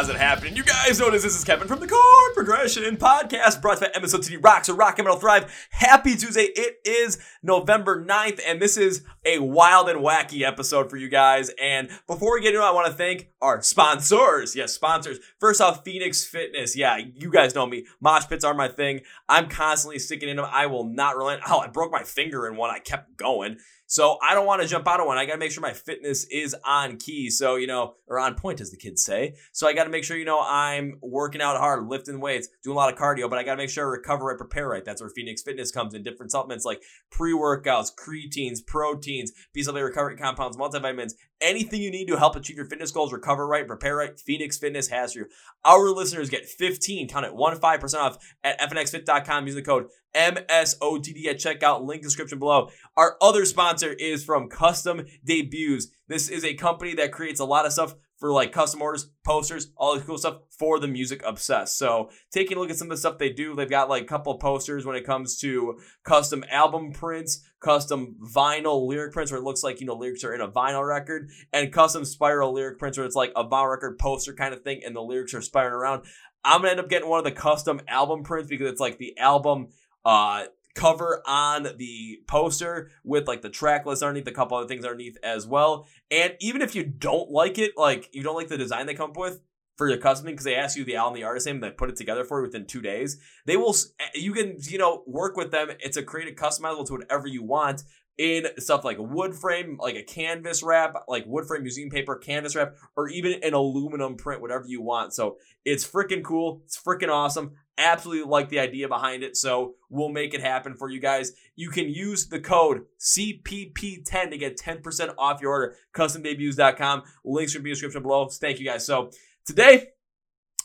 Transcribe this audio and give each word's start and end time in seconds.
How's 0.00 0.08
it 0.08 0.16
happening? 0.16 0.56
You 0.56 0.64
guys 0.64 0.98
notice 0.98 1.22
this 1.22 1.36
is 1.36 1.44
Kevin 1.44 1.68
from 1.68 1.80
the 1.80 1.86
Chord 1.86 2.34
Progression 2.34 2.96
Podcast, 2.96 3.60
brought 3.60 3.82
to 3.82 3.90
you 3.94 4.00
by 4.00 4.06
City 4.06 4.38
Rocks 4.38 4.70
or 4.70 4.74
Rock 4.74 4.98
and 4.98 5.04
Metal 5.04 5.20
Thrive. 5.20 5.68
Happy 5.68 6.16
Tuesday. 6.16 6.44
It 6.56 6.78
is 6.86 7.18
November 7.42 8.02
9th, 8.02 8.40
and 8.46 8.62
this 8.62 8.78
is 8.78 9.04
a 9.24 9.38
wild 9.38 9.88
and 9.88 10.00
wacky 10.00 10.42
episode 10.42 10.88
for 10.88 10.96
you 10.96 11.08
guys. 11.08 11.50
And 11.60 11.88
before 12.06 12.34
we 12.34 12.40
get 12.40 12.54
into 12.54 12.60
it, 12.60 12.68
I 12.68 12.72
want 12.72 12.86
to 12.86 12.92
thank 12.92 13.30
our 13.40 13.62
sponsors. 13.62 14.56
Yes, 14.56 14.72
sponsors. 14.72 15.18
First 15.38 15.60
off, 15.60 15.84
Phoenix 15.84 16.24
Fitness. 16.24 16.76
Yeah, 16.76 16.96
you 16.96 17.30
guys 17.30 17.54
know 17.54 17.66
me. 17.66 17.86
Mosh 18.00 18.26
pits 18.26 18.44
are 18.44 18.54
my 18.54 18.68
thing. 18.68 19.00
I'm 19.28 19.48
constantly 19.48 19.98
sticking 19.98 20.28
in 20.28 20.36
them. 20.36 20.46
I 20.50 20.66
will 20.66 20.84
not 20.84 21.16
relent. 21.16 21.42
Oh, 21.48 21.60
I 21.60 21.68
broke 21.68 21.92
my 21.92 22.02
finger 22.02 22.48
in 22.48 22.56
one. 22.56 22.70
I 22.70 22.78
kept 22.78 23.16
going. 23.16 23.58
So 23.90 24.18
I 24.22 24.34
don't 24.34 24.46
want 24.46 24.62
to 24.62 24.68
jump 24.68 24.86
out 24.86 25.00
of 25.00 25.06
one. 25.06 25.18
I 25.18 25.26
got 25.26 25.32
to 25.32 25.38
make 25.40 25.50
sure 25.50 25.62
my 25.62 25.72
fitness 25.72 26.24
is 26.30 26.54
on 26.64 26.96
key. 26.96 27.28
So, 27.28 27.56
you 27.56 27.66
know, 27.66 27.96
or 28.06 28.20
on 28.20 28.36
point, 28.36 28.60
as 28.60 28.70
the 28.70 28.76
kids 28.76 29.02
say. 29.04 29.34
So 29.50 29.66
I 29.66 29.72
got 29.72 29.82
to 29.82 29.90
make 29.90 30.04
sure, 30.04 30.16
you 30.16 30.24
know, 30.24 30.40
I'm 30.40 31.00
working 31.02 31.42
out 31.42 31.56
hard, 31.56 31.88
lifting 31.88 32.20
weights, 32.20 32.46
doing 32.62 32.76
a 32.76 32.78
lot 32.78 32.92
of 32.92 32.96
cardio, 32.96 33.28
but 33.28 33.40
I 33.40 33.42
got 33.42 33.54
to 33.54 33.56
make 33.56 33.68
sure 33.68 33.84
I 33.84 33.90
recover 33.90 34.26
right, 34.26 34.38
prepare 34.38 34.68
right. 34.68 34.84
That's 34.84 35.00
where 35.00 35.10
Phoenix 35.10 35.42
Fitness 35.42 35.72
comes 35.72 35.92
in. 35.94 36.04
Different 36.04 36.30
supplements 36.30 36.64
like 36.64 36.84
pre 37.10 37.32
workouts, 37.32 37.90
creatines, 37.92 38.64
proteins, 38.64 39.19
BCAA 39.56 39.84
recovery 39.84 40.16
compounds, 40.16 40.56
multivitamins, 40.56 41.12
anything 41.40 41.82
you 41.82 41.90
need 41.90 42.06
to 42.06 42.16
help 42.16 42.36
achieve 42.36 42.56
your 42.56 42.66
fitness 42.66 42.90
goals, 42.90 43.12
recover 43.12 43.46
right, 43.46 43.66
prepare 43.66 43.96
right. 43.96 44.18
Phoenix 44.18 44.58
Fitness 44.58 44.88
has 44.88 45.14
you. 45.14 45.26
Our 45.64 45.90
listeners 45.90 46.30
get 46.30 46.46
15, 46.46 47.08
count 47.08 47.26
it, 47.26 47.34
1 47.34 47.56
5% 47.58 47.94
off 47.94 48.18
at 48.44 48.60
fnxfit.com 48.60 49.46
using 49.46 49.62
the 49.62 49.66
code 49.66 49.86
MSOTD 50.14 51.26
at 51.26 51.36
checkout. 51.36 51.86
Link 51.86 52.02
description 52.02 52.38
below. 52.38 52.70
Our 52.96 53.16
other 53.20 53.44
sponsor 53.44 53.92
is 53.92 54.24
from 54.24 54.48
Custom 54.48 55.06
Debuts. 55.24 55.88
This 56.08 56.28
is 56.28 56.44
a 56.44 56.54
company 56.54 56.94
that 56.94 57.12
creates 57.12 57.40
a 57.40 57.44
lot 57.44 57.66
of 57.66 57.72
stuff 57.72 57.94
for 58.20 58.32
like 58.32 58.52
custom 58.52 58.82
orders, 58.82 59.10
posters, 59.24 59.72
all 59.76 59.94
the 59.94 60.02
cool 60.02 60.18
stuff 60.18 60.42
for 60.50 60.78
the 60.78 60.86
music 60.86 61.22
obsessed. 61.24 61.78
So 61.78 62.10
taking 62.30 62.58
a 62.58 62.60
look 62.60 62.70
at 62.70 62.76
some 62.76 62.88
of 62.88 62.90
the 62.90 62.98
stuff 62.98 63.18
they 63.18 63.30
do, 63.30 63.54
they've 63.54 63.68
got 63.68 63.88
like 63.88 64.02
a 64.02 64.06
couple 64.06 64.36
posters 64.36 64.84
when 64.84 64.94
it 64.94 65.06
comes 65.06 65.38
to 65.38 65.80
custom 66.04 66.44
album 66.50 66.92
prints, 66.92 67.40
custom 67.60 68.16
vinyl 68.34 68.86
lyric 68.86 69.12
prints 69.12 69.30
where 69.30 69.40
it 69.40 69.44
looks 69.44 69.62
like, 69.62 69.80
you 69.80 69.86
know, 69.86 69.94
lyrics 69.94 70.24
are 70.24 70.34
in 70.34 70.40
a 70.40 70.48
vinyl 70.48 70.86
record, 70.86 71.30
and 71.52 71.72
custom 71.72 72.04
spiral 72.04 72.52
lyric 72.52 72.78
prints 72.78 72.98
where 72.98 73.06
it's 73.06 73.16
like 73.16 73.32
a 73.36 73.44
vinyl 73.44 73.70
record 73.70 73.98
poster 73.98 74.34
kind 74.34 74.54
of 74.54 74.62
thing 74.62 74.80
and 74.84 74.96
the 74.96 75.00
lyrics 75.00 75.34
are 75.34 75.42
spiraling 75.42 75.74
around. 75.74 76.04
I'm 76.44 76.62
gonna 76.62 76.70
end 76.70 76.80
up 76.80 76.88
getting 76.88 77.08
one 77.08 77.18
of 77.18 77.24
the 77.24 77.32
custom 77.32 77.80
album 77.86 78.22
prints 78.22 78.48
because 78.48 78.70
it's 78.70 78.80
like 78.80 78.98
the 78.98 79.16
album 79.18 79.68
uh 80.04 80.44
cover 80.74 81.22
on 81.26 81.66
the 81.76 82.20
poster 82.26 82.90
with 83.04 83.28
like 83.28 83.42
the 83.42 83.50
track 83.50 83.84
list 83.86 84.02
underneath, 84.02 84.26
a 84.26 84.32
couple 84.32 84.56
other 84.56 84.68
things 84.68 84.84
underneath 84.84 85.18
as 85.22 85.46
well. 85.46 85.86
And 86.10 86.34
even 86.40 86.62
if 86.62 86.74
you 86.74 86.84
don't 86.84 87.30
like 87.30 87.58
it, 87.58 87.72
like 87.76 88.08
you 88.12 88.22
don't 88.22 88.36
like 88.36 88.48
the 88.48 88.56
design 88.56 88.86
they 88.86 88.94
come 88.94 89.10
up 89.10 89.16
with 89.16 89.40
for 89.80 89.88
your 89.88 89.96
custom 89.96 90.26
because 90.26 90.44
they 90.44 90.56
ask 90.56 90.76
you 90.76 90.84
the 90.84 90.96
album, 90.96 91.14
the 91.14 91.24
artist 91.24 91.46
name, 91.46 91.58
they 91.58 91.70
put 91.70 91.88
it 91.88 91.96
together 91.96 92.22
for 92.22 92.40
you 92.40 92.46
within 92.46 92.66
two 92.66 92.82
days. 92.82 93.18
They 93.46 93.56
will, 93.56 93.74
eh, 93.98 94.08
you 94.12 94.34
can, 94.34 94.56
you 94.58 94.76
know, 94.76 95.02
work 95.06 95.38
with 95.38 95.52
them. 95.52 95.70
It's 95.80 95.96
a 95.96 96.02
creative 96.02 96.34
customizable 96.34 96.86
to 96.88 96.92
whatever 96.92 97.26
you 97.26 97.42
want 97.42 97.84
in 98.18 98.46
stuff 98.58 98.84
like 98.84 98.98
a 98.98 99.02
wood 99.02 99.34
frame, 99.34 99.78
like 99.80 99.96
a 99.96 100.02
canvas 100.02 100.62
wrap, 100.62 100.96
like 101.08 101.24
wood 101.26 101.46
frame 101.46 101.62
museum 101.62 101.88
paper, 101.88 102.14
canvas 102.16 102.54
wrap, 102.54 102.74
or 102.94 103.08
even 103.08 103.42
an 103.42 103.54
aluminum 103.54 104.16
print, 104.16 104.42
whatever 104.42 104.66
you 104.66 104.82
want. 104.82 105.14
So 105.14 105.38
it's 105.64 105.90
freaking 105.90 106.22
cool. 106.22 106.60
It's 106.66 106.78
freaking 106.78 107.08
awesome. 107.08 107.52
Absolutely 107.78 108.28
like 108.28 108.50
the 108.50 108.58
idea 108.58 108.86
behind 108.86 109.22
it. 109.22 109.38
So 109.38 109.76
we'll 109.88 110.10
make 110.10 110.34
it 110.34 110.42
happen 110.42 110.74
for 110.74 110.90
you 110.90 111.00
guys. 111.00 111.32
You 111.56 111.70
can 111.70 111.88
use 111.88 112.26
the 112.26 112.40
code 112.40 112.82
CPP10 112.98 114.30
to 114.30 114.36
get 114.36 114.58
10% 114.58 115.14
off 115.16 115.40
your 115.40 115.52
order. 115.52 115.76
CustomDebuts.com. 115.94 117.04
Links 117.24 117.54
in 117.54 117.62
the 117.62 117.70
description 117.70 118.02
below. 118.02 118.28
Thank 118.28 118.58
you 118.58 118.66
guys. 118.66 118.84
So 118.84 119.10
today 119.50 119.88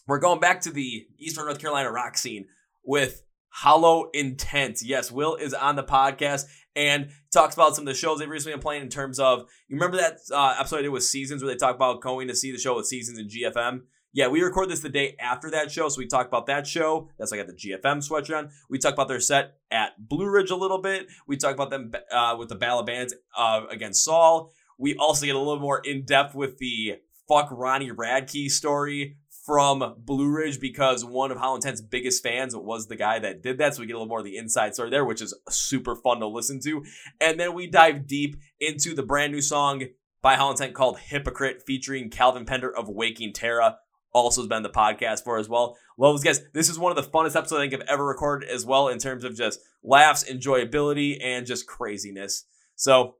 we're 0.06 0.20
going 0.20 0.40
back 0.40 0.62
to 0.62 0.70
the 0.70 1.08
Eastern 1.18 1.46
North 1.46 1.58
Carolina 1.58 1.92
rock 1.92 2.16
scene 2.20 2.46
with 2.84 3.24
Hollow 3.50 4.12
Intent. 4.14 4.84
Yes, 4.84 5.12
Will 5.12 5.34
is 5.38 5.56
on 5.56 5.76
the 5.76 5.84
podcast 5.84 6.44
and 6.76 7.10
talks 7.34 7.56
about 7.56 7.76
some 7.76 7.82
of 7.82 7.88
the 7.88 7.98
shows 7.98 8.20
they've 8.20 8.30
recently 8.30 8.54
been 8.54 8.62
playing 8.62 8.84
in 8.84 8.90
terms 8.90 9.18
of 9.18 9.50
you 9.68 9.76
remember 9.76 9.98
that 9.98 10.20
uh, 10.32 10.58
episode 10.60 10.78
I 10.78 10.82
did 10.84 10.90
with 10.90 11.02
Seasons 11.02 11.42
where 11.42 11.52
they 11.52 11.58
talk 11.58 11.76
about 11.76 12.00
going 12.00 12.28
to 12.28 12.36
see 12.36 12.52
the 12.52 12.60
show 12.60 12.76
with 12.76 12.86
Seasons 12.86 13.18
and 13.18 13.28
GFM. 13.28 13.82
Yeah, 14.14 14.28
we 14.28 14.44
record 14.44 14.70
this 14.70 14.82
the 14.82 14.90
day 14.90 15.16
after 15.20 15.50
that 15.50 15.72
show, 15.72 15.90
so 15.90 15.98
we 15.98 16.06
talk 16.06 16.28
about 16.28 16.46
that 16.46 16.68
show. 16.68 17.10
That's 17.18 17.32
like 17.32 17.40
at 17.40 17.48
the 17.48 17.54
GFM 17.54 18.08
sweatshirt 18.08 18.38
on. 18.38 18.52
We 18.70 18.78
talk 18.78 18.94
about 18.94 19.08
their 19.08 19.20
set 19.20 19.56
at 19.72 19.94
Blue 19.98 20.30
Ridge 20.30 20.52
a 20.52 20.56
little 20.56 20.80
bit. 20.80 21.08
We 21.28 21.38
talk 21.38 21.56
about 21.56 21.72
them 21.72 21.92
uh, 22.12 22.36
with 22.38 22.50
the 22.50 22.56
Battle 22.56 22.84
Bands 22.84 23.16
uh, 23.36 23.62
against 23.72 24.06
Saul. 24.06 24.52
We 24.78 24.96
also 24.96 25.26
get 25.26 25.36
a 25.36 25.40
little 25.40 25.60
more 25.60 25.82
in 25.84 26.06
depth 26.06 26.36
with 26.36 26.60
the 26.60 26.98
fuck 27.28 27.50
Ronnie 27.52 27.92
Radke 27.92 28.50
story 28.50 29.18
from 29.46 29.96
Blue 30.00 30.30
Ridge 30.30 30.60
because 30.60 31.06
one 31.06 31.32
of 31.32 31.38
Hollow 31.38 31.56
Intent's 31.56 31.82
biggest 31.82 32.24
fans 32.24 32.56
was 32.56 32.88
the 32.88 32.96
guy 32.96 33.20
that 33.20 33.44
did 33.44 33.60
that. 33.60 33.76
So 33.76 33.82
we 33.82 33.86
get 33.86 33.94
a 33.94 33.98
little 33.98 34.08
more 34.08 34.20
of 34.20 34.26
the 34.26 34.38
inside 34.38 34.74
story 34.74 34.90
there, 34.90 35.06
which 35.06 35.22
is 35.22 35.38
super 35.50 35.96
fun 35.96 36.20
to 36.20 36.28
listen 36.28 36.60
to. 36.62 36.84
And 37.22 37.40
then 37.40 37.54
we 37.54 37.68
dive 37.68 38.08
deep 38.08 38.38
into 38.60 38.96
the 38.96 39.04
brand 39.04 39.34
new 39.34 39.42
song 39.42 39.84
by 40.22 40.36
Hollow 40.36 40.52
Intent 40.52 40.74
called 40.74 40.98
Hypocrite 40.98 41.62
featuring 41.66 42.10
Calvin 42.10 42.46
Pender 42.46 42.76
of 42.76 42.90
Waking 42.90 43.34
Terra. 43.34 43.78
Also 44.12 44.42
has 44.42 44.48
been 44.48 44.64
the 44.64 44.70
podcast 44.70 45.24
for 45.24 45.38
as 45.38 45.48
well. 45.48 45.78
Well, 45.98 46.18
guys, 46.18 46.42
this 46.54 46.70
is 46.70 46.80
one 46.80 46.92
of 46.92 46.96
the 46.96 47.12
funnest 47.12 47.36
episodes 47.36 47.54
I 47.54 47.70
think 47.70 47.74
I've 47.74 47.88
ever 47.88 48.06
recorded 48.06 48.50
as 48.50 48.66
well 48.66 48.88
in 48.88 48.98
terms 48.98 49.24
of 49.24 49.36
just 49.36 49.60
laughs, 49.84 50.24
enjoyability, 50.24 51.18
and 51.22 51.46
just 51.46 51.68
craziness. 51.68 52.46
So 52.76 53.18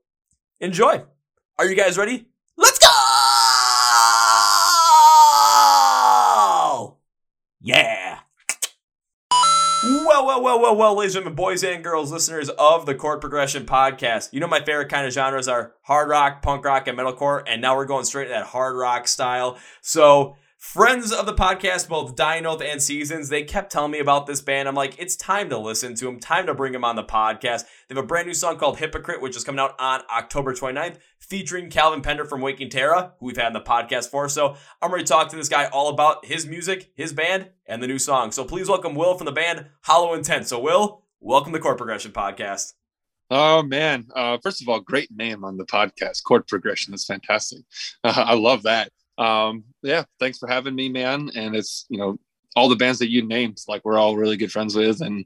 enjoy. 0.58 1.04
Are 1.58 1.66
you 1.66 1.76
guys 1.76 1.96
ready? 1.96 2.26
Let's 2.56 2.78
go! 2.78 2.95
Yeah. 7.66 8.20
Well, 9.32 10.24
well, 10.24 10.40
well, 10.40 10.60
well, 10.60 10.76
well, 10.76 10.96
ladies 10.96 11.16
and 11.16 11.24
gentlemen, 11.24 11.34
boys 11.34 11.64
and 11.64 11.82
girls, 11.82 12.12
listeners 12.12 12.48
of 12.48 12.86
the 12.86 12.94
Chord 12.94 13.20
Progression 13.20 13.66
Podcast. 13.66 14.32
You 14.32 14.38
know 14.38 14.46
my 14.46 14.60
favorite 14.60 14.88
kind 14.88 15.04
of 15.04 15.12
genres 15.12 15.48
are 15.48 15.72
hard 15.82 16.08
rock, 16.08 16.42
punk 16.42 16.64
rock, 16.64 16.86
and 16.86 16.96
metalcore, 16.96 17.42
and 17.44 17.60
now 17.60 17.74
we're 17.74 17.84
going 17.84 18.04
straight 18.04 18.26
to 18.26 18.30
that 18.30 18.46
hard 18.46 18.76
rock 18.76 19.08
style. 19.08 19.58
So 19.80 20.36
friends 20.58 21.12
of 21.12 21.26
the 21.26 21.34
podcast, 21.34 21.88
both 21.88 22.16
Dying 22.16 22.46
Oath 22.46 22.62
and 22.62 22.82
Seasons, 22.82 23.28
they 23.28 23.42
kept 23.42 23.70
telling 23.70 23.92
me 23.92 23.98
about 23.98 24.26
this 24.26 24.40
band. 24.40 24.68
I'm 24.68 24.74
like, 24.74 24.98
it's 24.98 25.14
time 25.14 25.50
to 25.50 25.58
listen 25.58 25.94
to 25.96 26.06
them, 26.06 26.18
time 26.18 26.46
to 26.46 26.54
bring 26.54 26.72
them 26.72 26.84
on 26.84 26.96
the 26.96 27.04
podcast. 27.04 27.64
They 27.88 27.94
have 27.94 28.02
a 28.04 28.06
brand 28.06 28.26
new 28.26 28.34
song 28.34 28.58
called 28.58 28.78
Hypocrite, 28.78 29.20
which 29.20 29.36
is 29.36 29.44
coming 29.44 29.60
out 29.60 29.74
on 29.78 30.02
October 30.10 30.54
29th, 30.54 30.98
featuring 31.18 31.70
Calvin 31.70 32.02
Pender 32.02 32.24
from 32.24 32.40
Waking 32.40 32.70
Terra, 32.70 33.12
who 33.20 33.26
we've 33.26 33.36
had 33.36 33.48
in 33.48 33.52
the 33.52 33.60
podcast 33.60 34.10
for. 34.10 34.28
So 34.28 34.56
I'm 34.80 34.90
ready 34.90 35.04
to 35.04 35.08
talk 35.08 35.28
to 35.30 35.36
this 35.36 35.48
guy 35.48 35.66
all 35.66 35.88
about 35.88 36.24
his 36.24 36.46
music, 36.46 36.90
his 36.94 37.12
band, 37.12 37.50
and 37.66 37.82
the 37.82 37.86
new 37.86 37.98
song. 37.98 38.32
So 38.32 38.44
please 38.44 38.68
welcome 38.68 38.94
Will 38.94 39.16
from 39.16 39.26
the 39.26 39.32
band 39.32 39.66
Hollow 39.82 40.14
Intent. 40.14 40.46
So, 40.46 40.58
Will, 40.58 41.02
welcome 41.20 41.52
to 41.52 41.58
Chord 41.58 41.78
Progression 41.78 42.12
Podcast. 42.12 42.72
Oh 43.28 43.62
man! 43.64 44.06
Uh, 44.14 44.38
first 44.40 44.62
of 44.62 44.68
all, 44.68 44.78
great 44.78 45.10
name 45.10 45.42
on 45.44 45.56
the 45.56 45.66
podcast. 45.66 46.22
Chord 46.22 46.46
progression 46.46 46.94
is 46.94 47.04
fantastic. 47.04 47.64
Uh, 48.04 48.12
I 48.24 48.34
love 48.34 48.62
that 48.62 48.92
um, 49.18 49.64
yeah, 49.82 50.04
thanks 50.20 50.38
for 50.38 50.48
having 50.48 50.74
me, 50.74 50.88
man. 50.88 51.30
And 51.34 51.54
it's, 51.54 51.86
you 51.88 51.98
know, 51.98 52.18
all 52.54 52.68
the 52.68 52.76
bands 52.76 52.98
that 53.00 53.10
you 53.10 53.26
named, 53.26 53.58
like 53.68 53.82
we're 53.84 53.98
all 53.98 54.16
really 54.16 54.36
good 54.36 54.52
friends 54.52 54.74
with 54.74 55.00
and 55.00 55.24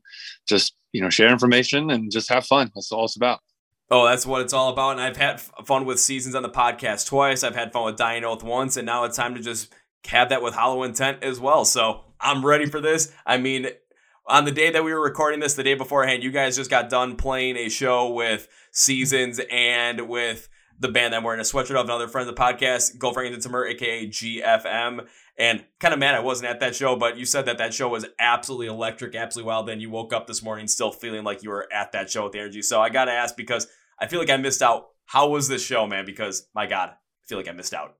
just, 0.48 0.74
you 0.92 1.00
know, 1.00 1.10
share 1.10 1.30
information 1.30 1.90
and 1.90 2.10
just 2.10 2.28
have 2.28 2.46
fun. 2.46 2.70
That's 2.74 2.92
all 2.92 3.04
it's 3.04 3.16
about. 3.16 3.40
Oh, 3.90 4.06
that's 4.06 4.24
what 4.24 4.42
it's 4.42 4.52
all 4.52 4.70
about. 4.70 4.92
And 4.92 5.00
I've 5.00 5.16
had 5.16 5.40
fun 5.40 5.84
with 5.84 5.98
seasons 5.98 6.34
on 6.34 6.42
the 6.42 6.48
podcast 6.48 7.06
twice. 7.06 7.42
I've 7.42 7.56
had 7.56 7.72
fun 7.72 7.84
with 7.86 7.96
Dying 7.96 8.24
Oath 8.24 8.44
once, 8.44 8.76
and 8.76 8.86
now 8.86 9.04
it's 9.04 9.16
time 9.16 9.34
to 9.34 9.40
just 9.40 9.72
have 10.06 10.28
that 10.28 10.42
with 10.42 10.54
Hollow 10.54 10.84
Intent 10.84 11.22
as 11.22 11.40
well. 11.40 11.64
So 11.64 12.02
I'm 12.20 12.46
ready 12.46 12.66
for 12.66 12.80
this. 12.80 13.12
I 13.26 13.38
mean, 13.38 13.66
on 14.26 14.44
the 14.44 14.52
day 14.52 14.70
that 14.70 14.84
we 14.84 14.94
were 14.94 15.02
recording 15.02 15.40
this, 15.40 15.54
the 15.54 15.64
day 15.64 15.74
beforehand, 15.74 16.22
you 16.22 16.30
guys 16.30 16.56
just 16.56 16.70
got 16.70 16.88
done 16.88 17.16
playing 17.16 17.56
a 17.56 17.68
show 17.68 18.12
with 18.12 18.46
Seasons 18.70 19.40
and 19.50 20.08
with 20.08 20.48
the 20.80 20.88
band 20.88 21.12
that 21.12 21.18
I'm 21.18 21.24
wearing 21.24 21.40
a 21.40 21.44
sweatshirt 21.44 21.76
of, 21.76 21.84
another 21.84 22.08
friend 22.08 22.28
of 22.28 22.34
the 22.34 22.40
podcast, 22.40 22.98
Frank 23.12 23.38
Timmer, 23.40 23.66
aka 23.66 24.06
GFM. 24.06 25.06
And 25.38 25.64
kind 25.78 25.94
of 25.94 26.00
mad 26.00 26.14
I 26.14 26.20
wasn't 26.20 26.50
at 26.50 26.60
that 26.60 26.74
show, 26.74 26.96
but 26.96 27.16
you 27.16 27.24
said 27.24 27.46
that 27.46 27.58
that 27.58 27.72
show 27.72 27.88
was 27.88 28.06
absolutely 28.18 28.66
electric, 28.66 29.14
absolutely 29.14 29.48
wild. 29.48 29.68
Then 29.68 29.80
you 29.80 29.90
woke 29.90 30.12
up 30.12 30.26
this 30.26 30.42
morning 30.42 30.66
still 30.66 30.90
feeling 30.90 31.22
like 31.22 31.42
you 31.42 31.50
were 31.50 31.68
at 31.72 31.92
that 31.92 32.10
show 32.10 32.24
with 32.24 32.32
the 32.32 32.40
energy. 32.40 32.62
So 32.62 32.80
I 32.80 32.88
got 32.88 33.04
to 33.04 33.12
ask 33.12 33.36
because 33.36 33.68
I 33.98 34.06
feel 34.06 34.18
like 34.18 34.30
I 34.30 34.36
missed 34.38 34.62
out. 34.62 34.88
How 35.04 35.28
was 35.28 35.48
this 35.48 35.64
show, 35.64 35.86
man? 35.86 36.06
Because 36.06 36.48
my 36.54 36.66
God, 36.66 36.90
I 36.90 37.26
feel 37.26 37.36
like 37.36 37.48
I 37.48 37.52
missed 37.52 37.74
out. 37.74 37.96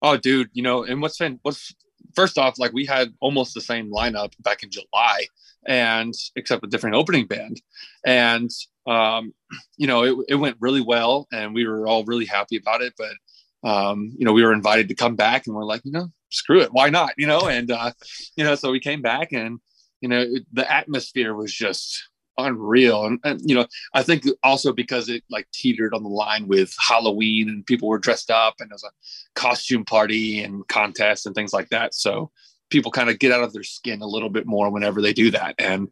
Oh, 0.00 0.16
dude, 0.16 0.50
you 0.52 0.62
know, 0.62 0.84
and 0.84 1.02
what's 1.02 1.18
been, 1.18 1.38
what's, 1.42 1.74
first 2.14 2.38
off, 2.38 2.58
like 2.58 2.72
we 2.72 2.86
had 2.86 3.12
almost 3.20 3.52
the 3.54 3.60
same 3.60 3.90
lineup 3.90 4.32
back 4.40 4.62
in 4.62 4.70
July 4.70 5.26
and 5.66 6.14
except 6.36 6.64
a 6.64 6.68
different 6.68 6.96
opening 6.96 7.26
band. 7.26 7.60
And 8.06 8.50
um, 8.86 9.32
you 9.76 9.86
know, 9.86 10.02
it, 10.04 10.16
it 10.28 10.34
went 10.36 10.56
really 10.60 10.80
well 10.80 11.26
and 11.32 11.54
we 11.54 11.66
were 11.66 11.86
all 11.86 12.04
really 12.04 12.26
happy 12.26 12.56
about 12.56 12.82
it. 12.82 12.94
But, 12.96 13.68
um, 13.68 14.12
you 14.16 14.24
know, 14.24 14.32
we 14.32 14.44
were 14.44 14.52
invited 14.52 14.88
to 14.88 14.94
come 14.94 15.16
back 15.16 15.46
and 15.46 15.56
we're 15.56 15.64
like, 15.64 15.82
you 15.84 15.92
know, 15.92 16.08
screw 16.30 16.60
it. 16.60 16.72
Why 16.72 16.90
not? 16.90 17.12
You 17.16 17.26
know, 17.26 17.48
and, 17.48 17.70
uh, 17.70 17.92
you 18.36 18.44
know, 18.44 18.54
so 18.54 18.70
we 18.70 18.80
came 18.80 19.02
back 19.02 19.32
and, 19.32 19.58
you 20.00 20.08
know, 20.08 20.24
the 20.52 20.70
atmosphere 20.70 21.34
was 21.34 21.52
just 21.52 22.08
unreal. 22.38 23.06
And, 23.06 23.18
and, 23.24 23.40
you 23.44 23.54
know, 23.54 23.66
I 23.94 24.02
think 24.02 24.24
also 24.42 24.72
because 24.72 25.08
it 25.08 25.24
like 25.30 25.48
teetered 25.52 25.94
on 25.94 26.02
the 26.02 26.08
line 26.08 26.46
with 26.46 26.74
Halloween 26.78 27.48
and 27.48 27.66
people 27.66 27.88
were 27.88 27.98
dressed 27.98 28.30
up 28.30 28.54
and 28.60 28.70
it 28.70 28.74
was 28.74 28.84
a 28.84 29.40
costume 29.40 29.84
party 29.84 30.42
and 30.42 30.66
contest 30.68 31.26
and 31.26 31.34
things 31.34 31.52
like 31.52 31.70
that. 31.70 31.94
So 31.94 32.30
people 32.70 32.90
kind 32.90 33.10
of 33.10 33.18
get 33.18 33.32
out 33.32 33.42
of 33.42 33.52
their 33.52 33.62
skin 33.62 34.02
a 34.02 34.06
little 34.06 34.28
bit 34.28 34.46
more 34.46 34.70
whenever 34.70 35.00
they 35.00 35.12
do 35.12 35.30
that, 35.30 35.54
and 35.58 35.88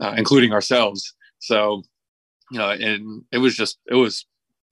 uh, 0.00 0.14
including 0.16 0.52
ourselves. 0.52 1.14
So, 1.38 1.82
you 2.50 2.58
know, 2.58 2.70
and 2.70 3.24
it 3.32 3.38
was 3.38 3.56
just 3.56 3.78
it 3.86 3.94
was 3.94 4.26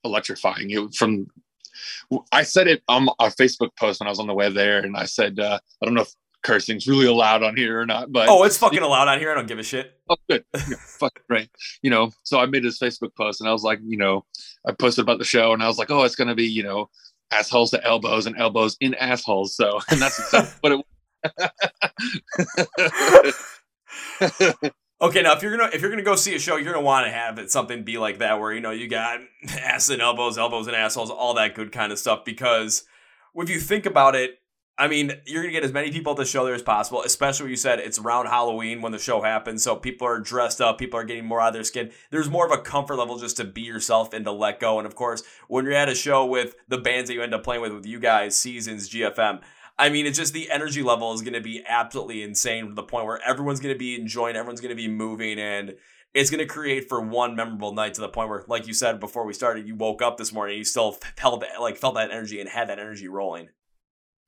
electrifying. 0.04 0.70
It 0.70 0.94
from 0.94 1.26
I 2.32 2.42
said 2.42 2.68
it 2.68 2.82
on 2.88 3.08
our 3.18 3.30
Facebook 3.30 3.70
post 3.76 4.00
when 4.00 4.06
I 4.06 4.10
was 4.10 4.20
on 4.20 4.26
the 4.26 4.34
way 4.34 4.50
there, 4.50 4.78
and 4.78 4.96
I 4.96 5.04
said 5.04 5.38
uh, 5.38 5.58
I 5.82 5.84
don't 5.84 5.94
know 5.94 6.02
if 6.02 6.12
cursing's 6.42 6.86
really 6.86 7.06
allowed 7.06 7.42
on 7.42 7.56
here 7.56 7.80
or 7.80 7.86
not, 7.86 8.12
but 8.12 8.28
oh, 8.28 8.44
it's 8.44 8.58
fucking 8.58 8.80
allowed 8.80 9.08
on 9.08 9.18
here. 9.18 9.32
I 9.32 9.34
don't 9.34 9.48
give 9.48 9.58
a 9.58 9.62
shit. 9.62 9.98
Oh, 10.08 10.16
good, 10.28 10.44
yeah, 10.54 10.76
fucking 10.78 11.22
great. 11.28 11.50
You 11.82 11.90
know, 11.90 12.12
so 12.22 12.38
I 12.38 12.46
made 12.46 12.62
this 12.62 12.78
Facebook 12.78 13.14
post, 13.16 13.40
and 13.40 13.48
I 13.48 13.52
was 13.52 13.62
like, 13.62 13.80
you 13.84 13.96
know, 13.96 14.24
I 14.66 14.72
posted 14.72 15.02
about 15.02 15.18
the 15.18 15.24
show, 15.24 15.52
and 15.52 15.62
I 15.62 15.66
was 15.66 15.78
like, 15.78 15.90
oh, 15.90 16.04
it's 16.04 16.16
gonna 16.16 16.34
be, 16.34 16.46
you 16.46 16.62
know, 16.62 16.90
assholes 17.30 17.70
to 17.72 17.84
elbows 17.84 18.26
and 18.26 18.36
elbows 18.38 18.76
in 18.80 18.94
assholes. 18.94 19.56
So, 19.56 19.80
and 19.90 20.00
that's 20.00 20.18
exactly 20.18 20.58
what 20.60 20.84
it. 24.20 24.64
okay, 25.04 25.22
now 25.22 25.32
if 25.32 25.42
you're 25.42 25.56
gonna 25.56 25.70
if 25.72 25.80
you're 25.80 25.90
gonna 25.90 26.02
go 26.02 26.16
see 26.16 26.34
a 26.34 26.38
show, 26.38 26.56
you're 26.56 26.72
gonna 26.72 26.84
want 26.84 27.06
to 27.06 27.12
have 27.12 27.38
it 27.38 27.50
something 27.50 27.84
be 27.84 27.98
like 27.98 28.18
that, 28.18 28.40
where 28.40 28.52
you 28.52 28.60
know 28.60 28.70
you 28.70 28.88
got 28.88 29.20
ass 29.60 29.88
and 29.88 30.02
elbows, 30.02 30.38
elbows 30.38 30.66
and 30.66 30.74
assholes, 30.74 31.10
all 31.10 31.34
that 31.34 31.54
good 31.54 31.72
kind 31.72 31.92
of 31.92 31.98
stuff. 31.98 32.24
Because 32.24 32.84
if 33.34 33.50
you 33.50 33.60
think 33.60 33.86
about 33.86 34.14
it, 34.14 34.40
I 34.76 34.88
mean, 34.88 35.12
you're 35.26 35.42
gonna 35.42 35.52
get 35.52 35.64
as 35.64 35.72
many 35.72 35.92
people 35.92 36.12
at 36.12 36.16
the 36.16 36.24
show 36.24 36.44
there 36.44 36.54
as 36.54 36.62
possible, 36.62 37.02
especially 37.02 37.44
when 37.44 37.50
you 37.50 37.56
said 37.56 37.78
it's 37.78 37.98
around 37.98 38.26
Halloween 38.26 38.82
when 38.82 38.92
the 38.92 38.98
show 38.98 39.20
happens. 39.20 39.62
So 39.62 39.76
people 39.76 40.06
are 40.06 40.18
dressed 40.18 40.60
up, 40.60 40.78
people 40.78 40.98
are 40.98 41.04
getting 41.04 41.26
more 41.26 41.40
out 41.40 41.48
of 41.48 41.54
their 41.54 41.64
skin. 41.64 41.90
There's 42.10 42.30
more 42.30 42.46
of 42.46 42.52
a 42.52 42.62
comfort 42.62 42.96
level 42.96 43.18
just 43.18 43.36
to 43.36 43.44
be 43.44 43.62
yourself 43.62 44.12
and 44.12 44.24
to 44.24 44.32
let 44.32 44.58
go. 44.58 44.78
And 44.78 44.86
of 44.86 44.94
course, 44.94 45.22
when 45.48 45.64
you're 45.64 45.74
at 45.74 45.88
a 45.88 45.94
show 45.94 46.24
with 46.24 46.56
the 46.68 46.78
bands 46.78 47.08
that 47.08 47.14
you 47.14 47.22
end 47.22 47.34
up 47.34 47.44
playing 47.44 47.62
with, 47.62 47.72
with 47.72 47.86
you 47.86 48.00
guys, 48.00 48.36
Seasons, 48.36 48.90
GFM, 48.90 49.42
I 49.78 49.88
mean, 49.88 50.06
it's 50.06 50.18
just 50.18 50.32
the 50.32 50.50
energy 50.50 50.82
level 50.82 51.12
is 51.12 51.22
going 51.22 51.34
to 51.34 51.40
be 51.40 51.64
absolutely 51.66 52.22
insane 52.22 52.68
to 52.68 52.74
the 52.74 52.82
point 52.82 53.06
where 53.06 53.20
everyone's 53.26 53.60
going 53.60 53.74
to 53.74 53.78
be 53.78 54.00
enjoying, 54.00 54.36
everyone's 54.36 54.60
going 54.60 54.70
to 54.70 54.76
be 54.76 54.88
moving, 54.88 55.38
and 55.38 55.74
it's 56.14 56.30
going 56.30 56.38
to 56.38 56.46
create 56.46 56.88
for 56.88 57.00
one 57.00 57.34
memorable 57.34 57.72
night 57.72 57.94
to 57.94 58.00
the 58.00 58.08
point 58.08 58.28
where, 58.28 58.44
like 58.46 58.68
you 58.68 58.72
said 58.74 59.00
before 59.00 59.26
we 59.26 59.32
started, 59.32 59.66
you 59.66 59.74
woke 59.74 60.00
up 60.00 60.16
this 60.16 60.32
morning, 60.32 60.58
you 60.58 60.64
still 60.64 60.92
felt 61.16 61.44
like 61.60 61.76
felt 61.76 61.96
that 61.96 62.12
energy 62.12 62.40
and 62.40 62.48
had 62.48 62.68
that 62.68 62.78
energy 62.78 63.08
rolling. 63.08 63.48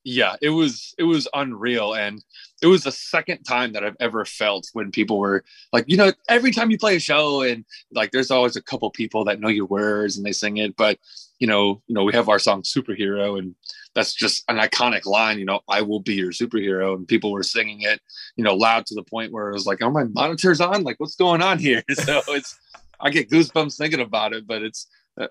Yeah 0.03 0.37
it 0.41 0.51
was 0.51 0.95
it 0.97 1.03
was 1.03 1.27
unreal 1.33 1.93
and 1.93 2.23
it 2.61 2.67
was 2.67 2.83
the 2.83 2.93
second 2.93 3.43
time 3.43 3.73
that 3.73 3.83
i've 3.83 3.97
ever 3.99 4.23
felt 4.23 4.69
when 4.71 4.89
people 4.89 5.19
were 5.19 5.43
like 5.73 5.83
you 5.85 5.97
know 5.97 6.13
every 6.29 6.51
time 6.51 6.71
you 6.71 6.77
play 6.77 6.95
a 6.95 6.99
show 6.99 7.41
and 7.41 7.65
like 7.91 8.11
there's 8.11 8.31
always 8.31 8.55
a 8.55 8.61
couple 8.61 8.89
people 8.89 9.25
that 9.25 9.41
know 9.41 9.49
your 9.49 9.65
words 9.65 10.15
and 10.15 10.25
they 10.25 10.31
sing 10.31 10.57
it 10.57 10.77
but 10.77 10.97
you 11.39 11.47
know 11.47 11.81
you 11.87 11.93
know 11.93 12.05
we 12.05 12.13
have 12.13 12.29
our 12.29 12.39
song 12.39 12.61
superhero 12.61 13.37
and 13.37 13.53
that's 13.97 14.13
just 14.13 14.43
an 14.47 14.57
iconic 14.57 15.07
line 15.07 15.39
you 15.39 15.45
know 15.45 15.59
i 15.67 15.81
will 15.81 15.99
be 15.99 16.13
your 16.13 16.31
superhero 16.31 16.95
and 16.95 17.07
people 17.07 17.31
were 17.31 17.41
singing 17.41 17.81
it 17.81 17.99
you 18.35 18.43
know 18.43 18.53
loud 18.53 18.85
to 18.85 18.93
the 18.93 19.01
point 19.01 19.33
where 19.33 19.49
it 19.49 19.53
was 19.53 19.65
like 19.65 19.81
oh 19.81 19.89
my 19.89 20.03
monitors 20.03 20.61
on? 20.61 20.83
Like 20.83 20.99
what's 20.99 21.15
going 21.15 21.41
on 21.41 21.57
here? 21.57 21.83
So 21.95 22.21
it's 22.27 22.57
i 22.99 23.09
get 23.09 23.29
goosebumps 23.29 23.77
thinking 23.77 23.99
about 23.99 24.33
it 24.33 24.45
but 24.47 24.61
it's 24.61 24.87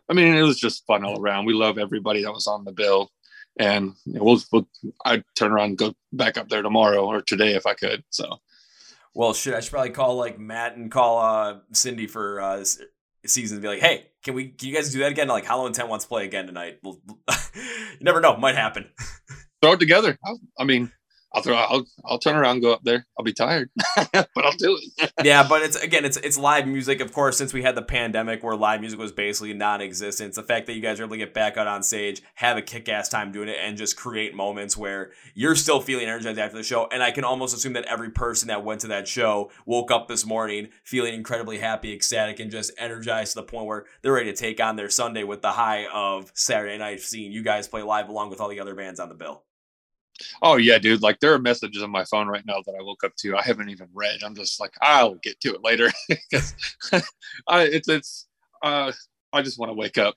i 0.08 0.12
mean 0.12 0.34
it 0.34 0.42
was 0.42 0.58
just 0.58 0.84
fun 0.84 1.04
all 1.04 1.20
around. 1.20 1.46
We 1.46 1.54
love 1.54 1.78
everybody 1.78 2.24
that 2.24 2.32
was 2.32 2.48
on 2.48 2.64
the 2.64 2.72
bill. 2.72 3.10
And 3.58 3.94
we'll, 4.04 4.38
we'll 4.52 4.68
I'd 5.06 5.24
turn 5.34 5.52
around 5.52 5.68
and 5.70 5.78
go 5.78 5.94
back 6.12 6.36
up 6.36 6.48
there 6.50 6.60
tomorrow 6.60 7.06
or 7.06 7.22
today 7.22 7.54
if 7.54 7.66
I 7.66 7.72
could. 7.72 8.04
So, 8.10 8.40
well, 9.14 9.32
shit, 9.32 9.54
I 9.54 9.60
should 9.60 9.72
probably 9.72 9.90
call 9.90 10.16
like 10.16 10.38
Matt 10.38 10.76
and 10.76 10.90
call 10.90 11.18
uh, 11.18 11.60
Cindy 11.72 12.06
for 12.06 12.38
uh, 12.42 12.64
season 13.24 13.56
and 13.56 13.62
be 13.62 13.68
like, 13.68 13.80
hey, 13.80 14.08
can 14.26 14.34
we? 14.34 14.48
Can 14.48 14.68
you 14.68 14.74
guys 14.74 14.92
do 14.92 14.98
that 14.98 15.12
again? 15.12 15.28
Like, 15.28 15.46
Hollow 15.46 15.66
Intent 15.66 15.88
wants 15.88 16.04
to 16.04 16.08
play 16.08 16.24
again 16.24 16.46
tonight. 16.46 16.80
We'll, 16.82 17.00
you 17.54 18.00
never 18.00 18.20
know, 18.20 18.36
might 18.36 18.56
happen. 18.56 18.90
Throw 19.62 19.72
it 19.72 19.80
together. 19.80 20.18
I, 20.22 20.32
I 20.58 20.64
mean, 20.64 20.90
I'll 21.32 21.42
throw. 21.42 21.56
I'll 21.56 21.86
I'll 22.04 22.18
turn 22.18 22.36
around, 22.36 22.60
go 22.60 22.72
up 22.72 22.82
there. 22.82 23.06
I'll 23.18 23.24
be 23.24 23.32
tired, 23.32 23.68
but 24.12 24.28
I'll 24.36 24.56
do 24.56 24.78
it. 24.98 25.12
yeah, 25.24 25.46
but 25.46 25.60
it's 25.62 25.76
again, 25.76 26.04
it's 26.04 26.16
it's 26.16 26.38
live 26.38 26.66
music. 26.66 27.00
Of 27.00 27.12
course, 27.12 27.36
since 27.36 27.52
we 27.52 27.62
had 27.62 27.74
the 27.74 27.82
pandemic, 27.82 28.42
where 28.42 28.56
live 28.56 28.80
music 28.80 28.98
was 28.98 29.12
basically 29.12 29.52
non-existent, 29.52 30.34
the 30.34 30.42
fact 30.42 30.66
that 30.66 30.74
you 30.74 30.80
guys 30.80 30.98
are 30.98 31.04
able 31.04 31.14
to 31.14 31.18
get 31.18 31.34
back 31.34 31.56
out 31.56 31.66
on 31.66 31.82
stage, 31.82 32.22
have 32.36 32.56
a 32.56 32.62
kick-ass 32.62 33.08
time 33.08 33.32
doing 33.32 33.48
it, 33.48 33.58
and 33.60 33.76
just 33.76 33.96
create 33.96 34.34
moments 34.34 34.76
where 34.76 35.10
you're 35.34 35.56
still 35.56 35.80
feeling 35.80 36.06
energized 36.06 36.38
after 36.38 36.56
the 36.56 36.62
show. 36.62 36.88
And 36.90 37.02
I 37.02 37.10
can 37.10 37.24
almost 37.24 37.54
assume 37.54 37.74
that 37.74 37.84
every 37.84 38.10
person 38.10 38.48
that 38.48 38.64
went 38.64 38.80
to 38.82 38.88
that 38.88 39.06
show 39.06 39.50
woke 39.66 39.90
up 39.90 40.08
this 40.08 40.24
morning 40.24 40.68
feeling 40.84 41.12
incredibly 41.12 41.58
happy, 41.58 41.92
ecstatic, 41.92 42.40
and 42.40 42.50
just 42.50 42.72
energized 42.78 43.32
to 43.32 43.40
the 43.40 43.46
point 43.46 43.66
where 43.66 43.84
they're 44.00 44.12
ready 44.12 44.32
to 44.32 44.36
take 44.36 44.60
on 44.60 44.76
their 44.76 44.88
Sunday 44.88 45.24
with 45.24 45.42
the 45.42 45.52
high 45.52 45.86
of 45.92 46.30
Saturday 46.34 46.78
night 46.78 47.00
seeing 47.00 47.32
you 47.32 47.42
guys 47.42 47.68
play 47.68 47.82
live 47.82 48.08
along 48.08 48.30
with 48.30 48.40
all 48.40 48.48
the 48.48 48.60
other 48.60 48.74
bands 48.74 49.00
on 49.00 49.08
the 49.08 49.14
bill. 49.14 49.42
Oh 50.42 50.56
yeah, 50.56 50.78
dude. 50.78 51.02
Like 51.02 51.20
there 51.20 51.32
are 51.32 51.38
messages 51.38 51.82
on 51.82 51.90
my 51.90 52.04
phone 52.04 52.28
right 52.28 52.44
now 52.46 52.62
that 52.64 52.74
I 52.78 52.82
woke 52.82 53.04
up 53.04 53.14
to. 53.16 53.36
I 53.36 53.42
haven't 53.42 53.70
even 53.70 53.88
read. 53.94 54.22
I'm 54.24 54.34
just 54.34 54.60
like, 54.60 54.74
I'll 54.82 55.14
get 55.16 55.40
to 55.40 55.54
it 55.54 55.64
later 55.64 55.90
because 56.08 56.54
I 57.48 57.62
it's 57.62 57.88
it's 57.88 58.26
uh 58.62 58.92
I 59.32 59.42
just 59.42 59.58
want 59.58 59.70
to 59.70 59.74
wake 59.74 59.98
up. 59.98 60.14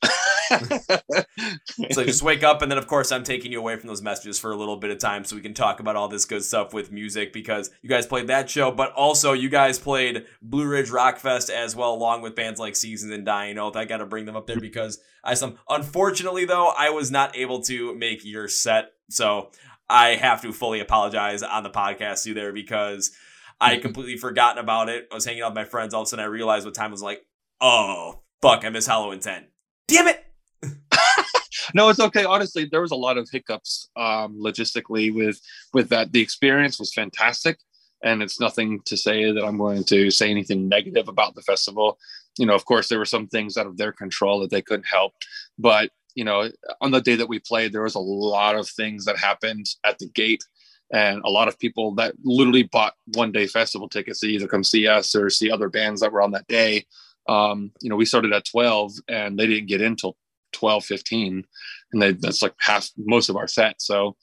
so 1.91 2.03
just 2.03 2.23
wake 2.23 2.43
up 2.43 2.61
and 2.61 2.71
then 2.71 2.77
of 2.77 2.87
course 2.87 3.11
I'm 3.11 3.23
taking 3.23 3.51
you 3.51 3.59
away 3.59 3.75
from 3.75 3.87
those 3.87 4.01
messages 4.01 4.39
for 4.39 4.51
a 4.51 4.55
little 4.55 4.77
bit 4.77 4.91
of 4.91 4.97
time 4.97 5.23
so 5.23 5.35
we 5.35 5.41
can 5.41 5.53
talk 5.53 5.79
about 5.79 5.95
all 5.95 6.07
this 6.07 6.25
good 6.25 6.43
stuff 6.43 6.73
with 6.73 6.91
music 6.91 7.33
because 7.33 7.69
you 7.81 7.89
guys 7.89 8.07
played 8.07 8.27
that 8.27 8.49
show, 8.49 8.71
but 8.71 8.91
also 8.93 9.33
you 9.33 9.49
guys 9.49 9.77
played 9.77 10.25
Blue 10.41 10.65
Ridge 10.65 10.89
Rock 10.89 11.17
Fest 11.17 11.49
as 11.49 11.75
well, 11.75 11.93
along 11.93 12.21
with 12.21 12.35
bands 12.35 12.59
like 12.59 12.75
Seasons 12.75 13.11
and 13.11 13.25
Dying 13.25 13.57
Oath. 13.57 13.75
I 13.75 13.85
gotta 13.85 14.05
bring 14.05 14.25
them 14.25 14.35
up 14.35 14.47
there 14.47 14.59
because 14.59 14.99
I 15.23 15.33
some 15.33 15.57
unfortunately 15.67 16.45
though, 16.45 16.69
I 16.69 16.89
was 16.89 17.11
not 17.11 17.35
able 17.35 17.61
to 17.63 17.93
make 17.95 18.23
your 18.23 18.47
set. 18.47 18.93
So 19.09 19.51
I 19.89 20.15
have 20.15 20.41
to 20.43 20.53
fully 20.53 20.79
apologize 20.79 21.41
on 21.41 21.63
the 21.63 21.69
podcast 21.69 22.23
to 22.23 22.33
there 22.33 22.53
because 22.53 23.11
I 23.59 23.73
mm-hmm. 23.73 23.81
completely 23.81 24.17
forgotten 24.17 24.63
about 24.63 24.89
it. 24.89 25.07
I 25.11 25.15
was 25.15 25.25
hanging 25.25 25.41
out 25.41 25.51
with 25.51 25.55
my 25.55 25.65
friends. 25.65 25.93
All 25.93 26.01
of 26.01 26.07
a 26.07 26.09
sudden, 26.09 26.23
I 26.23 26.27
realized 26.27 26.65
what 26.65 26.75
time 26.75 26.91
was 26.91 27.01
like. 27.01 27.25
Oh 27.59 28.21
fuck! 28.41 28.63
I 28.63 28.69
miss 28.69 28.87
Hollow 28.87 29.11
Intent. 29.11 29.47
Damn 29.87 30.07
it. 30.07 30.25
no, 31.73 31.89
it's 31.89 31.99
okay. 31.99 32.23
Honestly, 32.23 32.65
there 32.65 32.81
was 32.81 32.91
a 32.91 32.95
lot 32.95 33.17
of 33.17 33.27
hiccups 33.31 33.89
um, 33.95 34.39
logistically 34.39 35.13
with 35.13 35.41
with 35.73 35.89
that. 35.89 36.11
The 36.11 36.21
experience 36.21 36.79
was 36.79 36.93
fantastic, 36.93 37.59
and 38.03 38.21
it's 38.21 38.39
nothing 38.39 38.81
to 38.85 38.95
say 38.95 39.31
that 39.31 39.43
I'm 39.43 39.57
going 39.57 39.83
to 39.85 40.11
say 40.11 40.29
anything 40.29 40.69
negative 40.69 41.07
about 41.07 41.35
the 41.35 41.41
festival. 41.41 41.97
You 42.37 42.45
know, 42.45 42.55
of 42.55 42.65
course, 42.65 42.87
there 42.87 42.99
were 42.99 43.05
some 43.05 43.27
things 43.27 43.57
out 43.57 43.67
of 43.67 43.77
their 43.77 43.91
control 43.91 44.39
that 44.41 44.51
they 44.51 44.61
couldn't 44.61 44.87
help, 44.87 45.13
but 45.57 45.89
you 46.15 46.23
know, 46.23 46.49
on 46.81 46.91
the 46.91 47.01
day 47.01 47.15
that 47.15 47.29
we 47.29 47.39
played, 47.39 47.71
there 47.71 47.83
was 47.83 47.95
a 47.95 47.99
lot 47.99 48.55
of 48.55 48.67
things 48.69 49.05
that 49.05 49.17
happened 49.17 49.65
at 49.85 49.97
the 49.99 50.07
gate 50.07 50.43
and 50.91 51.21
a 51.23 51.29
lot 51.29 51.47
of 51.47 51.59
people 51.59 51.93
that 51.95 52.15
literally 52.23 52.63
bought 52.63 52.93
one 53.13 53.31
day 53.31 53.47
festival 53.47 53.87
tickets 53.87 54.19
to 54.19 54.27
either 54.27 54.47
come 54.47 54.63
see 54.63 54.87
us 54.87 55.15
or 55.15 55.29
see 55.29 55.51
other 55.51 55.69
bands 55.69 56.01
that 56.01 56.11
were 56.11 56.21
on 56.21 56.31
that 56.31 56.47
day. 56.47 56.85
Um, 57.27 57.71
you 57.79 57.89
know, 57.89 57.95
we 57.95 58.05
started 58.05 58.33
at 58.33 58.45
12 58.45 58.93
and 59.07 59.37
they 59.37 59.45
didn't 59.45 59.67
get 59.67 59.81
in 59.81 59.95
till 59.95 60.17
12, 60.53 60.83
15. 60.85 61.45
And 61.93 62.01
they, 62.01 62.13
that's 62.13 62.41
like 62.41 62.55
half 62.59 62.89
most 62.97 63.29
of 63.29 63.35
our 63.35 63.47
set. 63.47 63.81
So, 63.81 64.15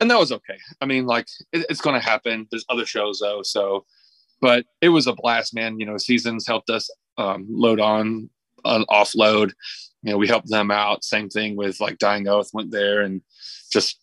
and 0.00 0.10
that 0.10 0.18
was 0.18 0.30
okay. 0.30 0.58
I 0.80 0.86
mean, 0.86 1.06
like 1.06 1.26
it, 1.52 1.66
it's 1.68 1.80
going 1.80 1.98
to 1.98 2.06
happen. 2.06 2.46
There's 2.50 2.66
other 2.68 2.86
shows 2.86 3.18
though. 3.20 3.42
So, 3.42 3.84
but 4.40 4.64
it 4.80 4.90
was 4.90 5.08
a 5.08 5.14
blast, 5.14 5.54
man. 5.54 5.80
You 5.80 5.86
know, 5.86 5.96
seasons 5.96 6.46
helped 6.46 6.70
us 6.70 6.88
um, 7.18 7.46
load 7.48 7.80
on, 7.80 8.30
uh, 8.64 8.84
offload 8.88 9.52
you 10.02 10.12
know, 10.12 10.18
we 10.18 10.28
helped 10.28 10.48
them 10.48 10.70
out. 10.70 11.04
Same 11.04 11.28
thing 11.28 11.56
with 11.56 11.80
like 11.80 11.98
Dying 11.98 12.28
Oath 12.28 12.50
went 12.52 12.70
there 12.70 13.02
and 13.02 13.22
just 13.70 13.98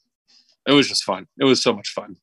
it 0.67 0.73
was 0.73 0.87
just 0.87 1.03
fun. 1.03 1.27
It 1.39 1.45
was 1.45 1.61
so 1.61 1.73
much 1.73 1.89
fun. 1.89 2.15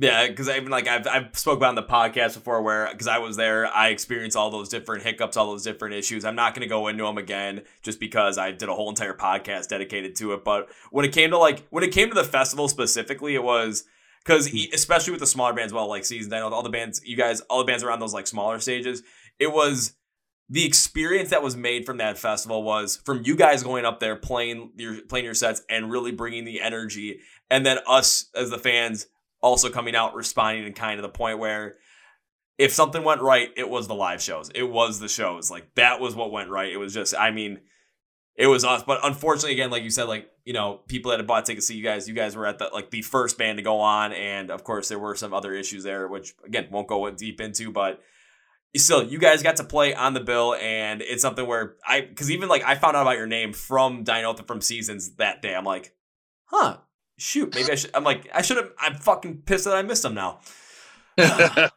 Yeah, 0.00 0.28
because 0.28 0.48
even 0.48 0.70
like 0.70 0.86
I've 0.86 1.08
I've 1.08 1.36
spoke 1.36 1.56
about 1.56 1.70
on 1.70 1.74
the 1.74 1.82
podcast 1.82 2.34
before 2.34 2.62
where 2.62 2.88
because 2.90 3.08
I 3.08 3.18
was 3.18 3.36
there, 3.36 3.66
I 3.66 3.88
experienced 3.88 4.36
all 4.36 4.48
those 4.48 4.68
different 4.68 5.02
hiccups, 5.02 5.36
all 5.36 5.46
those 5.46 5.64
different 5.64 5.96
issues. 5.96 6.24
I'm 6.24 6.36
not 6.36 6.54
going 6.54 6.62
to 6.62 6.68
go 6.68 6.86
into 6.86 7.02
them 7.02 7.18
again 7.18 7.62
just 7.82 7.98
because 7.98 8.38
I 8.38 8.52
did 8.52 8.68
a 8.68 8.74
whole 8.74 8.88
entire 8.88 9.14
podcast 9.14 9.68
dedicated 9.68 10.14
to 10.16 10.34
it. 10.34 10.44
But 10.44 10.68
when 10.92 11.04
it 11.04 11.12
came 11.12 11.30
to 11.30 11.38
like 11.38 11.66
when 11.70 11.82
it 11.82 11.92
came 11.92 12.10
to 12.10 12.14
the 12.14 12.22
festival 12.22 12.68
specifically, 12.68 13.34
it 13.34 13.42
was 13.42 13.84
because 14.24 14.48
mm-hmm. 14.48 14.72
especially 14.72 15.10
with 15.10 15.20
the 15.20 15.26
smaller 15.26 15.52
bands, 15.52 15.72
well, 15.72 15.88
like 15.88 16.04
seasons, 16.04 16.32
I 16.32 16.38
know 16.38 16.48
all 16.50 16.62
the 16.62 16.70
bands, 16.70 17.00
you 17.04 17.16
guys, 17.16 17.40
all 17.42 17.58
the 17.58 17.64
bands 17.64 17.82
around 17.82 17.98
those 17.98 18.14
like 18.14 18.28
smaller 18.28 18.60
stages, 18.60 19.02
it 19.40 19.52
was 19.52 19.94
the 20.50 20.64
experience 20.64 21.30
that 21.30 21.42
was 21.42 21.56
made 21.56 21.84
from 21.84 21.98
that 21.98 22.16
festival 22.16 22.62
was 22.62 22.96
from 23.04 23.22
you 23.24 23.36
guys 23.36 23.62
going 23.62 23.84
up 23.84 24.00
there 24.00 24.16
playing 24.16 24.72
your 24.76 25.00
playing 25.02 25.24
your 25.24 25.34
sets 25.34 25.62
and 25.68 25.90
really 25.90 26.12
bringing 26.12 26.44
the 26.44 26.60
energy 26.60 27.20
and 27.50 27.64
then 27.66 27.78
us 27.86 28.30
as 28.34 28.50
the 28.50 28.58
fans 28.58 29.06
also 29.40 29.70
coming 29.70 29.94
out 29.94 30.14
responding 30.14 30.64
and 30.64 30.74
kind 30.74 30.98
of 30.98 31.02
the 31.02 31.08
point 31.08 31.38
where 31.38 31.76
if 32.56 32.72
something 32.72 33.04
went 33.04 33.20
right 33.20 33.50
it 33.56 33.68
was 33.68 33.86
the 33.86 33.94
live 33.94 34.22
shows. 34.22 34.50
It 34.54 34.64
was 34.64 34.98
the 35.00 35.08
shows. 35.08 35.50
Like 35.50 35.74
that 35.76 36.00
was 36.00 36.16
what 36.16 36.32
went 36.32 36.50
right. 36.50 36.72
It 36.72 36.78
was 36.78 36.94
just 36.94 37.14
i 37.16 37.30
mean 37.30 37.60
it 38.34 38.46
was 38.46 38.64
us. 38.64 38.84
But 38.84 39.00
unfortunately 39.04 39.52
again 39.52 39.70
like 39.70 39.82
you 39.82 39.90
said 39.90 40.04
like 40.04 40.30
you 40.44 40.54
know 40.54 40.80
people 40.88 41.10
that 41.10 41.18
had 41.18 41.26
bought 41.26 41.44
tickets 41.44 41.66
to 41.68 41.74
you 41.74 41.84
guys 41.84 42.08
you 42.08 42.14
guys 42.14 42.34
were 42.34 42.46
at 42.46 42.58
the 42.58 42.70
like 42.72 42.90
the 42.90 43.02
first 43.02 43.36
band 43.36 43.58
to 43.58 43.62
go 43.62 43.80
on. 43.80 44.12
And 44.12 44.50
of 44.50 44.64
course 44.64 44.88
there 44.88 44.98
were 44.98 45.14
some 45.14 45.34
other 45.34 45.52
issues 45.52 45.84
there 45.84 46.08
which 46.08 46.34
again 46.44 46.68
won't 46.70 46.88
go 46.88 47.08
deep 47.10 47.40
into 47.40 47.70
but 47.70 48.00
still, 48.76 49.02
you 49.02 49.18
guys 49.18 49.42
got 49.42 49.56
to 49.56 49.64
play 49.64 49.94
on 49.94 50.14
the 50.14 50.20
bill, 50.20 50.54
and 50.54 51.00
it's 51.02 51.22
something 51.22 51.46
where 51.46 51.76
I, 51.86 52.02
because 52.02 52.30
even 52.30 52.48
like 52.48 52.62
I 52.64 52.74
found 52.74 52.96
out 52.96 53.02
about 53.02 53.16
your 53.16 53.26
name 53.26 53.52
from 53.52 54.04
Dinotha 54.04 54.46
from 54.46 54.60
Seasons 54.60 55.16
that 55.16 55.42
day. 55.42 55.54
I'm 55.54 55.64
like, 55.64 55.94
huh, 56.44 56.78
shoot, 57.16 57.54
maybe 57.54 57.70
I 57.72 57.74
should. 57.76 57.90
I'm 57.94 58.04
like, 58.04 58.28
I 58.32 58.42
should 58.42 58.58
have. 58.58 58.72
I'm 58.78 58.94
fucking 58.94 59.42
pissed 59.46 59.64
that 59.64 59.76
I 59.76 59.82
missed 59.82 60.04
him 60.04 60.14
now. 60.14 60.40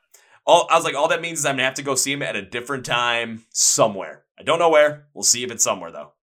all 0.45 0.67
I 0.69 0.75
was 0.75 0.83
like, 0.83 0.95
all 0.95 1.07
that 1.09 1.21
means 1.21 1.39
is 1.39 1.45
I'm 1.45 1.53
gonna 1.53 1.63
have 1.63 1.75
to 1.75 1.83
go 1.83 1.95
see 1.95 2.11
him 2.11 2.21
at 2.21 2.35
a 2.35 2.41
different 2.41 2.85
time 2.85 3.43
somewhere. 3.49 4.23
I 4.39 4.43
don't 4.43 4.59
know 4.59 4.69
where. 4.69 5.07
We'll 5.13 5.23
see 5.23 5.43
if 5.43 5.51
it's 5.51 5.63
somewhere 5.63 5.91
though. 5.91 6.13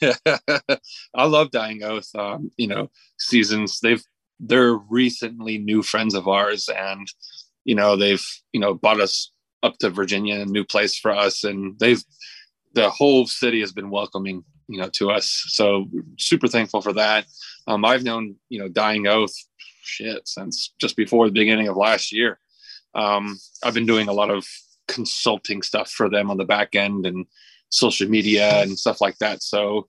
I 1.14 1.24
love 1.26 1.50
Dying 1.50 1.82
Oath. 1.82 2.08
Um, 2.14 2.50
you 2.56 2.66
know, 2.66 2.90
seasons 3.18 3.80
they've 3.80 4.02
they're 4.40 4.74
recently 4.74 5.58
new 5.58 5.82
friends 5.82 6.14
of 6.14 6.28
ours, 6.28 6.68
and 6.68 7.06
you 7.64 7.74
know 7.74 7.96
they've 7.96 8.24
you 8.52 8.60
know 8.60 8.74
bought 8.74 9.00
us 9.00 9.30
up 9.62 9.78
to 9.78 9.90
Virginia, 9.90 10.40
a 10.40 10.44
new 10.44 10.64
place 10.64 10.98
for 10.98 11.10
us, 11.10 11.44
and 11.44 11.78
they've 11.78 12.02
the 12.74 12.90
whole 12.90 13.26
city 13.26 13.60
has 13.60 13.72
been 13.72 13.90
welcoming 13.90 14.44
you 14.68 14.78
know 14.78 14.88
to 14.94 15.10
us. 15.10 15.44
So 15.48 15.86
super 16.18 16.48
thankful 16.48 16.80
for 16.80 16.92
that. 16.94 17.26
Um, 17.66 17.84
I've 17.84 18.04
known 18.04 18.36
you 18.48 18.58
know 18.58 18.68
Dying 18.68 19.06
Oath 19.06 19.34
shit 19.82 20.26
since 20.26 20.74
just 20.80 20.96
before 20.96 21.26
the 21.26 21.32
beginning 21.32 21.68
of 21.68 21.76
last 21.76 22.12
year. 22.12 22.38
Um, 22.94 23.38
I've 23.62 23.74
been 23.74 23.86
doing 23.86 24.08
a 24.08 24.12
lot 24.12 24.30
of 24.30 24.46
consulting 24.88 25.62
stuff 25.62 25.90
for 25.90 26.08
them 26.08 26.30
on 26.30 26.36
the 26.36 26.44
back 26.44 26.74
end 26.74 27.06
and 27.06 27.26
social 27.68 28.08
media 28.08 28.62
and 28.62 28.78
stuff 28.78 29.00
like 29.00 29.18
that. 29.18 29.42
So 29.42 29.88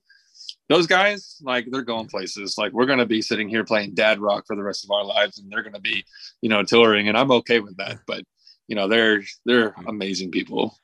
those 0.68 0.86
guys, 0.86 1.36
like 1.42 1.66
they're 1.70 1.82
going 1.82 2.08
places. 2.08 2.56
Like 2.58 2.72
we're 2.72 2.86
gonna 2.86 3.06
be 3.06 3.22
sitting 3.22 3.48
here 3.48 3.64
playing 3.64 3.94
dad 3.94 4.20
rock 4.20 4.44
for 4.46 4.56
the 4.56 4.62
rest 4.62 4.84
of 4.84 4.90
our 4.90 5.04
lives, 5.04 5.38
and 5.38 5.50
they're 5.50 5.62
gonna 5.62 5.80
be, 5.80 6.04
you 6.42 6.48
know, 6.48 6.62
touring, 6.62 7.08
and 7.08 7.16
I'm 7.16 7.30
okay 7.32 7.60
with 7.60 7.76
that. 7.78 7.98
But 8.06 8.24
you 8.68 8.76
know, 8.76 8.86
they're 8.86 9.22
they're 9.44 9.74
amazing 9.86 10.30
people. 10.30 10.78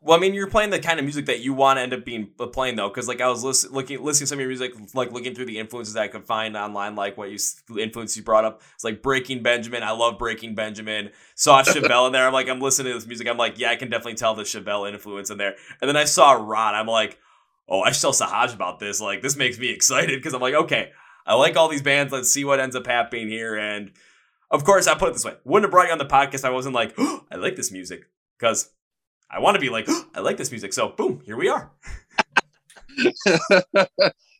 Well, 0.00 0.16
I 0.16 0.20
mean, 0.20 0.32
you're 0.32 0.48
playing 0.48 0.70
the 0.70 0.78
kind 0.78 1.00
of 1.00 1.04
music 1.04 1.26
that 1.26 1.40
you 1.40 1.52
want 1.52 1.78
to 1.78 1.82
end 1.82 1.92
up 1.92 2.04
being 2.04 2.30
uh, 2.38 2.46
playing, 2.46 2.76
though, 2.76 2.88
because 2.88 3.08
like 3.08 3.20
I 3.20 3.28
was 3.28 3.42
listen, 3.42 3.72
looking, 3.72 4.02
listening 4.02 4.26
to 4.26 4.28
some 4.28 4.36
of 4.36 4.40
your 4.40 4.48
music, 4.48 4.72
like 4.94 5.10
looking 5.10 5.34
through 5.34 5.46
the 5.46 5.58
influences 5.58 5.96
I 5.96 6.06
could 6.06 6.24
find 6.24 6.56
online, 6.56 6.94
like 6.94 7.16
what 7.16 7.30
you 7.30 7.38
influence 7.78 8.16
you 8.16 8.22
brought 8.22 8.44
up. 8.44 8.62
It's 8.74 8.84
like 8.84 9.02
Breaking 9.02 9.42
Benjamin. 9.42 9.82
I 9.82 9.90
love 9.90 10.16
Breaking 10.18 10.54
Benjamin. 10.54 11.10
Saw 11.34 11.62
Chevelle 11.64 12.06
in 12.06 12.12
there. 12.12 12.26
I'm 12.26 12.32
like, 12.32 12.48
I'm 12.48 12.60
listening 12.60 12.92
to 12.92 12.98
this 12.98 13.08
music. 13.08 13.26
I'm 13.26 13.36
like, 13.36 13.58
yeah, 13.58 13.70
I 13.70 13.76
can 13.76 13.90
definitely 13.90 14.14
tell 14.14 14.34
the 14.34 14.44
Chevelle 14.44 14.88
influence 14.88 15.30
in 15.30 15.38
there. 15.38 15.56
And 15.80 15.88
then 15.88 15.96
I 15.96 16.04
saw 16.04 16.32
Ra. 16.32 16.70
I'm 16.70 16.86
like, 16.86 17.18
oh, 17.68 17.82
I 17.82 17.90
should 17.90 18.02
tell 18.02 18.12
Sahaj 18.12 18.54
about 18.54 18.78
this. 18.78 19.00
Like, 19.00 19.20
this 19.20 19.36
makes 19.36 19.58
me 19.58 19.68
excited 19.74 20.16
because 20.16 20.32
I'm 20.32 20.40
like, 20.40 20.54
okay, 20.54 20.92
I 21.26 21.34
like 21.34 21.56
all 21.56 21.68
these 21.68 21.82
bands. 21.82 22.12
Let's 22.12 22.30
see 22.30 22.44
what 22.44 22.60
ends 22.60 22.76
up 22.76 22.86
happening 22.86 23.28
here. 23.28 23.56
And 23.56 23.90
of 24.50 24.64
course, 24.64 24.86
I 24.86 24.96
put 24.96 25.10
it 25.10 25.12
this 25.12 25.24
way: 25.24 25.34
wouldn't 25.44 25.64
have 25.64 25.70
brought 25.70 25.86
you 25.86 25.92
on 25.92 25.98
the 25.98 26.06
podcast. 26.06 26.44
I 26.44 26.50
wasn't 26.50 26.74
like, 26.74 26.94
oh, 26.98 27.24
I 27.30 27.36
like 27.36 27.56
this 27.56 27.70
music 27.70 28.06
because 28.38 28.70
I 29.30 29.40
want 29.40 29.56
to 29.56 29.60
be 29.60 29.68
like, 29.68 29.86
oh, 29.88 30.06
I 30.14 30.20
like 30.20 30.36
this 30.36 30.50
music. 30.50 30.72
So 30.72 30.88
boom, 30.90 31.20
here 31.24 31.36
we 31.36 31.48
are. 31.48 31.70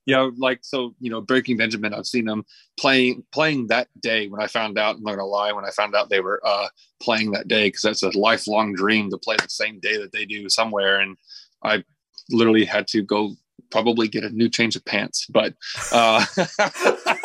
yeah, 0.07 0.31
like 0.39 0.61
so, 0.63 0.95
you 0.99 1.11
know, 1.11 1.21
Breaking 1.21 1.57
Benjamin, 1.57 1.93
I've 1.93 2.07
seen 2.07 2.25
them 2.25 2.45
playing 2.79 3.25
playing 3.33 3.67
that 3.69 3.89
day 4.01 4.29
when 4.29 4.41
I 4.41 4.47
found 4.47 4.79
out, 4.79 4.97
I'm 4.97 5.03
not 5.03 5.13
gonna 5.13 5.27
lie, 5.27 5.53
when 5.53 5.65
I 5.65 5.71
found 5.71 5.95
out 5.95 6.09
they 6.09 6.21
were 6.21 6.41
uh 6.45 6.69
playing 7.01 7.33
that 7.33 7.49
day, 7.49 7.69
because 7.69 7.83
that's 7.83 8.03
a 8.03 8.19
lifelong 8.19 8.75
dream 8.75 9.11
to 9.11 9.19
play 9.19 9.37
the 9.37 9.49
same 9.49 9.79
day 9.81 9.99
that 9.99 10.13
they 10.13 10.25
do 10.25 10.49
somewhere. 10.49 11.01
And 11.01 11.17
I 11.63 11.85
literally 12.31 12.65
had 12.65 12.87
to 12.89 13.03
go 13.03 13.35
probably 13.71 14.09
get 14.09 14.25
a 14.25 14.31
new 14.31 14.49
change 14.49 14.77
of 14.77 14.85
pants. 14.85 15.27
But 15.31 15.55
uh 15.93 16.25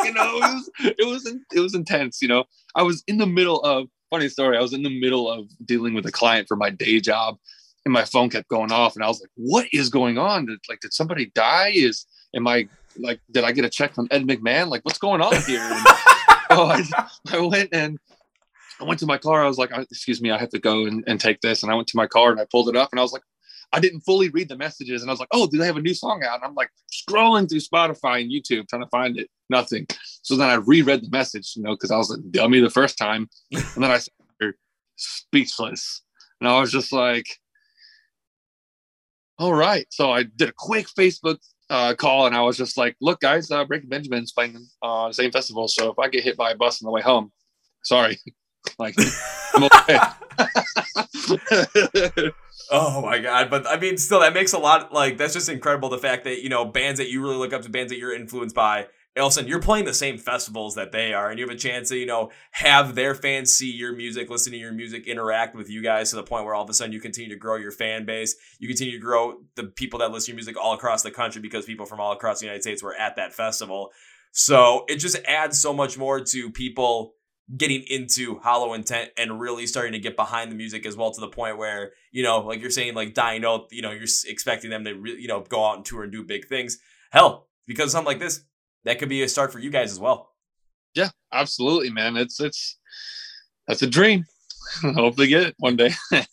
you 0.04 0.14
know, 0.14 0.38
it 0.38 0.42
was 0.42 0.72
it 0.80 1.08
was 1.08 1.36
it 1.54 1.60
was 1.60 1.76
intense, 1.76 2.22
you 2.22 2.28
know. 2.28 2.46
I 2.76 2.84
was 2.84 3.04
in 3.08 3.18
the 3.18 3.28
middle 3.28 3.60
of 3.62 3.88
funny 4.14 4.30
story. 4.30 4.58
I 4.58 4.62
was 4.62 4.74
in 4.74 4.84
the 4.84 5.00
middle 5.02 5.30
of 5.30 5.48
dealing 5.66 5.96
with 5.96 6.06
a 6.06 6.12
client 6.12 6.48
for 6.48 6.56
my 6.56 6.70
day 6.70 7.00
job, 7.00 7.38
and 7.84 7.94
my 7.94 8.06
phone 8.06 8.30
kept 8.30 8.48
going 8.48 8.72
off, 8.72 8.96
and 8.96 9.04
I 9.04 9.08
was 9.08 9.20
like, 9.20 9.32
"What 9.36 9.68
is 9.74 9.90
going 9.90 10.18
on? 10.18 10.46
Did, 10.46 10.60
like, 10.70 10.82
did 10.82 10.94
somebody 10.94 11.32
die? 11.34 11.72
Is 11.74 12.06
am 12.36 12.48
I 12.48 12.68
like, 12.98 13.20
did 13.32 13.44
I 13.44 13.52
get 13.52 13.66
a 13.66 13.70
check 13.70 13.96
from 13.96 14.08
Ed 14.12 14.24
McMahon? 14.24 14.70
Like, 14.70 14.86
what's 14.86 15.00
going 15.00 15.22
on 15.22 15.36
here?" 15.44 15.62
And, 15.62 15.86
oh, 16.52 16.68
I, 16.68 17.08
I 17.32 17.40
went 17.40 17.70
and 17.74 17.98
I 18.80 18.84
went 18.84 19.00
to 19.00 19.08
my 19.08 19.18
car. 19.18 19.44
I 19.44 19.48
was 19.48 19.58
like, 19.58 19.72
"Excuse 19.72 20.22
me, 20.22 20.30
I 20.30 20.38
have 20.38 20.50
to 20.50 20.60
go 20.60 20.86
and, 20.86 21.04
and 21.08 21.20
take 21.20 21.42
this." 21.42 21.64
And 21.64 21.72
I 21.72 21.76
went 21.76 21.88
to 21.88 21.98
my 21.98 22.08
car 22.08 22.32
and 22.32 22.40
I 22.40 22.46
pulled 22.52 22.70
it 22.70 22.76
up, 22.76 22.90
and 22.92 23.00
I 23.00 23.04
was 23.04 23.14
like, 23.14 23.24
I 23.74 23.80
didn't 23.80 24.02
fully 24.02 24.30
read 24.30 24.50
the 24.50 24.56
messages, 24.56 25.02
and 25.02 25.10
I 25.10 25.14
was 25.14 25.20
like, 25.20 25.30
"Oh, 25.32 25.48
do 25.48 25.58
they 25.58 25.66
have 25.66 25.78
a 25.78 25.82
new 25.82 25.96
song 25.96 26.24
out?" 26.24 26.36
And 26.36 26.44
I'm 26.44 26.54
like 26.54 26.70
scrolling 26.94 27.50
through 27.50 27.60
Spotify 27.60 28.22
and 28.22 28.32
YouTube 28.32 28.70
trying 28.70 28.84
to 28.84 28.90
find 28.90 29.18
it. 29.18 29.30
Nothing. 29.50 29.88
So 30.22 30.38
then 30.38 30.50
I 30.50 30.56
reread 30.56 31.04
the 31.04 31.10
message, 31.10 31.54
you 31.56 31.64
know, 31.64 31.72
because 31.72 31.90
I 31.90 31.98
was 31.98 32.12
a 32.12 32.20
dummy 32.20 32.60
the 32.60 32.70
first 32.70 32.98
time, 33.00 33.28
and 33.52 33.84
then 33.84 33.92
I 33.92 34.00
speechless, 34.96 36.02
and 36.40 36.48
I 36.48 36.60
was 36.60 36.72
just 36.72 36.94
like, 36.94 37.26
"All 39.40 39.56
right." 39.56 39.88
So 39.90 40.12
I 40.12 40.24
did 40.24 40.50
a 40.50 40.54
quick 40.56 40.88
Facebook 40.88 41.40
uh, 41.72 41.96
call, 41.96 42.28
and 42.28 42.36
I 42.36 42.42
was 42.42 42.58
just 42.58 42.78
like, 42.78 42.96
"Look, 43.02 43.22
guys, 43.22 43.50
uh, 43.50 43.66
Breaking 43.66 43.90
Benjamin's 43.90 44.32
playing 44.32 44.68
uh, 44.84 45.08
the 45.08 45.16
same 45.16 45.32
festival, 45.32 45.68
so 45.68 45.92
if 45.92 45.98
I 45.98 46.10
get 46.10 46.24
hit 46.24 46.38
by 46.38 46.52
a 46.52 46.56
bus 46.56 46.82
on 46.82 46.86
the 46.86 46.92
way 46.92 47.02
home, 47.02 47.32
sorry." 47.84 48.20
like 48.78 48.96
I'm 49.56 49.64
okay. 49.64 50.00
Oh 52.72 53.02
my 53.02 53.20
god! 53.20 53.50
But 53.50 53.68
I 53.68 53.78
mean, 53.78 53.98
still, 53.98 54.22
that 54.22 54.34
makes 54.34 54.54
a 54.54 54.58
lot. 54.58 54.94
Like 54.94 55.18
that's 55.18 55.34
just 55.34 55.50
incredible. 55.50 55.90
The 55.90 55.98
fact 55.98 56.24
that 56.24 56.42
you 56.42 56.50
know 56.50 56.66
bands 56.66 57.00
that 57.00 57.10
you 57.10 57.22
really 57.22 57.36
look 57.36 57.54
up 57.54 57.62
to, 57.64 57.70
bands 57.70 57.92
that 57.92 58.00
you're 58.00 58.16
influenced 58.16 58.56
by, 58.56 58.88
sudden 59.16 59.48
you're 59.48 59.62
playing 59.62 59.86
the 59.86 59.94
same 59.94 60.18
festivals 60.18 60.76
that 60.76 60.92
they 60.92 61.14
are, 61.14 61.30
and 61.30 61.40
you 61.40 61.46
have 61.46 61.56
a 61.56 61.60
chance 61.60 61.90
to 61.90 61.98
you 61.98 62.06
know 62.06 62.32
have 62.52 62.96
their 62.96 63.14
fans 63.16 63.54
see 63.54 63.72
your 63.72 63.96
music, 63.96 64.30
listen 64.30 64.52
to 64.54 64.58
your 64.58 64.72
music, 64.72 65.08
interact 65.08 65.56
with 65.56 65.70
you 65.70 65.82
guys 65.82 66.10
to 66.10 66.16
the 66.16 66.24
point 66.24 66.46
where 66.46 66.56
all 66.56 66.64
of 66.64 66.70
a 66.70 66.74
sudden 66.74 66.94
you 66.94 67.00
continue 67.00 67.30
to 67.30 67.36
grow 67.36 67.58
your 67.58 67.72
fan 67.72 68.06
base. 68.06 68.36
You 68.60 68.68
continue 68.68 68.94
to 68.94 69.00
grow 69.00 69.36
the 69.56 69.66
people 69.66 70.00
that 70.00 70.12
listen 70.12 70.28
to 70.28 70.32
your 70.32 70.38
music 70.38 70.58
all 70.58 70.74
across 70.74 71.04
the 71.04 71.12
country 71.12 71.42
because 71.42 71.66
people 71.66 71.86
from 71.86 72.00
all 72.00 72.14
across 72.14 72.40
the 72.40 72.46
United 72.46 72.64
States 72.64 72.82
were 72.82 72.96
at 72.96 73.16
that 73.18 73.34
festival. 73.34 73.92
So 74.32 74.86
it 74.88 74.96
just 74.96 75.18
adds 75.28 75.62
so 75.62 75.74
much 75.74 75.98
more 75.98 76.20
to 76.20 76.50
people 76.50 77.14
getting 77.58 77.84
into 77.84 78.40
hollow 78.40 78.74
intent 78.74 79.12
and 79.18 79.40
really 79.40 79.68
starting 79.68 79.92
to 79.92 80.00
get 80.00 80.16
behind 80.16 80.52
the 80.52 80.56
music 80.56 80.86
as 80.86 80.96
well 80.96 81.12
to 81.12 81.20
the 81.20 81.28
point 81.28 81.58
where 81.58 81.92
you 82.12 82.24
know 82.24 82.40
like 82.40 82.62
you're 82.62 82.72
saying 82.72 82.94
like 82.94 83.14
Dying 83.14 83.44
Oath 83.44 83.68
you 83.72 83.82
know 83.82 83.92
you're 83.92 84.08
expecting 84.26 84.70
them 84.70 84.86
to 84.86 84.94
really 84.94 85.22
you 85.22 85.28
know 85.28 85.42
go 85.42 85.66
out 85.66 85.76
and 85.76 85.86
tour 85.86 86.04
and 86.04 86.12
do 86.12 86.24
big 86.24 86.48
things. 86.48 86.78
Hell 87.12 87.48
because 87.68 87.92
something 87.92 88.08
like 88.08 88.20
this 88.20 88.42
that 88.86 89.00
could 89.00 89.10
be 89.10 89.24
a 89.24 89.28
start 89.28 89.52
for 89.52 89.60
you 89.60 89.70
guys 89.70 89.92
as 89.92 90.00
well. 90.00 90.32
Yeah 90.96 91.10
absolutely 91.32 91.90
man. 91.90 92.16
It's 92.16 92.40
it's 92.40 92.78
that's 93.68 93.82
a 93.82 93.88
dream. 93.88 94.26
Hopefully 94.82 95.28
get 95.28 95.48
it 95.48 95.56
one 95.60 95.76
day. 95.76 95.92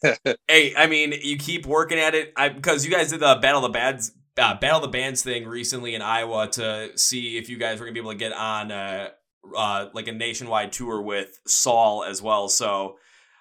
Hey 0.49 0.75
i 0.76 0.87
mean 0.87 1.12
you 1.23 1.37
keep 1.37 1.67
working 1.67 1.99
at 1.99 2.14
it. 2.14 2.33
I 2.37 2.50
because 2.50 2.85
you 2.85 2.90
guys 2.90 3.11
did 3.11 3.21
the 3.21 3.38
battle 3.43 3.64
of 3.64 3.73
the 3.73 3.76
bads 3.76 4.12
uh, 4.38 4.55
battle 4.59 4.79
of 4.79 4.83
the 4.83 4.88
bands 4.88 5.23
thing 5.23 5.47
recently 5.47 5.95
in 5.95 6.02
iowa 6.02 6.47
to 6.47 6.97
see 6.97 7.37
if 7.37 7.49
you 7.49 7.59
guys 7.59 7.79
were 7.79 7.85
gonna 7.85 7.95
be 7.95 8.00
able 8.00 8.12
to 8.12 8.17
get 8.17 8.33
on 8.33 8.71
uh 8.71 9.11
uh, 9.56 9.88
like 9.92 10.09
a 10.09 10.12
nationwide 10.12 10.73
tour 10.73 11.00
with 11.00 11.40
Saul 11.47 12.04
as 12.04 12.20
well. 12.23 12.49
So 12.49 12.97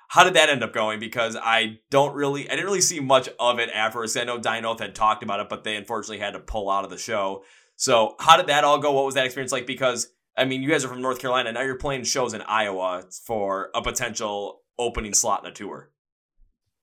how 0.08 0.24
did 0.24 0.34
that 0.34 0.50
end 0.50 0.64
up 0.64 0.74
going? 0.74 1.00
Because 1.00 1.36
I 1.36 1.80
don't 1.92 2.16
really, 2.16 2.48
I 2.48 2.54
didn't 2.54 2.66
really 2.66 2.82
see 2.82 3.00
much 3.00 3.30
of 3.40 3.60
it 3.60 3.70
afterwards. 3.70 4.18
I 4.18 4.24
know 4.24 4.40
Dying 4.40 4.66
Oath 4.66 4.80
had 4.80 4.96
talked 4.96 5.24
about 5.24 5.40
it, 5.40 5.50
but 5.50 5.64
they 5.64 5.76
unfortunately 5.76 6.20
had 6.20 6.34
to 6.34 6.40
pull 6.40 6.70
out 6.70 6.84
of 6.84 6.90
the 6.90 6.98
show. 6.98 7.44
So 7.76 8.16
how 8.20 8.36
did 8.38 8.48
that 8.48 8.64
all 8.64 8.80
go? 8.80 8.92
What 8.92 9.06
was 9.06 9.16
that 9.16 9.26
experience 9.26 9.52
like? 9.52 9.68
Because 9.68 10.12
I 10.36 10.46
mean, 10.46 10.64
you 10.64 10.70
guys 10.70 10.86
are 10.86 10.88
from 10.88 11.02
North 11.02 11.20
Carolina. 11.20 11.52
Now 11.52 11.62
you're 11.62 11.76
playing 11.76 12.06
shows 12.06 12.34
in 12.34 12.42
Iowa 12.42 13.04
for 13.26 13.70
a 13.76 13.82
potential 13.82 14.62
opening 14.78 15.14
slot 15.14 15.44
in 15.44 15.52
a 15.52 15.54
tour. 15.54 15.92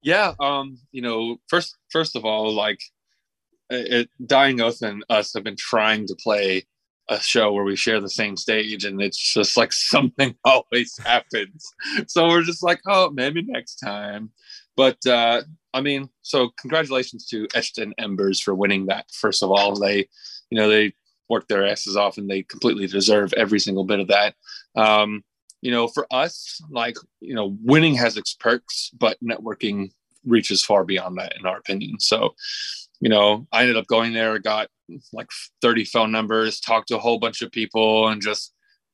Yeah. 0.03 0.35
Um. 0.39 0.79
You 0.93 1.03
know, 1.03 1.39
first, 1.49 1.77
first 1.91 2.17
of 2.17 2.25
all, 2.25 2.55
like, 2.55 2.81
it, 3.71 4.09
Dying 4.25 4.61
Oath 4.61 4.83
and 4.83 5.05
us 5.09 5.35
have 5.35 5.43
been 5.43 5.57
trying 5.57 6.07
to 6.07 6.15
play 6.15 6.67
a 7.09 7.21
show 7.21 7.53
where 7.53 7.65
we 7.65 7.77
share 7.77 8.01
the 8.01 8.09
same 8.09 8.37
stage 8.37 8.85
and 8.85 9.01
it's 9.01 9.19
just 9.19 9.57
like 9.57 9.73
something 9.73 10.35
always 10.45 10.97
happens. 10.99 11.73
So 12.09 12.29
we're 12.29 12.43
just 12.43 12.63
like 12.63 12.81
oh 12.87 13.11
maybe 13.11 13.43
next 13.43 13.77
time. 13.77 14.31
But 14.77 14.99
uh 15.07 15.43
i 15.75 15.81
mean 15.81 16.09
so 16.23 16.51
congratulations 16.59 17.27
to 17.27 17.47
in 17.79 17.95
embers 17.99 18.41
for 18.41 18.55
winning 18.55 18.87
that 18.87 19.07
first 19.13 19.43
of 19.43 19.51
all. 19.51 19.77
They 19.77 20.09
you 20.51 20.59
know 20.59 20.69
they 20.69 20.95
worked 21.29 21.49
their 21.49 21.67
asses 21.67 21.97
off 21.97 22.19
and 22.19 22.31
they 22.31 22.43
completely 22.43 22.87
deserve 22.87 23.33
every 23.35 23.59
single 23.59 23.85
bit 23.85 24.01
of 24.01 24.09
that. 24.09 24.35
Um 24.77 25.23
you 25.63 25.71
know 25.71 25.89
for 25.89 26.07
us 26.11 26.61
like 26.71 26.97
you 27.21 27.35
know 27.35 27.57
winning 27.63 27.95
has 27.95 28.17
its 28.17 28.35
perks 28.35 28.91
but 28.99 29.17
networking 29.23 29.91
reaches 30.27 30.65
far 30.65 30.85
beyond 30.85 31.17
that 31.17 31.35
in 31.39 31.47
our 31.47 31.59
opinion. 31.59 32.01
So 32.01 32.35
you 33.01 33.09
know 33.09 33.47
i 33.53 33.63
ended 33.63 33.77
up 33.77 33.87
going 33.87 34.13
there 34.13 34.39
got 34.39 34.69
like 35.13 35.29
30 35.63 35.85
phone 35.85 36.13
numbers, 36.13 36.61
talked 36.61 36.89
to 36.89 36.97
a 36.97 37.01
whole 37.01 37.19
bunch 37.19 37.43
of 37.43 37.51
people, 37.51 38.09
and 38.09 38.23
just 38.23 38.53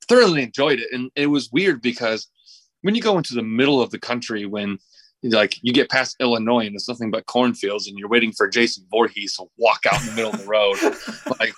thoroughly 0.08 0.42
enjoyed 0.42 0.80
it. 0.80 0.88
And 0.92 1.10
it 1.14 1.26
was 1.26 1.50
weird 1.52 1.82
because 1.82 2.28
when 2.82 2.94
you 2.94 3.02
go 3.02 3.18
into 3.18 3.34
the 3.34 3.42
middle 3.42 3.80
of 3.80 3.90
the 3.90 3.98
country, 3.98 4.46
when 4.46 4.78
like 5.22 5.56
you 5.62 5.72
get 5.72 5.88
past 5.88 6.16
Illinois 6.18 6.66
and 6.66 6.74
it's 6.74 6.88
nothing 6.88 7.10
but 7.10 7.26
cornfields, 7.26 7.88
and 7.88 7.98
you're 7.98 8.08
waiting 8.08 8.32
for 8.32 8.48
Jason 8.48 8.84
Voorhees 8.90 9.36
to 9.36 9.44
walk 9.56 9.80
out 9.90 10.00
in 10.00 10.06
the 10.08 10.14
middle 10.14 10.32
of 10.32 10.40
the 10.40 10.46
road, 10.46 10.76
like 11.40 11.54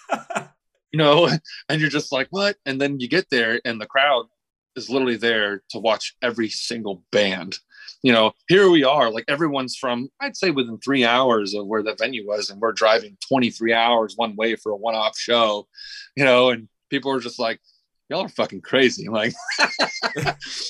you 0.92 0.98
know, 0.98 1.28
and 1.68 1.80
you're 1.80 1.90
just 1.90 2.12
like, 2.12 2.28
what? 2.30 2.56
And 2.66 2.80
then 2.80 3.00
you 3.00 3.08
get 3.08 3.26
there, 3.30 3.60
and 3.64 3.80
the 3.80 3.86
crowd 3.86 4.26
is 4.76 4.90
literally 4.90 5.16
there 5.16 5.62
to 5.70 5.78
watch 5.78 6.16
every 6.20 6.48
single 6.48 7.04
band. 7.12 7.58
You 8.02 8.12
know, 8.12 8.32
here 8.48 8.70
we 8.70 8.84
are, 8.84 9.10
like 9.10 9.24
everyone's 9.28 9.76
from, 9.76 10.08
I'd 10.20 10.36
say 10.36 10.50
within 10.50 10.78
three 10.78 11.04
hours 11.04 11.54
of 11.54 11.66
where 11.66 11.82
the 11.82 11.96
venue 11.98 12.26
was, 12.26 12.50
and 12.50 12.60
we're 12.60 12.72
driving 12.72 13.16
23 13.28 13.72
hours 13.72 14.14
one 14.16 14.36
way 14.36 14.56
for 14.56 14.72
a 14.72 14.76
one 14.76 14.94
off 14.94 15.18
show, 15.18 15.66
you 16.16 16.24
know, 16.24 16.50
and 16.50 16.68
people 16.90 17.10
were 17.10 17.20
just 17.20 17.38
like, 17.38 17.60
y'all 18.08 18.24
are 18.24 18.28
fucking 18.28 18.62
crazy. 18.62 19.08
Like, 19.10 19.34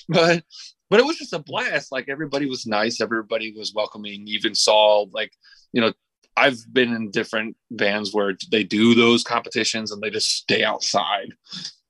but, 0.09 0.44
but 0.90 1.00
it 1.00 1.06
was 1.06 1.18
just 1.18 1.33
a 1.33 1.38
blast. 1.40 1.90
Like 1.90 2.09
everybody 2.09 2.47
was 2.47 2.66
nice. 2.66 3.00
Everybody 3.00 3.52
was 3.56 3.75
welcoming. 3.75 4.28
Even 4.28 4.54
saw 4.54 5.06
like, 5.12 5.33
you 5.73 5.80
know, 5.80 5.92
I've 6.37 6.59
been 6.73 6.92
in 6.92 7.11
different 7.11 7.56
bands 7.71 8.12
where 8.12 8.37
they 8.50 8.64
do 8.64 8.94
those 8.94 9.23
competitions 9.23 9.92
and 9.92 10.02
they 10.02 10.11
just 10.11 10.30
stay 10.30 10.64
outside, 10.64 11.28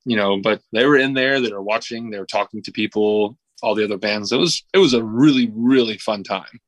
you 0.05 0.15
know, 0.15 0.39
but 0.41 0.61
they 0.71 0.85
were 0.85 0.97
in 0.97 1.13
there, 1.13 1.41
they 1.41 1.51
were 1.51 1.61
watching, 1.61 2.09
they 2.09 2.19
were 2.19 2.25
talking 2.25 2.61
to 2.63 2.71
people, 2.71 3.37
all 3.61 3.75
the 3.75 3.83
other 3.83 3.97
bands. 3.97 4.31
It 4.31 4.37
was 4.37 4.63
it 4.73 4.79
was 4.79 4.93
a 4.93 5.03
really, 5.03 5.51
really 5.55 5.97
fun 5.97 6.23
time. 6.23 6.59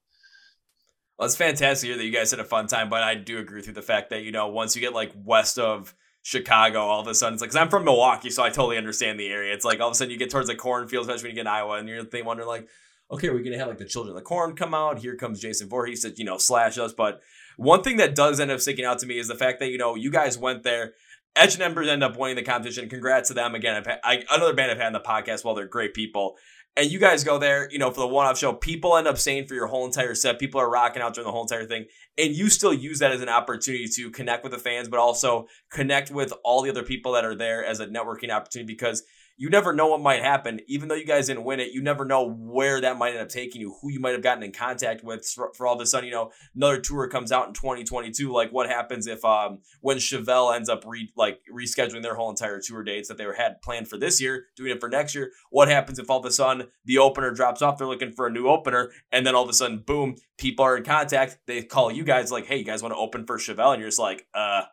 Well, 1.17 1.25
it's 1.25 1.35
fantastic 1.35 1.95
that 1.97 2.03
you 2.03 2.11
guys 2.11 2.29
had 2.31 2.39
a 2.39 2.45
fun 2.45 2.67
time, 2.67 2.89
but 2.89 3.01
I 3.01 3.15
do 3.15 3.39
agree 3.39 3.57
with 3.57 3.67
you 3.67 3.73
the 3.73 3.81
fact 3.81 4.11
that, 4.11 4.21
you 4.21 4.31
know, 4.31 4.47
once 4.49 4.75
you 4.75 4.81
get 4.81 4.93
like 4.93 5.11
west 5.15 5.57
of 5.57 5.95
Chicago, 6.21 6.81
all 6.81 7.01
of 7.01 7.07
a 7.07 7.15
sudden 7.15 7.33
it's 7.33 7.41
like, 7.41 7.49
cause 7.49 7.55
I'm 7.55 7.69
from 7.69 7.85
Milwaukee, 7.85 8.29
so 8.29 8.43
I 8.43 8.49
totally 8.49 8.77
understand 8.77 9.19
the 9.19 9.27
area. 9.27 9.53
It's 9.53 9.65
like 9.65 9.79
all 9.79 9.87
of 9.87 9.93
a 9.93 9.95
sudden 9.95 10.11
you 10.11 10.19
get 10.19 10.29
towards 10.29 10.47
the 10.47 10.55
cornfields, 10.55 11.07
especially 11.07 11.29
when 11.29 11.35
you 11.37 11.43
get 11.43 11.49
in 11.49 11.53
Iowa, 11.55 11.77
and 11.77 11.89
you're 11.89 12.03
they 12.03 12.21
wonder 12.21 12.45
like, 12.45 12.67
okay, 13.09 13.29
we're 13.29 13.41
gonna 13.41 13.57
have 13.57 13.67
like 13.67 13.79
the 13.79 13.85
children 13.85 14.15
of 14.15 14.21
the 14.21 14.25
corn 14.25 14.55
come 14.55 14.75
out. 14.75 14.99
Here 14.99 15.15
comes 15.15 15.39
Jason 15.39 15.69
Voorhees 15.69 16.01
to, 16.01 16.13
you 16.15 16.25
know, 16.25 16.37
slash 16.37 16.77
us. 16.77 16.93
But 16.93 17.21
one 17.57 17.81
thing 17.81 17.97
that 17.97 18.13
does 18.13 18.39
end 18.39 18.51
up 18.51 18.59
sticking 18.59 18.85
out 18.85 18.99
to 18.99 19.07
me 19.07 19.17
is 19.17 19.27
the 19.27 19.35
fact 19.35 19.59
that, 19.59 19.69
you 19.69 19.79
know, 19.79 19.95
you 19.95 20.11
guys 20.11 20.37
went 20.37 20.61
there. 20.61 20.93
Edge 21.35 21.53
and 21.53 21.63
Embers 21.63 21.87
end 21.87 22.03
up 22.03 22.17
winning 22.17 22.35
the 22.35 22.43
competition. 22.43 22.89
Congrats 22.89 23.29
to 23.29 23.33
them 23.33 23.55
again. 23.55 23.83
Had, 23.83 23.99
I, 24.03 24.23
another 24.31 24.53
band 24.53 24.71
I've 24.71 24.77
had 24.77 24.87
on 24.87 24.93
the 24.93 24.99
podcast. 24.99 25.45
Well, 25.45 25.55
they're 25.55 25.67
great 25.67 25.93
people. 25.93 26.35
And 26.77 26.91
you 26.91 26.99
guys 26.99 27.23
go 27.23 27.39
there, 27.39 27.67
you 27.71 27.79
know, 27.79 27.89
for 27.89 28.01
the 28.01 28.07
one-off 28.07 28.37
show. 28.37 28.53
People 28.53 28.95
end 28.95 29.07
up 29.07 29.17
staying 29.17 29.47
for 29.47 29.55
your 29.55 29.65
whole 29.65 29.83
entire 29.83 30.13
set. 30.13 30.37
People 30.37 30.61
are 30.61 30.69
rocking 30.69 31.01
out 31.01 31.15
during 31.15 31.25
the 31.25 31.31
whole 31.31 31.41
entire 31.41 31.65
thing, 31.65 31.85
and 32.19 32.35
you 32.35 32.49
still 32.49 32.73
use 32.73 32.99
that 32.99 33.11
as 33.11 33.21
an 33.21 33.29
opportunity 33.29 33.87
to 33.87 34.11
connect 34.11 34.43
with 34.43 34.51
the 34.51 34.59
fans, 34.59 34.87
but 34.87 34.99
also 34.99 35.47
connect 35.71 36.11
with 36.11 36.31
all 36.43 36.61
the 36.61 36.69
other 36.69 36.83
people 36.83 37.13
that 37.13 37.25
are 37.25 37.33
there 37.33 37.65
as 37.65 37.79
a 37.79 37.87
networking 37.87 38.29
opportunity 38.29 38.71
because 38.71 39.01
you 39.37 39.51
never 39.51 39.71
know 39.71 39.87
what 39.87 40.01
might 40.01 40.21
happen. 40.21 40.59
Even 40.67 40.89
though 40.89 40.95
you 40.95 41.05
guys 41.05 41.27
didn't 41.27 41.43
win 41.43 41.59
it, 41.59 41.71
you 41.71 41.81
never 41.81 42.03
know 42.03 42.27
where 42.27 42.81
that 42.81 42.97
might 42.97 43.11
end 43.11 43.19
up 43.19 43.29
taking 43.29 43.61
you, 43.61 43.75
who 43.81 43.91
you 43.91 43.99
might 43.99 44.13
have 44.13 44.23
gotten 44.23 44.43
in 44.43 44.51
contact 44.51 45.03
with 45.03 45.25
for, 45.25 45.51
for 45.55 45.67
all 45.67 45.75
of 45.75 45.81
a 45.81 45.85
sudden, 45.85 46.09
you 46.09 46.13
know, 46.13 46.31
another 46.55 46.79
tour 46.79 47.07
comes 47.07 47.31
out 47.31 47.47
in 47.47 47.53
2022. 47.53 48.31
Like 48.31 48.51
what 48.51 48.67
happens 48.67 49.05
if 49.05 49.23
um 49.23 49.59
when 49.81 49.97
Chevelle 49.97 50.55
ends 50.55 50.69
up 50.69 50.83
re 50.87 51.11
like 51.15 51.39
rescheduling 51.53 52.01
their 52.01 52.15
whole 52.15 52.31
entire 52.31 52.59
tour 52.59 52.83
dates 52.83 53.07
that 53.09 53.17
they 53.17 53.25
had 53.37 53.61
planned 53.61 53.87
for 53.87 53.97
this 53.97 54.19
year, 54.19 54.45
doing 54.55 54.71
it 54.71 54.79
for 54.79 54.89
next 54.89 55.13
year? 55.13 55.31
What 55.51 55.67
happens 55.67 55.99
if 55.99 56.09
all 56.09 56.19
of 56.19 56.25
a 56.25 56.31
sudden 56.31 56.67
the 56.85 56.97
opener 56.97 57.31
drops 57.31 57.61
off, 57.61 57.77
they're 57.77 57.87
looking 57.87 58.11
for 58.11 58.25
a 58.25 58.31
new 58.31 58.47
opener, 58.47 58.91
and 59.11 59.25
then 59.25 59.35
all 59.35 59.43
of 59.43 59.49
a 59.49 59.53
sudden, 59.53 59.83
boom, 59.85 60.15
people 60.39 60.65
are 60.65 60.75
in 60.75 60.83
contact, 60.83 61.37
they 61.45 61.61
call 61.61 61.91
you 61.91 62.03
guys 62.03 62.31
like, 62.31 62.47
hey, 62.47 62.57
you 62.57 62.65
guys 62.65 62.81
want 62.81 62.93
to 62.93 62.99
open 62.99 63.25
for 63.27 63.37
Chevelle? 63.37 63.73
And 63.73 63.81
you're 63.81 63.89
just 63.89 63.99
like, 63.99 64.25
uh 64.33 64.63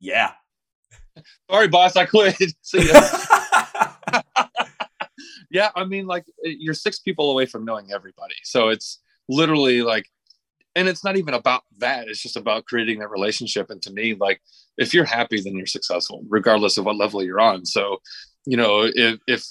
yeah. 0.00 0.32
Sorry, 1.50 1.68
boss, 1.68 1.96
I 1.96 2.06
quit. 2.06 2.36
See 2.62 2.88
ya. 2.88 3.26
Yeah, 5.50 5.70
I 5.74 5.84
mean, 5.84 6.06
like 6.06 6.24
uh, 6.46 6.48
you're 6.48 6.74
six 6.74 6.98
people 6.98 7.30
away 7.30 7.46
from 7.46 7.64
knowing 7.64 7.92
everybody. 7.92 8.36
So 8.44 8.68
it's 8.68 9.00
literally 9.28 9.82
like, 9.82 10.06
and 10.76 10.88
it's 10.88 11.04
not 11.04 11.16
even 11.16 11.34
about 11.34 11.62
that. 11.78 12.08
It's 12.08 12.22
just 12.22 12.36
about 12.36 12.64
creating 12.64 13.00
that 13.00 13.10
relationship. 13.10 13.70
And 13.70 13.82
to 13.82 13.92
me, 13.92 14.14
like, 14.14 14.40
if 14.78 14.94
you're 14.94 15.04
happy, 15.04 15.40
then 15.40 15.56
you're 15.56 15.66
successful, 15.66 16.22
regardless 16.28 16.78
of 16.78 16.84
what 16.84 16.96
level 16.96 17.22
you're 17.22 17.40
on. 17.40 17.66
So, 17.66 17.98
you 18.46 18.56
know, 18.56 18.82
if 18.84 19.18
if 19.26 19.44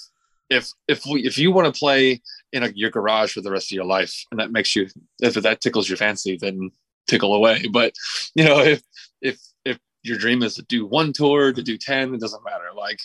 if 0.48 0.70
if 0.88 1.04
we, 1.06 1.26
if 1.26 1.36
you 1.36 1.52
want 1.52 1.72
to 1.72 1.78
play 1.78 2.22
in 2.52 2.62
a, 2.62 2.68
your 2.74 2.90
garage 2.90 3.32
for 3.32 3.42
the 3.42 3.50
rest 3.50 3.70
of 3.70 3.76
your 3.76 3.84
life, 3.84 4.24
and 4.30 4.40
that 4.40 4.50
makes 4.50 4.74
you, 4.74 4.88
if 5.20 5.34
that 5.34 5.60
tickles 5.60 5.88
your 5.88 5.98
fancy, 5.98 6.38
then 6.40 6.70
tickle 7.06 7.34
away. 7.34 7.66
But 7.70 7.92
you 8.34 8.44
know, 8.44 8.60
if 8.60 8.82
if 9.20 9.38
if 9.64 9.78
your 10.02 10.18
dream 10.18 10.42
is 10.42 10.54
to 10.54 10.62
do 10.62 10.86
one 10.86 11.12
tour, 11.12 11.52
to 11.52 11.62
do 11.62 11.76
ten, 11.76 12.14
it 12.14 12.20
doesn't 12.20 12.44
matter. 12.44 12.70
Like 12.74 12.98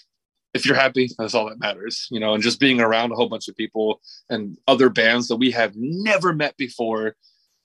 if 0.55 0.65
you're 0.65 0.75
happy, 0.75 1.09
that's 1.19 1.35
all 1.35 1.49
that 1.49 1.59
matters, 1.59 2.07
you 2.09 2.19
know, 2.19 2.33
and 2.33 2.41
just 2.41 2.61
being 2.61 2.79
around 2.79 3.11
a 3.11 3.15
whole 3.15 3.27
bunch 3.27 3.49
of 3.49 3.57
people 3.57 3.99
and 4.29 4.57
other 4.69 4.89
bands 4.89 5.27
that 5.27 5.35
we 5.35 5.51
have 5.51 5.73
never 5.75 6.33
met 6.33 6.55
before, 6.55 7.17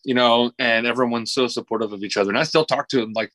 you 0.05 0.12
know, 0.12 0.50
and 0.59 0.88
everyone's 0.88 1.33
so 1.33 1.46
supportive 1.46 1.92
of 1.92 2.03
each 2.03 2.16
other. 2.16 2.31
And 2.31 2.38
I 2.38 2.42
still 2.42 2.64
talk 2.64 2.88
to 2.88 3.00
them 3.00 3.12
like 3.14 3.31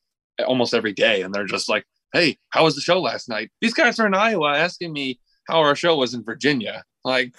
almost 0.46 0.74
every 0.74 0.92
day, 0.92 1.22
and 1.22 1.34
they're 1.34 1.46
just 1.46 1.70
like, 1.70 1.86
Hey, 2.12 2.36
how 2.50 2.64
was 2.64 2.74
the 2.74 2.82
show 2.82 3.00
last 3.00 3.30
night? 3.30 3.50
These 3.62 3.74
guys 3.74 3.98
are 3.98 4.06
in 4.06 4.14
Iowa 4.14 4.56
asking 4.56 4.92
me 4.92 5.18
how 5.48 5.60
our 5.60 5.74
show 5.74 5.96
was 5.96 6.12
in 6.12 6.22
Virginia. 6.22 6.84
Like, 7.02 7.34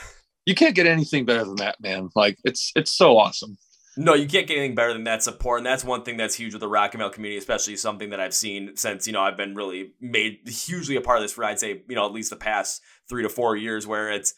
you 0.47 0.56
can't 0.56 0.75
get 0.75 0.88
anything 0.88 1.23
better 1.23 1.45
than 1.45 1.58
that, 1.58 1.80
man. 1.80 2.10
Like, 2.15 2.39
it's 2.43 2.71
it's 2.75 2.91
so 2.91 3.17
awesome. 3.17 3.58
No, 3.98 4.14
you 4.14 4.28
can't 4.28 4.48
get 4.48 4.58
anything 4.58 4.76
better 4.76 4.94
than 4.94 5.06
that 5.06 5.24
support, 5.24 5.60
and 5.60 5.66
that's 5.66 5.84
one 5.84 6.04
thing 6.04 6.18
that's 6.18 6.36
huge 6.36 6.54
with 6.54 6.62
the 6.62 6.68
rock 6.68 6.94
and 6.94 7.00
metal 7.00 7.12
community, 7.12 7.38
especially 7.38 7.76
something 7.76 8.12
that 8.12 8.20
I've 8.20 8.34
seen 8.34 8.78
since 8.78 9.08
you 9.08 9.14
know 9.14 9.22
I've 9.22 9.38
been 9.38 9.56
really 9.56 9.94
made 10.00 10.40
hugely 10.48 10.96
a 10.96 11.02
part 11.02 11.18
of 11.18 11.24
this 11.24 11.34
for 11.34 11.44
I'd 11.44 11.60
say 11.60 11.82
you 11.90 11.96
know 11.96 12.06
at 12.06 12.14
least 12.14 12.30
the 12.30 12.36
past 12.36 12.82
three 13.10 13.24
to 13.24 13.30
four 13.30 13.56
years, 13.56 13.88
where 13.88 14.12
it's 14.12 14.36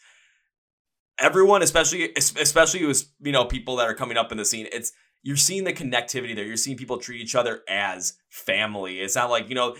everyone, 1.18 1.62
especially 1.62 2.10
especially 2.16 2.84
was 2.84 3.12
you 3.20 3.32
know 3.32 3.44
people 3.44 3.76
that 3.76 3.86
are 3.86 3.94
coming 3.94 4.16
up 4.16 4.32
in 4.32 4.38
the 4.38 4.46
scene. 4.46 4.66
It's 4.72 4.92
you're 5.22 5.36
seeing 5.36 5.64
the 5.64 5.74
connectivity 5.74 6.34
there. 6.34 6.46
You're 6.46 6.56
seeing 6.56 6.78
people 6.78 6.96
treat 6.96 7.20
each 7.20 7.34
other 7.34 7.62
as 7.68 8.14
family. 8.30 9.00
It's 9.00 9.16
not 9.16 9.30
like 9.30 9.50
you 9.50 9.54
know 9.54 9.76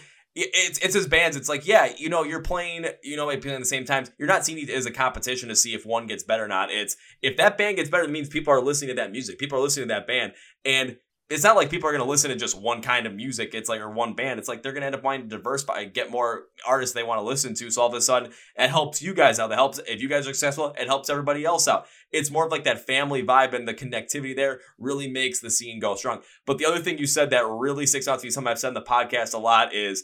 it's 0.54 0.78
it's 0.78 0.96
as 0.96 1.06
bands. 1.06 1.36
It's 1.36 1.48
like 1.48 1.66
yeah, 1.66 1.92
you 1.96 2.08
know, 2.08 2.24
you're 2.24 2.42
playing, 2.42 2.86
you 3.02 3.16
know, 3.16 3.26
playing 3.26 3.56
at 3.56 3.60
the 3.60 3.64
same 3.64 3.84
time. 3.84 4.04
You're 4.18 4.28
not 4.28 4.44
seeing 4.44 4.58
it 4.58 4.70
as 4.70 4.86
a 4.86 4.90
competition 4.90 5.48
to 5.48 5.56
see 5.56 5.74
if 5.74 5.86
one 5.86 6.06
gets 6.06 6.22
better 6.22 6.44
or 6.44 6.48
not. 6.48 6.70
It's 6.70 6.96
if 7.22 7.36
that 7.36 7.58
band 7.58 7.76
gets 7.76 7.90
better, 7.90 8.04
it 8.04 8.10
means 8.10 8.28
people 8.28 8.52
are 8.52 8.60
listening 8.60 8.88
to 8.88 9.02
that 9.02 9.12
music. 9.12 9.38
People 9.38 9.58
are 9.58 9.62
listening 9.62 9.88
to 9.88 9.94
that 9.94 10.06
band, 10.06 10.32
and 10.64 10.96
it's 11.30 11.44
not 11.44 11.54
like 11.54 11.70
people 11.70 11.88
are 11.88 11.92
going 11.92 12.02
to 12.02 12.10
listen 12.10 12.28
to 12.30 12.36
just 12.36 12.60
one 12.60 12.82
kind 12.82 13.06
of 13.06 13.14
music. 13.14 13.54
It's 13.54 13.68
like 13.68 13.80
or 13.80 13.88
one 13.88 14.14
band. 14.14 14.40
It's 14.40 14.48
like 14.48 14.64
they're 14.64 14.72
going 14.72 14.80
to 14.80 14.86
end 14.86 14.96
up 14.96 15.04
wanting 15.04 15.28
to 15.28 15.36
diversify, 15.36 15.84
get 15.84 16.10
more 16.10 16.46
artists 16.66 16.92
they 16.92 17.04
want 17.04 17.20
to 17.20 17.24
listen 17.24 17.54
to. 17.54 17.70
So 17.70 17.82
all 17.82 17.88
of 17.88 17.94
a 17.94 18.00
sudden, 18.00 18.32
it 18.56 18.68
helps 18.68 19.00
you 19.00 19.14
guys 19.14 19.38
out. 19.38 19.52
It 19.52 19.54
helps 19.54 19.78
if 19.78 20.02
you 20.02 20.08
guys 20.08 20.26
are 20.26 20.32
successful. 20.34 20.74
It 20.76 20.88
helps 20.88 21.08
everybody 21.08 21.44
else 21.44 21.68
out. 21.68 21.86
It's 22.10 22.32
more 22.32 22.46
of 22.46 22.50
like 22.50 22.64
that 22.64 22.84
family 22.84 23.22
vibe 23.22 23.54
and 23.54 23.66
the 23.68 23.74
connectivity 23.74 24.34
there 24.34 24.58
really 24.76 25.08
makes 25.08 25.38
the 25.38 25.50
scene 25.50 25.78
go 25.78 25.94
strong. 25.94 26.20
But 26.46 26.58
the 26.58 26.66
other 26.66 26.80
thing 26.80 26.98
you 26.98 27.06
said 27.06 27.30
that 27.30 27.46
really 27.46 27.86
sticks 27.86 28.08
out 28.08 28.18
to 28.18 28.26
me, 28.26 28.30
something 28.30 28.50
I've 28.50 28.58
said 28.58 28.68
in 28.68 28.74
the 28.74 28.82
podcast 28.82 29.32
a 29.32 29.38
lot 29.38 29.72
is 29.72 30.02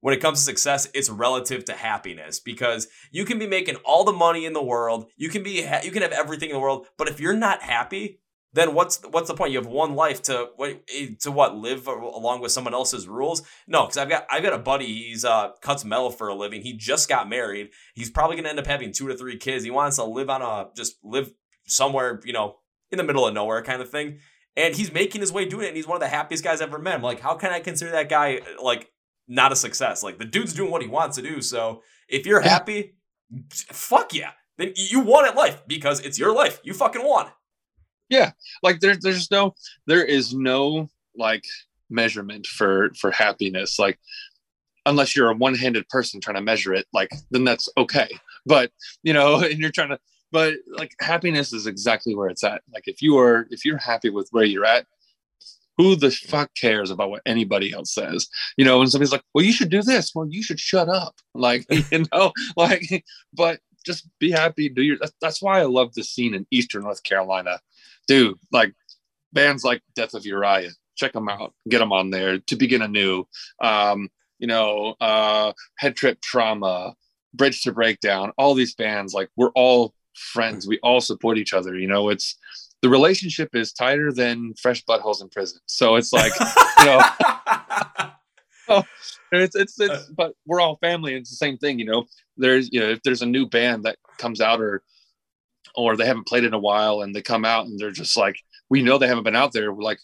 when 0.00 0.14
it 0.14 0.20
comes 0.20 0.38
to 0.38 0.44
success, 0.44 0.88
it's 0.94 1.10
relative 1.10 1.64
to 1.66 1.72
happiness 1.72 2.40
because 2.40 2.88
you 3.10 3.24
can 3.24 3.38
be 3.38 3.46
making 3.46 3.76
all 3.84 4.04
the 4.04 4.12
money 4.12 4.44
in 4.46 4.52
the 4.52 4.62
world, 4.62 5.10
you 5.16 5.28
can 5.28 5.42
be 5.42 5.66
you 5.82 5.90
can 5.90 6.02
have 6.02 6.12
everything 6.12 6.50
in 6.50 6.54
the 6.54 6.60
world, 6.60 6.86
but 6.96 7.08
if 7.08 7.20
you're 7.20 7.34
not 7.34 7.62
happy, 7.62 8.20
then 8.52 8.74
what's 8.74 9.02
what's 9.10 9.28
the 9.28 9.34
point? 9.34 9.52
You 9.52 9.58
have 9.58 9.66
one 9.66 9.94
life 9.94 10.22
to 10.22 10.48
what 10.56 10.86
to 11.20 11.30
what 11.30 11.56
live 11.56 11.86
along 11.86 12.40
with 12.40 12.52
someone 12.52 12.74
else's 12.74 13.06
rules? 13.06 13.42
No, 13.68 13.84
because 13.84 13.98
I've 13.98 14.08
got 14.08 14.26
I've 14.30 14.42
got 14.42 14.54
a 14.54 14.58
buddy. 14.58 14.86
He's 14.86 15.24
uh 15.24 15.50
cuts 15.62 15.84
metal 15.84 16.10
for 16.10 16.28
a 16.28 16.34
living. 16.34 16.62
He 16.62 16.72
just 16.72 17.08
got 17.08 17.28
married. 17.28 17.70
He's 17.94 18.10
probably 18.10 18.36
gonna 18.36 18.48
end 18.48 18.58
up 18.58 18.66
having 18.66 18.92
two 18.92 19.08
to 19.08 19.16
three 19.16 19.36
kids. 19.36 19.64
He 19.64 19.70
wants 19.70 19.96
to 19.96 20.04
live 20.04 20.30
on 20.30 20.42
a 20.42 20.70
just 20.76 20.96
live 21.04 21.32
somewhere 21.66 22.20
you 22.24 22.32
know 22.32 22.56
in 22.90 22.98
the 22.98 23.04
middle 23.04 23.26
of 23.26 23.34
nowhere 23.34 23.62
kind 23.62 23.80
of 23.80 23.88
thing. 23.88 24.18
And 24.56 24.74
he's 24.74 24.92
making 24.92 25.20
his 25.20 25.32
way 25.32 25.44
doing 25.44 25.66
it. 25.66 25.68
And 25.68 25.76
he's 25.76 25.86
one 25.86 25.96
of 25.96 26.00
the 26.00 26.08
happiest 26.08 26.42
guys 26.42 26.60
I've 26.60 26.70
ever 26.70 26.80
met. 26.80 26.96
I'm 26.96 27.02
like, 27.02 27.20
how 27.20 27.34
can 27.34 27.52
I 27.52 27.60
consider 27.60 27.92
that 27.92 28.08
guy 28.08 28.40
like 28.60 28.90
not 29.30 29.52
a 29.52 29.56
success. 29.56 30.02
Like 30.02 30.18
the 30.18 30.24
dude's 30.24 30.52
doing 30.52 30.70
what 30.70 30.82
he 30.82 30.88
wants 30.88 31.16
to 31.16 31.22
do. 31.22 31.40
So 31.40 31.82
if 32.08 32.26
you're 32.26 32.40
happy, 32.40 32.96
fuck 33.50 34.12
yeah. 34.12 34.32
Then 34.58 34.72
you 34.76 35.00
won 35.00 35.24
at 35.24 35.36
life 35.36 35.62
because 35.66 36.00
it's 36.00 36.18
your 36.18 36.34
life. 36.34 36.60
You 36.64 36.74
fucking 36.74 37.02
won. 37.02 37.28
Yeah. 38.10 38.32
Like 38.62 38.80
there's 38.80 38.98
there's 38.98 39.30
no 39.30 39.54
there 39.86 40.04
is 40.04 40.34
no 40.34 40.88
like 41.16 41.44
measurement 41.88 42.46
for 42.46 42.90
for 43.00 43.12
happiness. 43.12 43.78
Like 43.78 43.98
unless 44.84 45.14
you're 45.14 45.30
a 45.30 45.36
one-handed 45.36 45.88
person 45.88 46.20
trying 46.20 46.36
to 46.36 46.42
measure 46.42 46.74
it, 46.74 46.86
like 46.92 47.10
then 47.30 47.44
that's 47.44 47.68
okay. 47.78 48.08
But 48.44 48.72
you 49.04 49.12
know, 49.12 49.40
and 49.40 49.58
you're 49.58 49.70
trying 49.70 49.90
to 49.90 49.98
but 50.32 50.54
like 50.76 50.94
happiness 51.00 51.52
is 51.52 51.66
exactly 51.66 52.14
where 52.14 52.28
it's 52.28 52.44
at. 52.44 52.62
Like 52.74 52.88
if 52.88 53.00
you 53.00 53.16
are 53.18 53.46
if 53.50 53.64
you're 53.64 53.78
happy 53.78 54.10
with 54.10 54.28
where 54.32 54.44
you're 54.44 54.66
at, 54.66 54.86
who 55.80 55.96
the 55.96 56.10
fuck 56.10 56.50
cares 56.54 56.90
about 56.90 57.08
what 57.08 57.22
anybody 57.24 57.72
else 57.72 57.94
says? 57.94 58.28
You 58.58 58.66
know, 58.66 58.82
and 58.82 58.90
somebody's 58.90 59.12
like, 59.12 59.24
well, 59.32 59.44
you 59.44 59.52
should 59.52 59.70
do 59.70 59.82
this. 59.82 60.12
Well, 60.14 60.26
you 60.28 60.42
should 60.42 60.60
shut 60.60 60.88
up. 60.88 61.14
Like, 61.32 61.64
you 61.92 62.04
know, 62.12 62.32
like, 62.56 63.04
but 63.32 63.60
just 63.86 64.06
be 64.18 64.30
happy. 64.30 64.68
Do 64.68 64.82
your, 64.82 64.98
that's, 65.00 65.12
that's 65.22 65.40
why 65.40 65.60
I 65.60 65.62
love 65.62 65.94
the 65.94 66.02
scene 66.02 66.34
in 66.34 66.46
Eastern 66.50 66.82
North 66.82 67.02
Carolina. 67.02 67.60
Dude, 68.08 68.36
like 68.52 68.74
bands 69.32 69.64
like 69.64 69.80
Death 69.94 70.12
of 70.12 70.26
Uriah, 70.26 70.70
check 70.96 71.12
them 71.12 71.28
out, 71.28 71.54
get 71.68 71.78
them 71.78 71.92
on 71.92 72.10
there 72.10 72.40
to 72.40 72.56
begin 72.56 72.82
anew. 72.82 73.24
Um, 73.62 74.10
you 74.38 74.48
know, 74.48 74.96
uh, 75.00 75.52
Head 75.78 75.96
Trip 75.96 76.20
Trauma, 76.20 76.94
Bridge 77.32 77.62
to 77.62 77.72
Breakdown, 77.72 78.32
all 78.36 78.54
these 78.54 78.74
bands, 78.74 79.14
like 79.14 79.30
we're 79.36 79.52
all 79.54 79.94
friends. 80.14 80.66
We 80.66 80.78
all 80.82 81.00
support 81.00 81.38
each 81.38 81.54
other. 81.54 81.78
You 81.78 81.86
know, 81.86 82.10
it's, 82.10 82.36
the 82.82 82.88
relationship 82.88 83.54
is 83.54 83.72
tighter 83.72 84.12
than 84.12 84.54
fresh 84.54 84.84
buttholes 84.84 85.20
in 85.20 85.28
prison. 85.28 85.60
So 85.66 85.96
it's 85.96 86.12
like, 86.12 86.32
you 86.78 86.84
know, 86.86 87.00
oh, 88.68 88.84
it's, 89.32 89.56
it's, 89.56 89.80
it's, 89.80 89.92
uh, 89.92 90.04
but 90.16 90.34
we're 90.46 90.60
all 90.60 90.76
family. 90.76 91.14
It's 91.14 91.30
the 91.30 91.36
same 91.36 91.58
thing, 91.58 91.78
you 91.78 91.84
know, 91.84 92.06
there's, 92.36 92.72
you 92.72 92.80
know, 92.80 92.88
if 92.90 93.02
there's 93.02 93.22
a 93.22 93.26
new 93.26 93.46
band 93.46 93.84
that 93.84 93.98
comes 94.18 94.40
out 94.40 94.60
or, 94.60 94.82
or 95.74 95.96
they 95.96 96.06
haven't 96.06 96.26
played 96.26 96.44
in 96.44 96.54
a 96.54 96.58
while 96.58 97.02
and 97.02 97.14
they 97.14 97.22
come 97.22 97.44
out 97.44 97.66
and 97.66 97.78
they're 97.78 97.90
just 97.90 98.16
like, 98.16 98.36
we 98.70 98.82
know 98.82 98.98
they 98.98 99.06
haven't 99.08 99.24
been 99.24 99.36
out 99.36 99.52
there. 99.52 99.72
We're 99.72 99.82
like, 99.82 100.00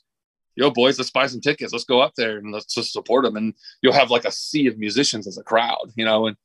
yo, 0.55 0.71
boys, 0.71 0.99
let's 0.99 1.11
buy 1.11 1.27
some 1.27 1.41
tickets. 1.41 1.73
Let's 1.73 1.85
go 1.85 2.01
up 2.01 2.15
there 2.17 2.39
and 2.39 2.53
let's 2.53 2.73
just 2.73 2.93
support 2.93 3.25
them. 3.25 3.37
And 3.37 3.55
you'll 3.83 3.93
have 3.93 4.11
like 4.11 4.25
a 4.25 4.33
sea 4.33 4.67
of 4.67 4.79
musicians 4.79 5.27
as 5.27 5.39
a 5.39 5.43
crowd, 5.43 5.93
you 5.97 6.05
know, 6.05 6.27
and 6.27 6.37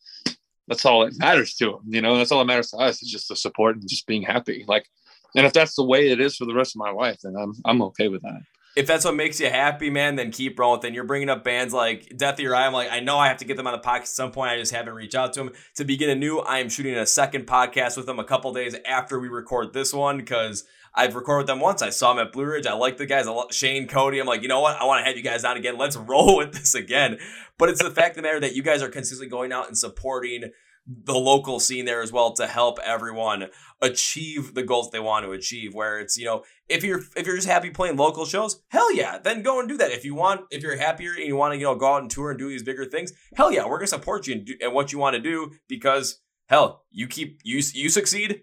that's 0.67 0.85
all 0.85 1.05
that 1.05 1.17
matters 1.17 1.55
to 1.55 1.65
them. 1.65 1.81
You 1.87 2.01
know, 2.01 2.17
that's 2.17 2.31
all 2.31 2.39
that 2.39 2.45
matters 2.45 2.71
to 2.71 2.77
us 2.77 3.01
is 3.01 3.09
just 3.09 3.27
the 3.27 3.35
support 3.35 3.75
and 3.75 3.89
just 3.89 4.07
being 4.07 4.21
happy. 4.21 4.63
Like, 4.67 4.87
and 5.35 5.45
if 5.45 5.53
that's 5.53 5.75
the 5.75 5.85
way 5.85 6.09
it 6.09 6.19
is 6.19 6.35
for 6.35 6.45
the 6.45 6.53
rest 6.53 6.75
of 6.75 6.79
my 6.79 6.91
life, 6.91 7.17
then 7.23 7.35
I'm, 7.35 7.53
I'm 7.65 7.81
okay 7.83 8.07
with 8.07 8.21
that 8.21 8.41
if 8.75 8.87
that's 8.87 9.03
what 9.03 9.15
makes 9.15 9.39
you 9.39 9.49
happy, 9.49 9.89
man, 9.89 10.15
then 10.15 10.31
keep 10.31 10.57
rolling. 10.57 10.85
And 10.85 10.95
you're 10.95 11.03
bringing 11.03 11.29
up 11.29 11.43
bands 11.43 11.73
like 11.73 12.13
Death 12.15 12.35
of 12.35 12.39
Uriah. 12.39 12.61
I'm 12.61 12.73
like, 12.73 12.89
I 12.89 13.01
know 13.01 13.17
I 13.17 13.27
have 13.27 13.37
to 13.37 13.45
get 13.45 13.57
them 13.57 13.67
on 13.67 13.73
the 13.73 13.79
podcast 13.79 14.01
at 14.01 14.07
some 14.07 14.31
point. 14.31 14.51
I 14.51 14.57
just 14.57 14.73
haven't 14.73 14.93
reached 14.93 15.15
out 15.15 15.33
to 15.33 15.43
them. 15.43 15.51
To 15.75 15.83
begin 15.83 16.09
a 16.09 16.15
new, 16.15 16.39
I 16.39 16.59
am 16.59 16.69
shooting 16.69 16.95
a 16.95 17.05
second 17.05 17.47
podcast 17.47 17.97
with 17.97 18.05
them 18.05 18.19
a 18.19 18.23
couple 18.23 18.53
days 18.53 18.75
after 18.87 19.19
we 19.19 19.27
record 19.27 19.73
this 19.73 19.93
one 19.93 20.17
because 20.17 20.63
I've 20.95 21.15
recorded 21.15 21.47
them 21.47 21.59
once. 21.59 21.81
I 21.81 21.89
saw 21.89 22.13
them 22.13 22.25
at 22.25 22.31
Blue 22.31 22.45
Ridge. 22.45 22.65
I 22.65 22.73
like 22.73 22.97
the 22.97 23.05
guys. 23.05 23.27
Shane 23.51 23.87
Cody. 23.87 24.19
I'm 24.19 24.27
like, 24.27 24.41
you 24.41 24.47
know 24.47 24.61
what? 24.61 24.81
I 24.81 24.85
want 24.85 25.03
to 25.03 25.07
have 25.07 25.17
you 25.17 25.23
guys 25.23 25.43
on 25.43 25.57
again. 25.57 25.77
Let's 25.77 25.97
roll 25.97 26.37
with 26.37 26.53
this 26.53 26.73
again. 26.73 27.17
But 27.57 27.69
it's 27.69 27.83
the 27.83 27.91
fact 27.91 28.11
of 28.11 28.15
the 28.17 28.21
matter 28.21 28.39
that 28.39 28.55
you 28.55 28.63
guys 28.63 28.81
are 28.81 28.89
consistently 28.89 29.29
going 29.29 29.51
out 29.51 29.67
and 29.67 29.77
supporting 29.77 30.51
the 30.87 31.13
local 31.13 31.59
scene 31.59 31.85
there 31.85 32.01
as 32.01 32.11
well 32.11 32.33
to 32.33 32.47
help 32.47 32.79
everyone 32.83 33.47
achieve 33.81 34.55
the 34.55 34.63
goals 34.63 34.89
they 34.89 34.99
want 34.99 35.25
to 35.25 35.31
achieve 35.31 35.73
where 35.73 35.99
it's 35.99 36.17
you 36.17 36.25
know 36.25 36.43
if 36.67 36.83
you're 36.83 37.01
if 37.15 37.25
you're 37.27 37.35
just 37.35 37.47
happy 37.47 37.69
playing 37.69 37.95
local 37.95 38.25
shows 38.25 38.61
hell 38.69 38.93
yeah 38.95 39.17
then 39.19 39.41
go 39.41 39.59
and 39.59 39.69
do 39.69 39.77
that. 39.77 39.91
If 39.91 40.03
you 40.03 40.15
want 40.15 40.41
if 40.49 40.63
you're 40.63 40.77
happier 40.77 41.13
and 41.13 41.25
you 41.25 41.35
want 41.35 41.53
to 41.53 41.59
you 41.59 41.65
know 41.65 41.75
go 41.75 41.93
out 41.93 42.01
and 42.01 42.09
tour 42.09 42.31
and 42.31 42.39
do 42.39 42.49
these 42.49 42.63
bigger 42.63 42.85
things 42.85 43.13
hell 43.35 43.51
yeah 43.51 43.65
we're 43.65 43.77
gonna 43.77 43.87
support 43.87 44.27
you 44.27 44.35
and, 44.35 44.45
do, 44.45 44.55
and 44.59 44.73
what 44.73 44.91
you 44.91 44.97
want 44.97 45.15
to 45.15 45.21
do 45.21 45.51
because 45.67 46.19
hell 46.47 46.83
you 46.91 47.07
keep 47.07 47.39
you 47.43 47.61
you 47.73 47.89
succeed 47.89 48.41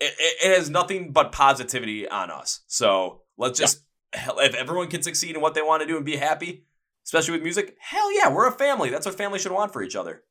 it, 0.00 0.14
it, 0.42 0.56
has 0.56 0.68
nothing 0.68 1.12
but 1.12 1.30
positivity 1.30 2.08
on 2.08 2.28
us. 2.28 2.62
So 2.66 3.22
let's 3.38 3.58
just 3.58 3.84
yeah. 4.14 4.20
hell, 4.20 4.38
if 4.40 4.54
everyone 4.54 4.88
can 4.88 5.02
succeed 5.02 5.36
in 5.36 5.40
what 5.40 5.54
they 5.54 5.62
want 5.62 5.82
to 5.82 5.86
do 5.86 5.96
and 5.96 6.06
be 6.06 6.16
happy 6.16 6.64
especially 7.04 7.32
with 7.32 7.42
music 7.42 7.76
hell 7.80 8.16
yeah 8.16 8.32
we're 8.32 8.48
a 8.48 8.52
family. 8.52 8.90
That's 8.90 9.06
what 9.06 9.16
family 9.16 9.38
should 9.38 9.52
want 9.52 9.72
for 9.72 9.82
each 9.82 9.96
other 9.96 10.22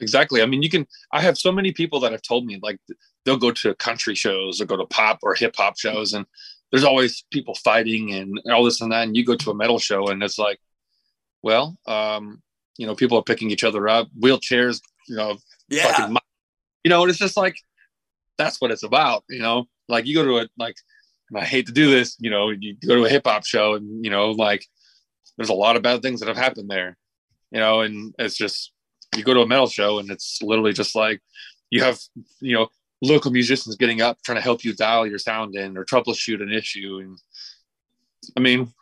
exactly. 0.00 0.42
I 0.42 0.46
mean 0.46 0.62
you 0.62 0.70
can 0.70 0.86
i 1.12 1.20
have 1.20 1.38
so 1.38 1.52
many 1.52 1.72
people 1.72 2.00
that 2.00 2.12
have 2.12 2.22
told 2.22 2.46
me 2.46 2.58
like 2.62 2.78
they'll 3.24 3.36
go 3.36 3.50
to 3.52 3.74
country 3.76 4.14
shows 4.14 4.60
or 4.60 4.66
go 4.66 4.76
to 4.76 4.86
pop 4.86 5.18
or 5.22 5.34
hip 5.34 5.54
hop 5.56 5.78
shows 5.78 6.12
and 6.12 6.26
there's 6.70 6.84
always 6.84 7.24
people 7.30 7.54
fighting 7.54 8.12
and 8.14 8.40
all 8.52 8.64
this 8.64 8.80
and 8.80 8.92
that 8.92 9.06
and 9.06 9.16
you 9.16 9.24
go 9.24 9.36
to 9.36 9.50
a 9.50 9.54
metal 9.54 9.78
show 9.78 10.08
and 10.08 10.22
it's 10.22 10.38
like 10.38 10.58
well 11.42 11.76
um 11.86 12.42
you 12.78 12.86
know 12.86 12.94
people 12.94 13.18
are 13.18 13.22
picking 13.22 13.50
each 13.50 13.64
other 13.64 13.88
up 13.88 14.08
wheelchairs 14.20 14.80
you 15.08 15.16
know 15.16 15.36
yeah. 15.68 15.92
fucking, 15.92 16.16
you 16.82 16.90
know 16.90 17.04
it's 17.06 17.18
just 17.18 17.36
like 17.36 17.56
that's 18.36 18.60
what 18.60 18.72
it's 18.72 18.82
about 18.82 19.24
you 19.28 19.40
know? 19.40 19.66
Like 19.88 20.06
you 20.06 20.14
go 20.14 20.24
to 20.24 20.38
a 20.38 20.48
like 20.58 20.76
and 21.30 21.38
i 21.38 21.44
hate 21.44 21.66
to 21.66 21.72
do 21.72 21.90
this 21.90 22.16
you 22.18 22.30
know 22.30 22.50
you 22.50 22.76
go 22.86 22.96
to 22.96 23.04
a 23.04 23.08
hip 23.08 23.26
hop 23.26 23.44
show 23.44 23.74
and 23.74 24.04
you 24.04 24.10
know 24.10 24.30
like 24.30 24.66
there's 25.36 25.50
a 25.50 25.54
lot 25.54 25.76
of 25.76 25.82
bad 25.82 26.02
things 26.02 26.20
that 26.20 26.28
have 26.28 26.36
happened 26.36 26.70
there 26.70 26.96
you 27.50 27.60
know 27.60 27.82
and 27.82 28.14
it's 28.18 28.36
just 28.36 28.72
you 29.16 29.24
go 29.24 29.34
to 29.34 29.40
a 29.40 29.46
metal 29.46 29.66
show 29.66 29.98
and 29.98 30.10
it's 30.10 30.40
literally 30.42 30.72
just 30.72 30.94
like 30.94 31.20
you 31.70 31.82
have 31.82 31.98
you 32.40 32.54
know 32.54 32.68
local 33.02 33.30
musicians 33.30 33.76
getting 33.76 34.00
up 34.00 34.18
trying 34.24 34.36
to 34.36 34.42
help 34.42 34.64
you 34.64 34.74
dial 34.74 35.06
your 35.06 35.18
sound 35.18 35.54
in 35.56 35.76
or 35.76 35.84
troubleshoot 35.84 36.42
an 36.42 36.52
issue. 36.52 37.00
And 37.02 37.18
i 38.36 38.40
mean 38.40 38.72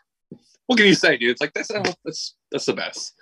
what 0.66 0.76
can 0.76 0.86
you 0.86 0.94
say 0.94 1.16
dude? 1.16 1.30
It's 1.30 1.40
like 1.40 1.52
that's 1.52 1.70
that's 2.04 2.34
that's 2.50 2.66
the 2.66 2.72
best 2.72 3.14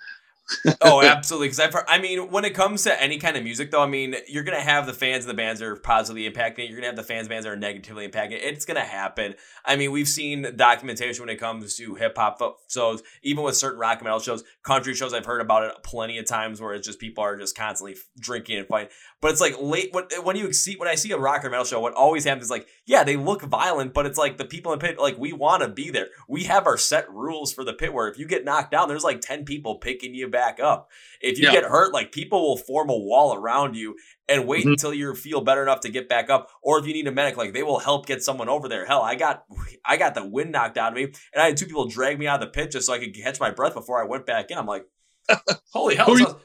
oh, 0.81 1.01
absolutely. 1.03 1.47
Because 1.47 1.59
I've 1.59 1.73
heard, 1.73 1.85
I 1.87 1.99
mean, 1.99 2.31
when 2.31 2.45
it 2.45 2.53
comes 2.53 2.83
to 2.83 3.01
any 3.01 3.17
kind 3.17 3.37
of 3.37 3.43
music, 3.43 3.71
though, 3.71 3.81
I 3.81 3.87
mean, 3.87 4.15
you're 4.27 4.43
gonna 4.43 4.59
have 4.59 4.85
the 4.85 4.93
fans 4.93 5.25
and 5.25 5.29
the 5.29 5.35
bands 5.35 5.59
that 5.59 5.67
are 5.67 5.75
positively 5.75 6.29
impacting 6.29 6.59
it. 6.59 6.69
You're 6.69 6.77
gonna 6.77 6.87
have 6.87 6.95
the 6.95 7.03
fans 7.03 7.27
bands 7.27 7.45
that 7.45 7.51
are 7.51 7.57
negatively 7.57 8.07
impacting 8.07 8.33
it. 8.33 8.43
It's 8.43 8.65
gonna 8.65 8.81
happen. 8.81 9.35
I 9.65 9.75
mean, 9.75 9.91
we've 9.91 10.07
seen 10.07 10.55
documentation 10.55 11.21
when 11.21 11.29
it 11.29 11.39
comes 11.39 11.75
to 11.77 11.95
hip 11.95 12.17
hop 12.17 12.41
shows, 12.69 13.03
even 13.23 13.43
with 13.43 13.55
certain 13.55 13.79
rock 13.79 13.99
and 13.99 14.05
metal 14.05 14.19
shows, 14.19 14.43
country 14.63 14.93
shows. 14.93 15.13
I've 15.13 15.25
heard 15.25 15.41
about 15.41 15.63
it 15.63 15.73
plenty 15.83 16.17
of 16.17 16.25
times 16.25 16.59
where 16.59 16.73
it's 16.73 16.87
just 16.87 16.99
people 16.99 17.23
are 17.23 17.37
just 17.37 17.55
constantly 17.57 17.95
drinking 18.19 18.59
and 18.59 18.67
fighting. 18.67 18.89
But 19.21 19.31
it's 19.31 19.41
like 19.41 19.55
late 19.59 19.93
when 19.93 20.05
when 20.23 20.35
you 20.35 20.51
see 20.53 20.75
when 20.75 20.89
I 20.89 20.95
see 20.95 21.11
a 21.11 21.17
rock 21.17 21.45
or 21.45 21.49
metal 21.49 21.65
show, 21.65 21.79
what 21.79 21.93
always 21.93 22.23
happens 22.23 22.45
is 22.45 22.51
like, 22.51 22.67
yeah, 22.85 23.03
they 23.03 23.15
look 23.15 23.43
violent, 23.43 23.93
but 23.93 24.05
it's 24.05 24.17
like 24.17 24.37
the 24.37 24.45
people 24.45 24.73
in 24.73 24.79
pit, 24.79 24.99
like 24.99 25.17
we 25.17 25.33
want 25.33 25.61
to 25.61 25.69
be 25.69 25.91
there. 25.91 26.07
We 26.27 26.43
have 26.45 26.65
our 26.65 26.77
set 26.77 27.09
rules 27.11 27.53
for 27.53 27.63
the 27.63 27.73
pit 27.73 27.93
where 27.93 28.07
if 28.07 28.17
you 28.17 28.25
get 28.25 28.45
knocked 28.45 28.71
down, 28.71 28.87
there's 28.87 29.03
like 29.03 29.21
ten 29.21 29.45
people 29.45 29.75
picking 29.75 30.13
you 30.13 30.27
back 30.27 30.40
up. 30.59 30.89
If 31.21 31.37
you 31.37 31.45
yeah. 31.45 31.51
get 31.51 31.63
hurt, 31.63 31.93
like 31.93 32.11
people 32.11 32.41
will 32.41 32.57
form 32.57 32.89
a 32.89 32.97
wall 32.97 33.33
around 33.33 33.75
you 33.75 33.95
and 34.27 34.47
wait 34.47 34.61
mm-hmm. 34.61 34.71
until 34.71 34.93
you 34.93 35.13
feel 35.15 35.41
better 35.41 35.61
enough 35.61 35.81
to 35.81 35.89
get 35.89 36.09
back 36.09 36.29
up. 36.29 36.49
Or 36.61 36.79
if 36.79 36.87
you 36.87 36.93
need 36.93 37.07
a 37.07 37.11
medic, 37.11 37.37
like 37.37 37.53
they 37.53 37.63
will 37.63 37.79
help 37.79 38.05
get 38.05 38.23
someone 38.23 38.49
over 38.49 38.67
there. 38.67 38.85
Hell, 38.85 39.01
I 39.01 39.15
got 39.15 39.45
I 39.85 39.97
got 39.97 40.15
the 40.15 40.25
wind 40.25 40.51
knocked 40.51 40.77
out 40.77 40.93
of 40.93 40.95
me, 40.95 41.03
and 41.03 41.41
I 41.41 41.47
had 41.47 41.57
two 41.57 41.65
people 41.65 41.87
drag 41.87 42.17
me 42.17 42.27
out 42.27 42.41
of 42.41 42.47
the 42.47 42.51
pit 42.51 42.71
just 42.71 42.87
so 42.87 42.93
I 42.93 42.99
could 42.99 43.15
catch 43.15 43.39
my 43.39 43.51
breath 43.51 43.73
before 43.73 44.01
I 44.01 44.07
went 44.07 44.25
back 44.25 44.51
in. 44.51 44.57
I'm 44.57 44.65
like, 44.65 44.85
holy 45.73 45.95
hell! 45.95 46.41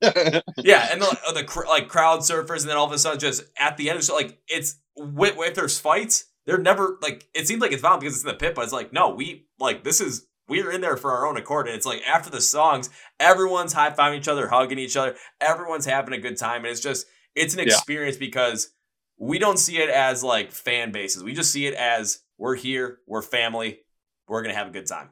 yeah, 0.02 0.88
and 0.92 1.02
the, 1.02 1.18
the 1.34 1.64
like 1.68 1.88
crowd 1.88 2.20
surfers, 2.20 2.60
and 2.60 2.70
then 2.70 2.76
all 2.76 2.86
of 2.86 2.92
a 2.92 2.98
sudden, 2.98 3.18
just 3.18 3.42
at 3.58 3.76
the 3.76 3.90
end, 3.90 4.02
so 4.04 4.14
like 4.14 4.38
it's 4.48 4.78
if 4.96 5.54
there's 5.54 5.78
fights, 5.78 6.26
they're 6.46 6.58
never 6.58 6.98
like 7.02 7.28
it 7.34 7.48
seems 7.48 7.60
like 7.60 7.72
it's 7.72 7.82
violent 7.82 8.00
because 8.00 8.14
it's 8.14 8.24
in 8.24 8.28
the 8.28 8.34
pit, 8.34 8.54
but 8.54 8.62
it's 8.62 8.72
like 8.72 8.92
no, 8.92 9.10
we 9.10 9.46
like 9.58 9.82
this 9.82 10.00
is 10.00 10.26
we're 10.48 10.72
in 10.72 10.80
there 10.80 10.96
for 10.96 11.12
our 11.12 11.26
own 11.26 11.36
accord. 11.36 11.66
And 11.66 11.76
it's 11.76 11.86
like 11.86 12.02
after 12.02 12.30
the 12.30 12.40
songs, 12.40 12.90
everyone's 13.20 13.72
high 13.72 13.90
fiving 13.90 14.18
each 14.18 14.28
other, 14.28 14.48
hugging 14.48 14.78
each 14.78 14.96
other, 14.96 15.14
everyone's 15.40 15.86
having 15.86 16.14
a 16.14 16.18
good 16.18 16.36
time. 16.36 16.64
And 16.64 16.72
it's 16.72 16.80
just, 16.80 17.06
it's 17.34 17.54
an 17.54 17.60
experience 17.60 18.16
yeah. 18.16 18.26
because 18.26 18.70
we 19.18 19.38
don't 19.38 19.58
see 19.58 19.78
it 19.78 19.90
as 19.90 20.24
like 20.24 20.52
fan 20.52 20.92
bases. 20.92 21.22
We 21.22 21.34
just 21.34 21.52
see 21.52 21.66
it 21.66 21.74
as 21.74 22.20
we're 22.38 22.56
here, 22.56 23.00
we're 23.06 23.22
family, 23.22 23.80
we're 24.26 24.42
gonna 24.42 24.54
have 24.54 24.68
a 24.68 24.72
good 24.72 24.86
time. 24.86 25.10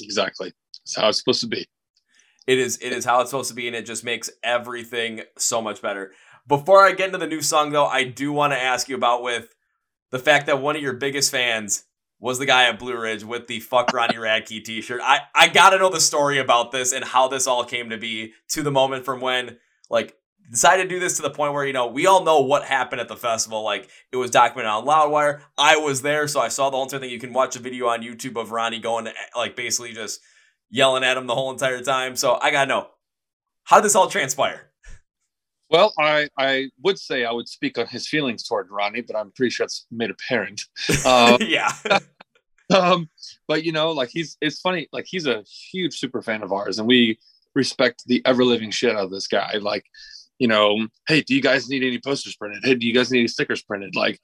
Exactly. 0.00 0.52
That's 0.84 0.96
how 0.96 1.08
it's 1.08 1.18
supposed 1.18 1.40
to 1.40 1.46
be. 1.46 1.66
It 2.46 2.58
is 2.58 2.78
it 2.82 2.92
is 2.92 3.04
how 3.04 3.20
it's 3.20 3.30
supposed 3.30 3.48
to 3.48 3.54
be, 3.54 3.66
and 3.66 3.74
it 3.74 3.86
just 3.86 4.04
makes 4.04 4.30
everything 4.42 5.22
so 5.38 5.62
much 5.62 5.80
better. 5.80 6.12
Before 6.46 6.84
I 6.84 6.92
get 6.92 7.06
into 7.06 7.18
the 7.18 7.26
new 7.26 7.40
song 7.40 7.72
though, 7.72 7.86
I 7.86 8.04
do 8.04 8.32
want 8.32 8.52
to 8.52 8.62
ask 8.62 8.88
you 8.88 8.96
about 8.96 9.22
with 9.22 9.54
the 10.10 10.18
fact 10.18 10.46
that 10.46 10.60
one 10.60 10.76
of 10.76 10.82
your 10.82 10.92
biggest 10.92 11.30
fans 11.30 11.84
was 12.24 12.38
the 12.38 12.46
guy 12.46 12.64
at 12.64 12.78
Blue 12.78 12.98
Ridge 12.98 13.22
with 13.22 13.48
the 13.48 13.60
fuck 13.60 13.92
Ronnie 13.92 14.14
Radke 14.14 14.64
t-shirt. 14.64 15.02
I, 15.04 15.20
I 15.34 15.48
gotta 15.48 15.76
know 15.76 15.90
the 15.90 16.00
story 16.00 16.38
about 16.38 16.72
this 16.72 16.94
and 16.94 17.04
how 17.04 17.28
this 17.28 17.46
all 17.46 17.66
came 17.66 17.90
to 17.90 17.98
be 17.98 18.32
to 18.48 18.62
the 18.62 18.70
moment 18.70 19.04
from 19.04 19.20
when 19.20 19.58
like 19.90 20.16
decided 20.50 20.84
to 20.84 20.88
do 20.88 20.98
this 20.98 21.16
to 21.16 21.22
the 21.22 21.28
point 21.28 21.52
where 21.52 21.66
you 21.66 21.74
know 21.74 21.86
we 21.86 22.06
all 22.06 22.24
know 22.24 22.40
what 22.40 22.64
happened 22.64 23.02
at 23.02 23.08
the 23.08 23.16
festival 23.16 23.62
like 23.62 23.90
it 24.10 24.16
was 24.16 24.30
documented 24.30 24.70
on 24.70 24.86
loudwire 24.86 25.40
i 25.56 25.76
was 25.76 26.02
there 26.02 26.28
so 26.28 26.38
i 26.38 26.48
saw 26.48 26.68
the 26.68 26.76
whole 26.76 26.84
entire 26.84 27.00
thing 27.00 27.08
you 27.08 27.18
can 27.18 27.32
watch 27.32 27.56
a 27.56 27.58
video 27.58 27.86
on 27.86 28.02
youtube 28.02 28.38
of 28.38 28.50
ronnie 28.50 28.78
going 28.78 29.08
like 29.34 29.56
basically 29.56 29.94
just 29.94 30.20
yelling 30.68 31.02
at 31.02 31.16
him 31.16 31.26
the 31.26 31.34
whole 31.34 31.50
entire 31.50 31.80
time 31.80 32.14
so 32.14 32.38
i 32.42 32.50
gotta 32.50 32.68
know 32.68 32.88
how 33.64 33.76
did 33.76 33.86
this 33.86 33.94
all 33.94 34.08
transpire 34.08 34.70
well, 35.70 35.92
I, 35.98 36.28
I 36.38 36.68
would 36.82 36.98
say 36.98 37.24
I 37.24 37.32
would 37.32 37.48
speak 37.48 37.78
on 37.78 37.86
his 37.86 38.06
feelings 38.06 38.46
toward 38.46 38.68
Ronnie, 38.70 39.00
but 39.00 39.16
I'm 39.16 39.32
pretty 39.32 39.50
sure 39.50 39.64
it's 39.64 39.86
made 39.90 40.10
apparent. 40.10 40.62
Um, 41.04 41.38
yeah. 41.40 41.72
um, 42.74 43.08
but 43.46 43.64
you 43.64 43.72
know, 43.72 43.90
like 43.92 44.10
he's 44.10 44.36
it's 44.40 44.60
funny, 44.60 44.88
like 44.92 45.06
he's 45.08 45.26
a 45.26 45.42
huge 45.42 45.98
super 45.98 46.22
fan 46.22 46.42
of 46.42 46.52
ours, 46.52 46.78
and 46.78 46.88
we 46.88 47.18
respect 47.54 48.04
the 48.06 48.22
ever 48.24 48.44
living 48.44 48.70
shit 48.70 48.96
out 48.96 49.04
of 49.04 49.10
this 49.10 49.26
guy. 49.26 49.58
Like, 49.60 49.84
you 50.38 50.48
know, 50.48 50.86
hey, 51.06 51.20
do 51.20 51.34
you 51.34 51.42
guys 51.42 51.68
need 51.68 51.84
any 51.84 51.98
posters 51.98 52.36
printed? 52.36 52.64
Hey, 52.64 52.74
do 52.74 52.86
you 52.86 52.94
guys 52.94 53.10
need 53.10 53.20
any 53.20 53.28
stickers 53.28 53.62
printed? 53.62 53.94
Like, 53.94 54.20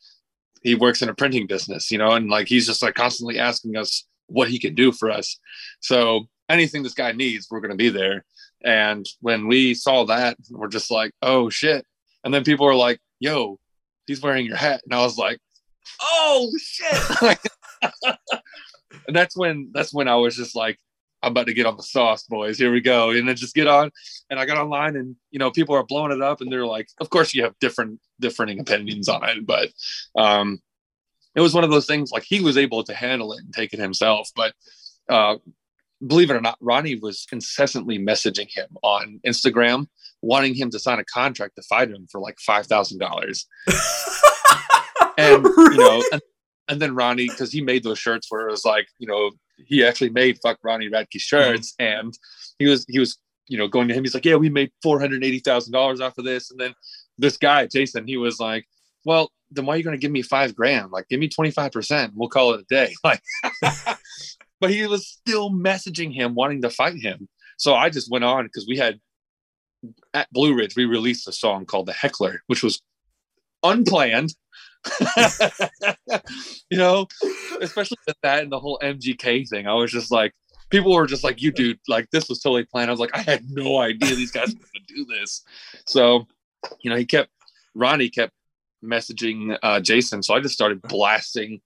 he 0.62 0.74
works 0.74 1.02
in 1.02 1.08
a 1.08 1.14
printing 1.14 1.46
business, 1.46 1.90
you 1.90 1.98
know, 1.98 2.12
and 2.12 2.28
like 2.28 2.48
he's 2.48 2.66
just 2.66 2.82
like 2.82 2.94
constantly 2.94 3.38
asking 3.38 3.76
us 3.76 4.06
what 4.26 4.48
he 4.48 4.58
can 4.58 4.74
do 4.74 4.92
for 4.92 5.10
us. 5.10 5.38
So 5.80 6.26
anything 6.48 6.82
this 6.82 6.94
guy 6.94 7.12
needs, 7.12 7.48
we're 7.50 7.60
gonna 7.60 7.76
be 7.76 7.90
there. 7.90 8.24
And 8.62 9.06
when 9.20 9.48
we 9.48 9.74
saw 9.74 10.04
that, 10.04 10.36
we're 10.50 10.68
just 10.68 10.90
like, 10.90 11.12
oh 11.22 11.50
shit. 11.50 11.86
And 12.24 12.32
then 12.32 12.44
people 12.44 12.66
were 12.66 12.74
like, 12.74 13.00
yo, 13.18 13.58
he's 14.06 14.20
wearing 14.20 14.46
your 14.46 14.56
hat. 14.56 14.82
And 14.84 14.94
I 14.94 15.02
was 15.02 15.16
like, 15.16 15.38
oh 16.00 16.50
shit. 16.60 17.38
and 19.06 19.16
that's 19.16 19.36
when 19.36 19.70
that's 19.72 19.92
when 19.92 20.08
I 20.08 20.16
was 20.16 20.36
just 20.36 20.56
like, 20.56 20.78
I'm 21.22 21.32
about 21.32 21.46
to 21.46 21.54
get 21.54 21.66
on 21.66 21.76
the 21.76 21.82
sauce, 21.82 22.24
boys. 22.24 22.58
Here 22.58 22.72
we 22.72 22.80
go. 22.80 23.10
And 23.10 23.28
then 23.28 23.36
just 23.36 23.54
get 23.54 23.66
on. 23.66 23.90
And 24.30 24.40
I 24.40 24.46
got 24.46 24.58
online 24.58 24.96
and 24.96 25.16
you 25.30 25.38
know, 25.38 25.50
people 25.50 25.74
are 25.74 25.84
blowing 25.84 26.12
it 26.12 26.22
up 26.22 26.40
and 26.40 26.50
they're 26.50 26.66
like, 26.66 26.88
of 27.00 27.10
course 27.10 27.34
you 27.34 27.42
have 27.44 27.58
different 27.60 28.00
differing 28.20 28.60
opinions 28.60 29.08
on 29.08 29.28
it, 29.28 29.46
but 29.46 29.70
um 30.16 30.60
it 31.34 31.40
was 31.40 31.54
one 31.54 31.62
of 31.62 31.70
those 31.70 31.86
things 31.86 32.10
like 32.10 32.24
he 32.24 32.40
was 32.40 32.56
able 32.56 32.82
to 32.82 32.94
handle 32.94 33.32
it 33.32 33.40
and 33.40 33.52
take 33.54 33.72
it 33.72 33.78
himself. 33.78 34.30
But 34.34 34.54
uh 35.08 35.36
believe 36.06 36.30
it 36.30 36.36
or 36.36 36.40
not, 36.40 36.56
Ronnie 36.60 36.98
was 36.98 37.26
incessantly 37.30 37.98
messaging 37.98 38.48
him 38.50 38.68
on 38.82 39.20
Instagram, 39.26 39.86
wanting 40.22 40.54
him 40.54 40.70
to 40.70 40.78
sign 40.78 40.98
a 40.98 41.04
contract 41.04 41.56
to 41.56 41.62
fight 41.62 41.90
him 41.90 42.06
for 42.10 42.20
like 42.20 42.38
five 42.40 42.66
thousand 42.66 42.98
dollars. 42.98 43.46
and 45.34 45.44
really? 45.56 45.74
you 45.74 45.80
know, 45.80 46.04
and, 46.12 46.22
and 46.68 46.82
then 46.82 46.94
Ronnie, 46.94 47.28
because 47.28 47.52
he 47.52 47.62
made 47.62 47.82
those 47.82 47.98
shirts 47.98 48.26
where 48.30 48.48
it 48.48 48.50
was 48.50 48.64
like, 48.64 48.86
you 48.98 49.06
know, 49.06 49.30
he 49.66 49.84
actually 49.84 50.10
made 50.10 50.38
fuck 50.42 50.58
Ronnie 50.62 50.90
Radke 50.90 51.18
shirts, 51.18 51.74
mm-hmm. 51.80 52.00
and 52.02 52.18
he 52.58 52.66
was 52.66 52.84
he 52.88 52.98
was 52.98 53.18
you 53.48 53.58
know 53.58 53.68
going 53.68 53.88
to 53.88 53.94
him. 53.94 54.04
He's 54.04 54.14
like, 54.14 54.24
yeah, 54.24 54.36
we 54.36 54.48
made 54.48 54.70
four 54.82 55.00
hundred 55.00 55.24
eighty 55.24 55.40
thousand 55.40 55.72
dollars 55.72 56.00
off 56.00 56.18
of 56.18 56.24
this, 56.24 56.50
and 56.50 56.60
then 56.60 56.74
this 57.18 57.36
guy 57.36 57.66
Jason, 57.66 58.06
he 58.06 58.16
was 58.16 58.40
like, 58.40 58.66
well, 59.04 59.30
then 59.50 59.66
why 59.66 59.74
are 59.74 59.76
you 59.76 59.84
going 59.84 59.96
to 59.96 60.00
give 60.00 60.12
me 60.12 60.22
five 60.22 60.54
grand? 60.54 60.90
Like, 60.90 61.08
give 61.08 61.20
me 61.20 61.28
25%. 61.28 62.12
We'll 62.14 62.28
call 62.28 62.54
it 62.54 62.60
a 62.60 62.64
day. 62.64 62.94
Like, 63.04 63.20
but 64.60 64.70
he 64.70 64.86
was 64.86 65.06
still 65.06 65.50
messaging 65.50 66.14
him, 66.14 66.34
wanting 66.34 66.62
to 66.62 66.70
fight 66.70 66.96
him. 66.96 67.28
So 67.56 67.74
I 67.74 67.90
just 67.90 68.10
went 68.10 68.24
on 68.24 68.44
because 68.44 68.66
we 68.68 68.76
had 68.76 69.00
at 70.12 70.30
Blue 70.32 70.54
Ridge, 70.54 70.76
we 70.76 70.84
released 70.84 71.26
a 71.28 71.32
song 71.32 71.64
called 71.64 71.86
The 71.86 71.92
Heckler, 71.92 72.42
which 72.46 72.62
was 72.62 72.82
unplanned. 73.62 74.34
you 76.70 76.78
know, 76.78 77.06
especially 77.60 77.98
with 78.06 78.16
that 78.22 78.42
and 78.42 78.52
the 78.52 78.60
whole 78.60 78.78
MGK 78.82 79.48
thing. 79.48 79.66
I 79.66 79.74
was 79.74 79.90
just 79.90 80.10
like, 80.10 80.32
people 80.70 80.92
were 80.92 81.06
just 81.06 81.24
like, 81.24 81.42
you 81.42 81.50
dude, 81.50 81.78
like 81.88 82.08
this 82.10 82.28
was 82.28 82.40
totally 82.40 82.64
planned. 82.64 82.90
I 82.90 82.92
was 82.92 83.00
like, 83.00 83.16
I 83.16 83.22
had 83.22 83.44
no 83.50 83.78
idea 83.78 84.14
these 84.14 84.30
guys 84.30 84.48
were 84.54 84.60
gonna 84.60 84.84
do 84.88 85.04
this. 85.04 85.42
So, 85.86 86.26
you 86.80 86.90
know, 86.90 86.96
he 86.96 87.04
kept 87.04 87.30
Ronnie 87.74 88.08
kept 88.08 88.32
messaging 88.84 89.56
uh, 89.62 89.80
Jason. 89.80 90.22
So 90.22 90.34
I 90.34 90.40
just 90.40 90.54
started 90.54 90.82
blasting, 90.82 91.60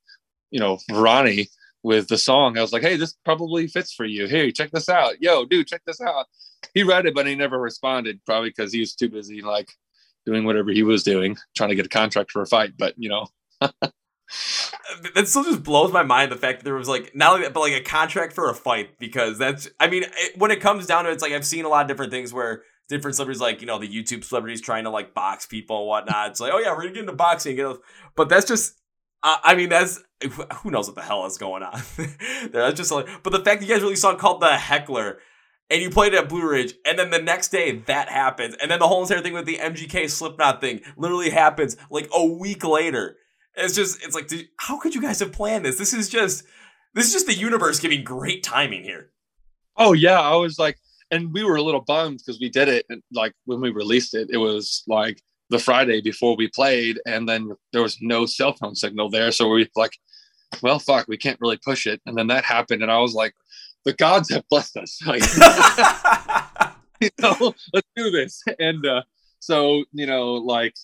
you 0.51 0.59
know, 0.59 0.79
Ronnie 0.91 1.47
with 1.83 2.07
the 2.07 2.17
song. 2.17 2.57
I 2.57 2.61
was 2.61 2.73
like, 2.73 2.81
hey, 2.81 2.97
this 2.97 3.15
probably 3.23 3.67
fits 3.67 3.93
for 3.93 4.05
you. 4.05 4.27
Hey, 4.27 4.51
check 4.51 4.71
this 4.71 4.89
out. 4.89 5.21
Yo, 5.21 5.45
dude, 5.45 5.67
check 5.67 5.81
this 5.85 6.01
out. 6.01 6.25
He 6.73 6.83
read 6.83 7.05
it, 7.05 7.13
but 7.13 7.27
he 7.27 7.35
never 7.35 7.59
responded, 7.59 8.19
probably 8.25 8.49
because 8.49 8.73
he 8.73 8.79
was 8.79 8.95
too 8.95 9.09
busy, 9.09 9.41
like 9.41 9.69
doing 10.25 10.45
whatever 10.45 10.71
he 10.71 10.83
was 10.83 11.03
doing, 11.03 11.37
trying 11.55 11.69
to 11.69 11.75
get 11.75 11.85
a 11.85 11.89
contract 11.89 12.31
for 12.31 12.41
a 12.41 12.45
fight. 12.47 12.73
But, 12.77 12.95
you 12.97 13.09
know, 13.09 13.27
that 13.61 15.27
still 15.27 15.43
just 15.43 15.63
blows 15.63 15.91
my 15.91 16.03
mind 16.03 16.31
the 16.31 16.35
fact 16.35 16.59
that 16.59 16.65
there 16.65 16.75
was 16.75 16.89
like 16.89 17.15
not 17.15 17.33
only 17.33 17.43
that 17.43 17.53
but 17.53 17.59
like 17.59 17.73
a 17.73 17.81
contract 17.81 18.33
for 18.33 18.49
a 18.49 18.55
fight 18.55 18.97
because 18.97 19.37
that's 19.37 19.69
i 19.79 19.87
mean 19.87 20.03
it, 20.03 20.37
when 20.37 20.51
it 20.51 20.59
comes 20.59 20.87
down 20.87 21.03
to 21.03 21.09
it, 21.09 21.13
it's 21.13 21.21
like 21.21 21.31
i've 21.31 21.45
seen 21.45 21.63
a 21.63 21.69
lot 21.69 21.83
of 21.83 21.87
different 21.87 22.11
things 22.11 22.33
where 22.33 22.63
different 22.89 23.15
celebrities 23.15 23.41
like 23.41 23.61
you 23.61 23.67
know 23.67 23.77
the 23.77 23.87
youtube 23.87 24.23
celebrities 24.23 24.61
trying 24.61 24.83
to 24.83 24.89
like 24.89 25.13
box 25.13 25.45
people 25.45 25.79
and 25.79 25.87
whatnot. 25.87 26.31
It's 26.31 26.39
like 26.39 26.51
oh 26.53 26.59
yeah 26.59 26.71
we're 26.71 26.83
gonna 26.83 26.93
get 26.93 26.99
into 27.01 27.13
boxing 27.13 27.77
but 28.15 28.29
that's 28.29 28.47
just 28.47 28.79
i 29.23 29.55
mean 29.55 29.69
that's 29.69 30.03
who 30.57 30.71
knows 30.71 30.87
what 30.87 30.95
the 30.95 31.01
hell 31.01 31.25
is 31.25 31.37
going 31.37 31.63
on? 31.63 31.81
That's 32.51 32.77
just 32.77 32.91
like 32.91 33.07
but 33.23 33.31
the 33.31 33.39
fact 33.39 33.59
that 33.59 33.67
you 33.67 33.73
guys 33.73 33.81
really 33.81 33.95
saw 33.95 34.15
called 34.15 34.41
the 34.41 34.55
heckler 34.55 35.19
and 35.69 35.81
you 35.81 35.89
played 35.89 36.13
it 36.13 36.17
at 36.17 36.29
Blue 36.29 36.47
Ridge, 36.47 36.73
and 36.85 36.97
then 36.99 37.09
the 37.09 37.21
next 37.21 37.49
day 37.49 37.79
that 37.87 38.09
happens, 38.09 38.55
and 38.61 38.69
then 38.69 38.79
the 38.79 38.87
whole 38.87 39.01
entire 39.01 39.21
thing 39.21 39.33
with 39.33 39.45
the 39.45 39.57
MGK 39.57 40.09
Slipknot 40.09 40.61
thing 40.61 40.81
literally 40.97 41.29
happens 41.29 41.75
like 41.89 42.09
a 42.13 42.25
week 42.25 42.63
later. 42.63 43.17
It's 43.55 43.75
just, 43.75 44.03
it's 44.03 44.13
like, 44.15 44.27
dude, 44.27 44.47
how 44.57 44.79
could 44.79 44.93
you 44.93 45.01
guys 45.01 45.19
have 45.19 45.31
planned 45.31 45.65
this? 45.65 45.77
This 45.77 45.93
is 45.93 46.09
just, 46.09 46.43
this 46.93 47.07
is 47.07 47.13
just 47.13 47.25
the 47.25 47.33
universe 47.33 47.79
giving 47.79 48.03
great 48.03 48.43
timing 48.43 48.83
here. 48.83 49.11
Oh 49.77 49.93
yeah, 49.93 50.19
I 50.19 50.35
was 50.35 50.59
like, 50.59 50.77
and 51.11 51.33
we 51.33 51.43
were 51.43 51.55
a 51.55 51.61
little 51.61 51.81
bummed 51.81 52.19
because 52.19 52.39
we 52.39 52.49
did 52.49 52.67
it 52.67 52.85
and 52.89 53.01
like 53.11 53.33
when 53.45 53.61
we 53.61 53.69
released 53.69 54.13
it. 54.13 54.29
It 54.31 54.37
was 54.37 54.83
like 54.87 55.21
the 55.49 55.59
Friday 55.59 56.01
before 56.01 56.35
we 56.35 56.47
played, 56.47 56.99
and 57.05 57.27
then 57.27 57.51
there 57.71 57.81
was 57.81 57.97
no 58.01 58.25
cell 58.25 58.53
phone 58.53 58.75
signal 58.75 59.09
there, 59.09 59.31
so 59.31 59.49
we 59.49 59.69
like, 59.75 59.97
well, 60.61 60.79
fuck, 60.79 61.07
we 61.07 61.17
can't 61.17 61.39
really 61.41 61.59
push 61.63 61.85
it. 61.87 62.01
And 62.05 62.17
then 62.17 62.27
that 62.27 62.43
happened, 62.43 62.81
and 62.81 62.91
I 62.91 62.99
was 62.99 63.13
like, 63.13 63.33
the 63.85 63.93
gods 63.93 64.29
have 64.31 64.47
blessed 64.49 64.77
us. 64.77 64.99
Like, 65.05 65.21
you 67.01 67.09
know, 67.21 67.53
let's 67.73 67.87
do 67.95 68.09
this. 68.09 68.43
And 68.59 68.85
uh, 68.85 69.03
so 69.39 69.83
you 69.91 70.05
know, 70.05 70.33
like 70.33 70.75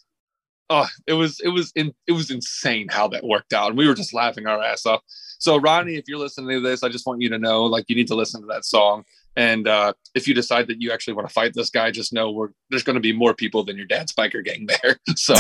oh, 0.71 0.87
it 1.05 1.13
was 1.13 1.39
it 1.41 1.49
was 1.49 1.71
in, 1.75 1.93
it 2.07 2.13
was 2.13 2.31
insane 2.31 2.87
how 2.89 3.07
that 3.09 3.23
worked 3.23 3.53
out, 3.53 3.69
and 3.69 3.77
we 3.77 3.87
were 3.87 3.93
just 3.93 4.13
laughing 4.13 4.47
our 4.47 4.61
ass 4.61 4.85
off. 4.85 5.01
So 5.39 5.57
Ronnie, 5.57 5.95
if 5.95 6.05
you're 6.07 6.19
listening 6.19 6.49
to 6.49 6.61
this, 6.61 6.83
I 6.83 6.89
just 6.89 7.05
want 7.05 7.21
you 7.21 7.29
to 7.29 7.39
know, 7.39 7.63
like, 7.65 7.85
you 7.89 7.95
need 7.95 8.07
to 8.07 8.15
listen 8.15 8.41
to 8.41 8.47
that 8.47 8.63
song. 8.63 9.03
And 9.35 9.67
uh, 9.67 9.93
if 10.13 10.27
you 10.27 10.33
decide 10.33 10.67
that 10.67 10.81
you 10.81 10.91
actually 10.91 11.13
want 11.13 11.27
to 11.27 11.33
fight 11.33 11.53
this 11.53 11.69
guy, 11.69 11.91
just 11.91 12.13
know 12.13 12.31
we're 12.31 12.49
there's 12.69 12.83
going 12.83 12.95
to 12.95 13.01
be 13.01 13.13
more 13.13 13.33
people 13.33 13.63
than 13.63 13.77
your 13.77 13.85
dad's 13.85 14.13
biker 14.13 14.43
gang 14.43 14.67
there. 14.67 14.99
So 15.15 15.33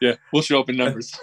yeah, 0.00 0.14
we'll 0.32 0.42
show 0.42 0.60
up 0.60 0.68
in 0.68 0.76
numbers. 0.76 1.18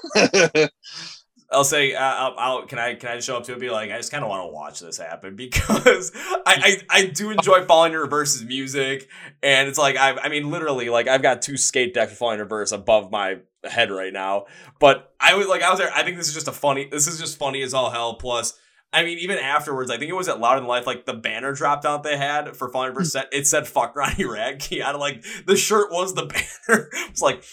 I'll 1.53 1.63
say, 1.63 1.93
uh, 1.93 2.01
I'll, 2.01 2.35
I'll, 2.37 2.65
can 2.65 2.79
I 2.79 2.95
can 2.95 3.09
I 3.09 3.19
show 3.19 3.37
up 3.37 3.43
to 3.45 3.51
it 3.51 3.55
and 3.55 3.61
be 3.61 3.69
like, 3.69 3.91
I 3.91 3.97
just 3.97 4.11
kind 4.11 4.23
of 4.23 4.29
want 4.29 4.43
to 4.43 4.53
watch 4.53 4.79
this 4.79 4.97
happen 4.97 5.35
because 5.37 6.11
I, 6.45 6.81
I, 6.89 7.01
I 7.01 7.05
do 7.05 7.31
enjoy 7.31 7.65
Falling 7.65 7.93
in 7.93 7.99
Reverse's 7.99 8.43
music, 8.43 9.07
and 9.41 9.67
it's 9.67 9.77
like 9.77 9.95
I 9.95 10.11
I 10.11 10.29
mean 10.29 10.49
literally 10.49 10.89
like 10.89 11.07
I've 11.07 11.21
got 11.21 11.41
two 11.41 11.57
skate 11.57 11.93
decks 11.93 12.11
of 12.11 12.17
Falling 12.17 12.35
in 12.35 12.41
Reverse 12.41 12.71
above 12.71 13.11
my 13.11 13.37
head 13.63 13.91
right 13.91 14.13
now, 14.13 14.45
but 14.79 15.13
I 15.19 15.35
was 15.35 15.47
like 15.47 15.61
I 15.61 15.69
was 15.69 15.79
there. 15.79 15.91
I 15.93 16.03
think 16.03 16.17
this 16.17 16.27
is 16.27 16.33
just 16.33 16.47
a 16.47 16.51
funny. 16.51 16.87
This 16.91 17.07
is 17.07 17.19
just 17.19 17.37
funny 17.37 17.61
as 17.61 17.73
all 17.73 17.89
hell. 17.89 18.15
Plus. 18.15 18.59
I 18.95 19.03
mean, 19.03 19.17
even 19.17 19.39
afterwards, 19.39 19.89
I 19.89 19.97
think 19.97 20.11
it 20.11 20.13
was 20.13 20.27
at 20.27 20.39
Louder 20.39 20.59
Than 20.59 20.67
Life, 20.67 20.85
like 20.85 21.07
the 21.07 21.15
banner 21.15 21.51
dropped 21.51 21.83
out 21.83 22.03
they 22.03 22.15
had 22.15 22.55
for 22.55 22.69
Falling 22.69 22.89
in 22.89 22.95
Reverse. 22.95 23.15
It 23.31 23.47
said 23.47 23.67
"fuck 23.67 23.95
Ronnie 23.95 24.23
Radke." 24.23 24.81
I 24.85 24.91
like 24.91 25.23
the 25.47 25.57
shirt 25.57 25.91
was 25.91 26.13
the 26.13 26.25
banner. 26.67 26.89
it's 27.09 27.19
like, 27.19 27.43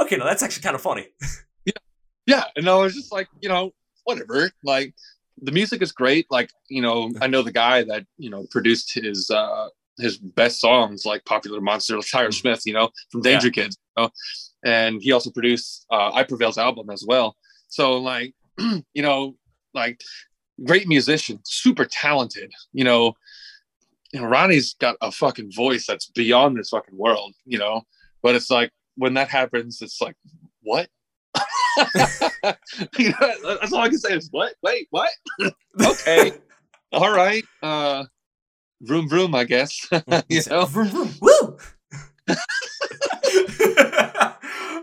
okay, 0.00 0.16
no, 0.16 0.24
that's 0.24 0.42
actually 0.42 0.62
kind 0.62 0.74
of 0.74 0.80
funny 0.80 1.08
yeah 2.26 2.44
and 2.56 2.68
i 2.68 2.74
was 2.74 2.94
just 2.94 3.12
like 3.12 3.28
you 3.40 3.48
know 3.48 3.72
whatever 4.04 4.50
like 4.62 4.94
the 5.42 5.52
music 5.52 5.82
is 5.82 5.92
great 5.92 6.26
like 6.30 6.50
you 6.68 6.82
know 6.82 7.10
i 7.20 7.26
know 7.26 7.42
the 7.42 7.52
guy 7.52 7.82
that 7.82 8.04
you 8.18 8.30
know 8.30 8.46
produced 8.50 8.94
his 8.94 9.30
uh 9.30 9.68
his 9.98 10.18
best 10.18 10.60
songs 10.60 11.04
like 11.06 11.24
popular 11.24 11.60
monster 11.60 11.98
tyler 12.00 12.28
mm. 12.28 12.34
smyth 12.34 12.62
you 12.64 12.72
know 12.72 12.90
from 13.10 13.22
danger 13.22 13.48
yeah. 13.48 13.52
kids 13.52 13.78
you 13.96 14.02
know? 14.02 14.10
and 14.64 15.02
he 15.02 15.12
also 15.12 15.30
produced 15.30 15.86
uh 15.90 16.10
i 16.12 16.22
prevail's 16.22 16.58
album 16.58 16.90
as 16.90 17.04
well 17.06 17.36
so 17.68 17.98
like 17.98 18.34
you 18.58 19.02
know 19.02 19.36
like 19.74 20.00
great 20.64 20.88
musician 20.88 21.38
super 21.44 21.84
talented 21.84 22.50
you 22.72 22.84
know 22.84 23.14
you 24.12 24.20
know 24.20 24.26
ronnie's 24.26 24.74
got 24.74 24.96
a 25.02 25.12
fucking 25.12 25.50
voice 25.52 25.86
that's 25.86 26.06
beyond 26.10 26.56
this 26.56 26.70
fucking 26.70 26.96
world 26.96 27.34
you 27.44 27.58
know 27.58 27.82
but 28.22 28.34
it's 28.34 28.50
like 28.50 28.70
when 28.96 29.14
that 29.14 29.28
happens 29.28 29.82
it's 29.82 30.00
like 30.00 30.16
what 30.62 30.88
you 32.98 33.10
know, 33.20 33.58
that's 33.60 33.72
all 33.72 33.80
I 33.80 33.88
can 33.88 33.98
say 33.98 34.14
is 34.14 34.28
what? 34.30 34.54
Wait, 34.62 34.88
what? 34.90 35.10
okay, 35.80 36.32
all 36.92 37.12
right. 37.12 37.44
Uh, 37.62 38.04
vroom 38.82 39.08
vroom, 39.08 39.34
I 39.34 39.44
guess. 39.44 39.86
you 40.28 40.40
know, 40.50 40.64
vroom 40.66 40.88
vroom, 40.88 41.14
woo. 41.20 41.56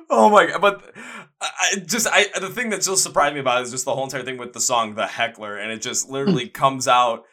oh 0.09 0.29
my 0.29 0.47
god! 0.47 0.61
But 0.61 0.93
I 1.41 1.75
just 1.85 2.07
I 2.09 2.27
the 2.39 2.49
thing 2.49 2.69
that 2.69 2.81
just 2.81 3.03
surprised 3.03 3.33
me 3.33 3.39
about 3.39 3.61
it 3.61 3.63
is 3.63 3.71
just 3.71 3.85
the 3.85 3.93
whole 3.93 4.05
entire 4.05 4.23
thing 4.23 4.37
with 4.37 4.53
the 4.53 4.61
song 4.61 4.95
"The 4.95 5.07
Heckler," 5.07 5.57
and 5.57 5.71
it 5.71 5.81
just 5.81 6.09
literally 6.09 6.47
comes 6.47 6.87
out 6.87 7.23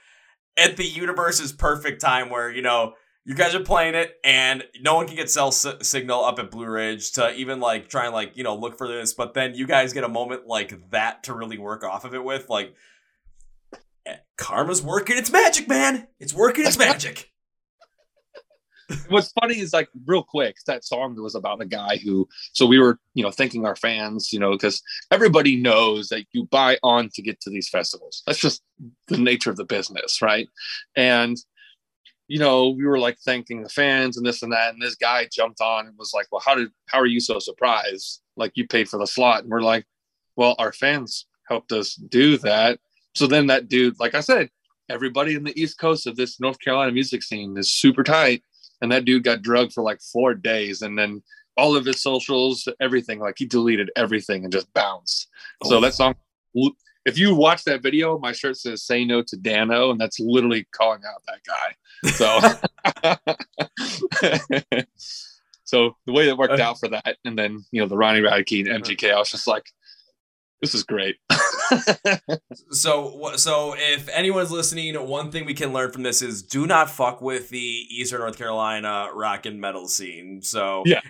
at 0.56 0.76
the 0.76 0.85
universe's 0.85 1.52
perfect 1.52 2.00
time 2.00 2.28
where 2.28 2.50
you 2.50 2.62
know 2.62 2.94
you 3.24 3.35
guys 3.35 3.54
are 3.54 3.61
playing 3.61 3.94
it 3.94 4.16
and 4.24 4.64
no 4.80 4.94
one 4.94 5.06
can 5.06 5.16
get 5.16 5.30
cell 5.30 5.48
s- 5.48 5.66
signal 5.83 6.24
up 6.24 6.38
at 6.38 6.50
blue 6.50 6.66
ridge 6.66 7.12
to 7.12 7.33
even 7.35 7.61
like 7.61 7.88
try 7.88 8.06
and 8.06 8.14
like 8.14 8.37
you 8.37 8.42
know 8.42 8.54
look 8.56 8.78
for 8.78 8.88
this 8.88 9.12
but 9.12 9.35
then 9.35 9.54
you 9.54 9.66
guys 9.66 9.92
get 9.92 10.04
a 10.04 10.09
moment 10.09 10.46
like 10.46 10.90
that 10.90 11.22
to 11.22 11.35
really 11.35 11.59
work 11.59 11.85
off 11.85 12.04
of 12.04 12.14
it 12.14 12.24
with 12.24 12.48
like 12.48 12.74
eh, 14.06 14.16
karma's 14.37 14.83
working 14.83 15.16
its 15.16 15.30
magic 15.30 15.68
man! 15.68 16.09
It's 16.18 16.35
working 16.35 16.66
its 16.66 16.78
magic! 16.78 17.30
What's 19.09 19.30
funny 19.40 19.61
is 19.61 19.72
like 19.72 19.88
real 20.06 20.24
quick 20.24 20.56
that 20.66 20.85
song 20.85 21.14
was 21.14 21.37
about 21.37 21.61
a 21.61 21.66
guy 21.66 21.98
who 21.98 22.28
so 22.52 22.66
we 22.66 22.78
were 22.78 22.98
you 23.14 23.22
know 23.22 23.30
thanking 23.30 23.64
our 23.64 23.76
fans 23.76 24.33
you 24.33 24.40
know 24.40 24.52
because 24.52 24.83
everybody 25.12 25.54
knows 25.54 26.09
that 26.09 26.24
you 26.33 26.46
buy 26.46 26.78
on 26.83 27.11
to 27.14 27.22
get 27.22 27.40
to 27.42 27.50
these 27.50 27.68
festivals. 27.68 28.22
That's 28.26 28.40
just 28.40 28.62
the 29.06 29.18
nature 29.18 29.50
of 29.50 29.56
the 29.56 29.64
business 29.64 30.20
right? 30.22 30.48
And 30.96 31.37
you 32.30 32.38
know, 32.38 32.68
we 32.68 32.86
were 32.86 33.00
like 33.00 33.18
thanking 33.18 33.60
the 33.60 33.68
fans 33.68 34.16
and 34.16 34.24
this 34.24 34.44
and 34.44 34.52
that. 34.52 34.72
And 34.72 34.80
this 34.80 34.94
guy 34.94 35.28
jumped 35.32 35.60
on 35.60 35.88
and 35.88 35.98
was 35.98 36.12
like, 36.14 36.28
Well, 36.30 36.40
how 36.44 36.54
did 36.54 36.68
how 36.86 37.00
are 37.00 37.06
you 37.06 37.18
so 37.18 37.40
surprised? 37.40 38.22
Like 38.36 38.52
you 38.54 38.68
paid 38.68 38.88
for 38.88 39.00
the 39.00 39.06
slot. 39.06 39.42
And 39.42 39.50
we're 39.50 39.62
like, 39.62 39.84
Well, 40.36 40.54
our 40.60 40.72
fans 40.72 41.26
helped 41.48 41.72
us 41.72 41.96
do 41.96 42.38
that. 42.38 42.78
So 43.16 43.26
then 43.26 43.48
that 43.48 43.68
dude, 43.68 43.98
like 43.98 44.14
I 44.14 44.20
said, 44.20 44.48
everybody 44.88 45.34
in 45.34 45.42
the 45.42 45.60
East 45.60 45.80
Coast 45.80 46.06
of 46.06 46.14
this 46.14 46.38
North 46.38 46.60
Carolina 46.60 46.92
music 46.92 47.24
scene 47.24 47.56
is 47.58 47.72
super 47.72 48.04
tight. 48.04 48.44
And 48.80 48.92
that 48.92 49.04
dude 49.04 49.24
got 49.24 49.42
drugged 49.42 49.72
for 49.72 49.82
like 49.82 50.00
four 50.00 50.34
days. 50.34 50.82
And 50.82 50.96
then 50.96 51.24
all 51.56 51.74
of 51.74 51.84
his 51.84 52.00
socials, 52.00 52.68
everything, 52.80 53.18
like 53.18 53.34
he 53.38 53.44
deleted 53.44 53.90
everything 53.96 54.44
and 54.44 54.52
just 54.52 54.72
bounced. 54.72 55.26
Oh. 55.64 55.68
So 55.68 55.80
that 55.80 55.94
song 55.94 56.14
if 57.11 57.18
you 57.18 57.35
watch 57.35 57.64
that 57.64 57.83
video, 57.83 58.18
my 58.18 58.33
shirt 58.33 58.57
says 58.57 58.83
"Say 58.83 59.05
No 59.05 59.23
to 59.23 59.37
Dano," 59.37 59.90
and 59.90 60.01
that's 60.01 60.18
literally 60.20 60.66
calling 60.73 61.03
out 61.07 61.23
that 61.27 61.40
guy. 61.44 61.75
So, 62.11 62.38
so 65.64 65.96
the 66.07 66.12
way 66.12 66.27
that 66.27 66.37
worked 66.37 66.59
uh, 66.61 66.62
out 66.62 66.79
for 66.79 66.88
that, 66.88 67.16
and 67.25 67.38
then 67.38 67.64
you 67.73 67.81
know 67.81 67.88
the 67.88 67.96
Ronnie 67.96 68.20
Radke 68.20 68.66
and 68.66 68.85
MGK, 68.85 69.12
I 69.12 69.18
was 69.18 69.31
just 69.31 69.46
like, 69.46 69.66
this 70.61 70.75
is 70.75 70.83
great. 70.83 71.16
so, 72.70 73.33
so 73.37 73.75
if 73.77 74.09
anyone's 74.11 74.51
listening, 74.51 74.94
one 75.07 75.31
thing 75.31 75.46
we 75.46 75.55
can 75.55 75.73
learn 75.73 75.90
from 75.90 76.03
this 76.03 76.23
is 76.23 76.42
do 76.42 76.66
not 76.66 76.90
fuck 76.90 77.20
with 77.20 77.51
the 77.51 77.59
Eastern 77.59 78.20
North 78.20 78.37
Carolina 78.37 79.09
rock 79.14 79.46
and 79.46 79.61
metal 79.61 79.88
scene. 79.88 80.42
So, 80.42 80.83
yeah, 80.87 81.01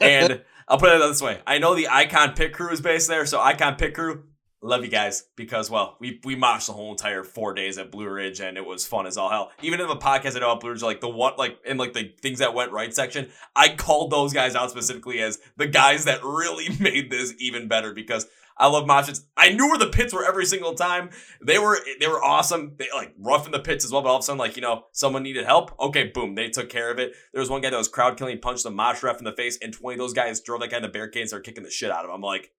and 0.00 0.42
I'll 0.68 0.78
put 0.78 0.94
it 0.94 0.98
this 0.98 1.22
way: 1.22 1.40
I 1.46 1.58
know 1.58 1.74
the 1.74 1.88
Icon 1.88 2.34
Pit 2.34 2.52
Crew 2.52 2.70
is 2.70 2.80
based 2.80 3.08
there, 3.08 3.26
so 3.26 3.40
Icon 3.40 3.76
Pit 3.76 3.94
Crew 3.94 4.24
Love 4.64 4.84
you 4.84 4.90
guys 4.90 5.24
because 5.34 5.68
well, 5.68 5.96
we 5.98 6.20
we 6.24 6.36
moshed 6.36 6.66
the 6.66 6.72
whole 6.72 6.92
entire 6.92 7.24
four 7.24 7.52
days 7.52 7.78
at 7.78 7.90
Blue 7.90 8.08
Ridge 8.08 8.40
and 8.40 8.56
it 8.56 8.64
was 8.64 8.86
fun 8.86 9.06
as 9.06 9.16
all 9.16 9.28
hell. 9.28 9.50
Even 9.60 9.80
in 9.80 9.88
the 9.88 9.96
podcast 9.96 10.36
I 10.36 10.38
know 10.38 10.54
Blue 10.54 10.70
Ridge, 10.70 10.82
like 10.82 11.00
the 11.00 11.08
one 11.08 11.32
like 11.36 11.58
in 11.64 11.78
like 11.78 11.94
the 11.94 12.14
things 12.22 12.38
that 12.38 12.54
went 12.54 12.70
right 12.70 12.94
section, 12.94 13.28
I 13.56 13.74
called 13.74 14.12
those 14.12 14.32
guys 14.32 14.54
out 14.54 14.70
specifically 14.70 15.20
as 15.20 15.40
the 15.56 15.66
guys 15.66 16.04
that 16.04 16.22
really 16.22 16.68
made 16.80 17.10
this 17.10 17.34
even 17.38 17.66
better 17.66 17.92
because 17.92 18.28
I 18.56 18.68
love 18.68 18.86
mosh 18.86 19.06
pits. 19.06 19.26
I 19.36 19.52
knew 19.52 19.66
where 19.66 19.78
the 19.78 19.88
pits 19.88 20.12
were 20.12 20.24
every 20.24 20.46
single 20.46 20.74
time. 20.74 21.10
They 21.44 21.58
were 21.58 21.78
they 21.98 22.06
were 22.06 22.22
awesome. 22.22 22.76
They 22.78 22.86
like 22.94 23.14
rough 23.18 23.46
in 23.46 23.52
the 23.52 23.58
pits 23.58 23.84
as 23.84 23.90
well, 23.90 24.02
but 24.02 24.10
all 24.10 24.16
of 24.16 24.20
a 24.20 24.24
sudden, 24.24 24.38
like, 24.38 24.56
you 24.56 24.62
know, 24.62 24.84
someone 24.92 25.22
needed 25.22 25.44
help. 25.44 25.78
Okay, 25.80 26.12
boom, 26.14 26.36
they 26.36 26.48
took 26.48 26.68
care 26.68 26.90
of 26.90 27.00
it. 27.00 27.14
There 27.32 27.40
was 27.40 27.50
one 27.50 27.60
guy 27.60 27.70
that 27.70 27.76
was 27.76 27.88
crowd 27.88 28.16
killing, 28.16 28.38
punched 28.38 28.62
the 28.62 28.70
mosh 28.70 29.02
ref 29.02 29.18
in 29.18 29.24
the 29.24 29.32
face, 29.32 29.58
and 29.60 29.72
20 29.72 29.96
of 29.96 29.98
those 29.98 30.12
guys 30.12 30.40
drove 30.40 30.60
that 30.60 30.70
guy 30.70 30.76
in 30.76 30.82
the 30.82 30.88
barricade 30.88 31.22
and 31.22 31.28
started 31.28 31.44
kicking 31.44 31.64
the 31.64 31.70
shit 31.70 31.90
out 31.90 32.04
of 32.04 32.10
him. 32.10 32.16
I'm 32.16 32.20
like, 32.20 32.52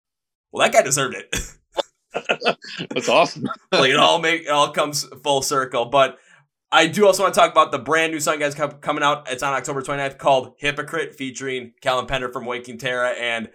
well, 0.51 0.67
that 0.67 0.73
guy 0.73 0.83
deserved 0.83 1.15
it. 1.15 1.35
That's 2.91 3.09
awesome. 3.09 3.49
like 3.73 3.91
it 3.91 3.97
all 3.97 4.19
make 4.19 4.43
it 4.43 4.49
all 4.49 4.71
comes 4.71 5.05
full 5.23 5.43
circle. 5.43 5.87
But 5.87 6.19
I 6.71 6.87
do 6.87 7.07
also 7.07 7.23
want 7.23 7.35
to 7.35 7.41
talk 7.41 7.51
about 7.51 7.73
the 7.73 7.79
brand 7.79 8.13
new 8.13 8.21
song 8.21 8.39
guys 8.39 8.55
coming 8.55 9.03
out. 9.03 9.31
It's 9.31 9.43
on 9.43 9.53
October 9.53 9.83
29th 9.83 10.19
called 10.19 10.55
Hypocrite 10.59 11.15
featuring 11.15 11.75
Calvin 11.81 12.07
Pender 12.07 12.33
from 12.33 12.47
Waking 12.47 12.79
Terra. 12.79 13.11
And 13.11 13.51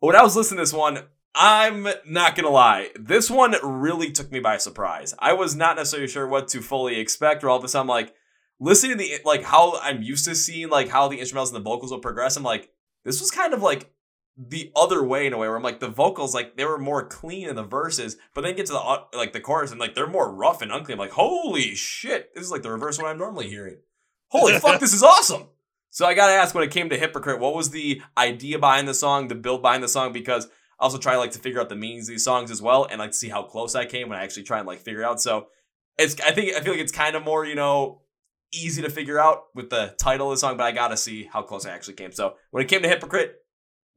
when 0.00 0.16
I 0.16 0.22
was 0.22 0.36
listening 0.36 0.58
to 0.58 0.62
this 0.62 0.72
one, 0.72 1.04
I'm 1.34 1.86
not 2.06 2.34
gonna 2.34 2.50
lie, 2.50 2.90
this 2.98 3.30
one 3.30 3.54
really 3.62 4.10
took 4.10 4.32
me 4.32 4.40
by 4.40 4.56
surprise. 4.56 5.14
I 5.18 5.32
was 5.32 5.54
not 5.54 5.76
necessarily 5.76 6.08
sure 6.08 6.26
what 6.26 6.48
to 6.48 6.60
fully 6.60 6.98
expect, 6.98 7.44
or 7.44 7.50
all 7.50 7.58
of 7.58 7.64
a 7.64 7.68
sudden, 7.68 7.86
like 7.86 8.14
listening 8.58 8.98
to 8.98 8.98
the 8.98 9.18
like 9.24 9.44
how 9.44 9.78
I'm 9.80 10.02
used 10.02 10.24
to 10.24 10.34
seeing 10.34 10.68
like 10.68 10.88
how 10.88 11.08
the 11.08 11.18
instrumentals 11.18 11.48
and 11.48 11.56
the 11.56 11.60
vocals 11.60 11.92
will 11.92 12.00
progress. 12.00 12.36
I'm 12.36 12.42
like, 12.42 12.70
this 13.04 13.20
was 13.20 13.30
kind 13.30 13.54
of 13.54 13.62
like 13.62 13.92
the 14.36 14.72
other 14.74 15.02
way 15.04 15.26
in 15.26 15.32
a 15.32 15.38
way 15.38 15.48
where 15.48 15.56
I'm 15.56 15.62
like 15.62 15.80
the 15.80 15.88
vocals 15.88 16.34
like 16.34 16.56
they 16.56 16.64
were 16.64 16.78
more 16.78 17.06
clean 17.06 17.48
in 17.48 17.56
the 17.56 17.62
verses, 17.62 18.16
but 18.34 18.42
then 18.42 18.56
get 18.56 18.66
to 18.66 18.72
the 18.72 19.16
like 19.16 19.32
the 19.32 19.40
chorus 19.40 19.70
and 19.70 19.80
like 19.80 19.94
they're 19.94 20.06
more 20.06 20.32
rough 20.32 20.62
and 20.62 20.72
unclean. 20.72 20.96
I'm 20.96 21.00
like 21.00 21.12
holy 21.12 21.74
shit, 21.74 22.34
this 22.34 22.44
is 22.44 22.50
like 22.50 22.62
the 22.62 22.70
reverse 22.70 22.98
of 22.98 23.02
what 23.02 23.10
I'm 23.10 23.18
normally 23.18 23.48
hearing. 23.48 23.78
Holy 24.28 24.58
fuck, 24.58 24.80
this 24.80 24.94
is 24.94 25.02
awesome. 25.02 25.48
So 25.92 26.06
I 26.06 26.14
gotta 26.14 26.34
ask 26.34 26.54
when 26.54 26.62
it 26.62 26.70
came 26.70 26.88
to 26.90 26.96
Hypocrite, 26.96 27.40
what 27.40 27.52
was 27.52 27.70
the 27.70 28.00
idea 28.16 28.60
behind 28.60 28.86
the 28.86 28.94
song, 28.94 29.26
the 29.26 29.34
build 29.34 29.60
behind 29.60 29.82
the 29.82 29.88
song? 29.88 30.12
Because 30.12 30.46
I 30.78 30.84
also 30.84 30.98
try 30.98 31.16
like 31.16 31.32
to 31.32 31.40
figure 31.40 31.60
out 31.60 31.68
the 31.68 31.74
meanings 31.74 32.08
of 32.08 32.12
these 32.12 32.22
songs 32.22 32.52
as 32.52 32.62
well, 32.62 32.86
and 32.88 33.00
like 33.00 33.12
see 33.12 33.28
how 33.28 33.42
close 33.42 33.74
I 33.74 33.86
came 33.86 34.08
when 34.08 34.16
I 34.16 34.22
actually 34.22 34.44
try 34.44 34.58
and 34.58 34.68
like 34.68 34.78
figure 34.78 35.04
out. 35.04 35.20
So 35.20 35.48
it's 35.98 36.20
I 36.20 36.30
think 36.30 36.54
I 36.54 36.60
feel 36.60 36.74
like 36.74 36.80
it's 36.80 36.92
kind 36.92 37.16
of 37.16 37.24
more 37.24 37.44
you 37.44 37.56
know 37.56 38.02
easy 38.52 38.82
to 38.82 38.88
figure 38.88 39.18
out 39.18 39.46
with 39.52 39.70
the 39.70 39.94
title 39.98 40.30
of 40.30 40.36
the 40.36 40.38
song, 40.38 40.56
but 40.56 40.62
I 40.64 40.70
gotta 40.70 40.96
see 40.96 41.24
how 41.24 41.42
close 41.42 41.66
I 41.66 41.70
actually 41.70 41.94
came. 41.94 42.12
So 42.12 42.34
when 42.52 42.62
it 42.62 42.68
came 42.68 42.82
to 42.82 42.88
Hypocrite, 42.88 43.39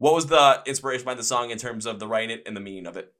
what 0.03 0.13
was 0.13 0.25
the 0.25 0.61
inspiration 0.65 1.05
behind 1.05 1.17
the 1.17 1.23
song 1.23 1.49
in 1.49 1.57
terms 1.57 1.85
of 1.85 1.97
the 1.97 2.05
writing 2.05 2.31
it 2.31 2.43
and 2.45 2.57
the 2.57 2.59
meaning 2.59 2.87
of 2.87 2.97
it? 2.97 3.13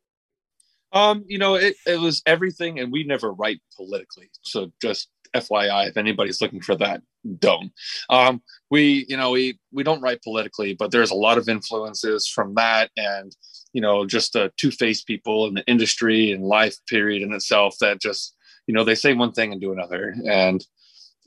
Um, 0.91 1.23
you 1.29 1.37
know, 1.37 1.55
it, 1.55 1.77
it 1.87 1.97
was 1.97 2.21
everything, 2.25 2.77
and 2.77 2.91
we 2.91 3.05
never 3.05 3.31
write 3.31 3.61
politically. 3.73 4.29
So 4.41 4.69
just 4.81 5.07
FYI, 5.33 5.87
if 5.87 5.95
anybody's 5.95 6.41
looking 6.41 6.59
for 6.59 6.75
that, 6.75 7.01
don't. 7.39 7.71
Um, 8.09 8.41
we, 8.69 9.05
you 9.07 9.15
know, 9.15 9.31
we 9.31 9.57
we 9.71 9.83
don't 9.83 10.01
write 10.01 10.21
politically, 10.23 10.73
but 10.73 10.91
there's 10.91 11.11
a 11.11 11.15
lot 11.15 11.37
of 11.37 11.47
influences 11.47 12.27
from 12.27 12.53
that, 12.55 12.91
and 12.97 13.33
you 13.71 13.79
know, 13.79 14.05
just 14.05 14.33
the 14.33 14.51
two-faced 14.57 15.07
people 15.07 15.47
in 15.47 15.53
the 15.53 15.65
industry 15.67 16.33
and 16.33 16.43
life 16.43 16.75
period 16.89 17.21
in 17.21 17.31
itself 17.31 17.77
that 17.79 18.01
just, 18.01 18.35
you 18.67 18.73
know, 18.73 18.83
they 18.83 18.93
say 18.93 19.13
one 19.13 19.31
thing 19.31 19.53
and 19.53 19.61
do 19.61 19.71
another, 19.71 20.13
and 20.29 20.67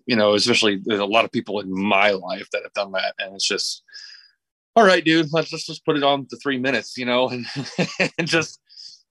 you 0.05 0.16
know, 0.16 0.35
especially 0.35 0.83
there's 0.85 1.01
a 1.01 1.07
lot 1.07 1.25
of 1.25 1.33
people 1.33 1.61
in 1.61 1.73
my 1.73 2.11
life 2.11 2.47
that 2.53 2.62
have 2.62 2.75
done 2.75 2.92
that, 2.92 3.14
and 3.19 3.35
it's 3.35 3.49
just 3.49 3.83
all 4.77 4.85
right, 4.85 5.03
dude, 5.03 5.33
let's, 5.33 5.51
let's 5.53 5.67
just 5.67 5.87
put 5.87 5.97
it 5.97 6.03
on 6.03 6.27
to 6.27 6.37
three 6.37 6.59
minutes, 6.59 6.99
you 6.99 7.07
know, 7.07 7.29
and, 7.31 7.47
and 8.19 8.29
just, 8.29 8.61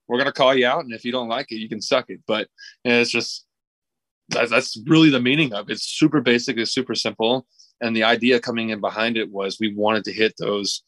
we're 0.08 0.18
going 0.18 0.28
to 0.28 0.32
call 0.32 0.54
you 0.54 0.68
out. 0.68 0.86
And 0.86 0.94
if 0.94 1.04
you 1.04 1.12
don't 1.12 1.28
like 1.28 1.52
it, 1.52 1.56
you 1.56 1.68
can 1.68 1.82
suck 1.82 2.10
it. 2.10 2.20
But 2.28 2.48
it's 2.84 3.10
just, 3.10 3.48
that's, 4.30 4.52
that's 4.52 4.78
really 4.86 5.10
the 5.10 5.20
meaning 5.20 5.54
of 5.54 5.70
it. 5.70 5.74
It's 5.74 5.84
super 5.84 6.22
basic. 6.22 6.58
It's 6.58 6.72
super 6.72 6.94
simple. 6.94 7.48
And 7.82 7.96
the 7.96 8.04
idea 8.04 8.40
coming 8.40 8.70
in 8.70 8.80
behind 8.80 9.18
it 9.18 9.32
was 9.32 9.58
we 9.60 9.74
wanted 9.74 10.04
to 10.06 10.14
hit 10.14 10.36
those, 10.38 10.84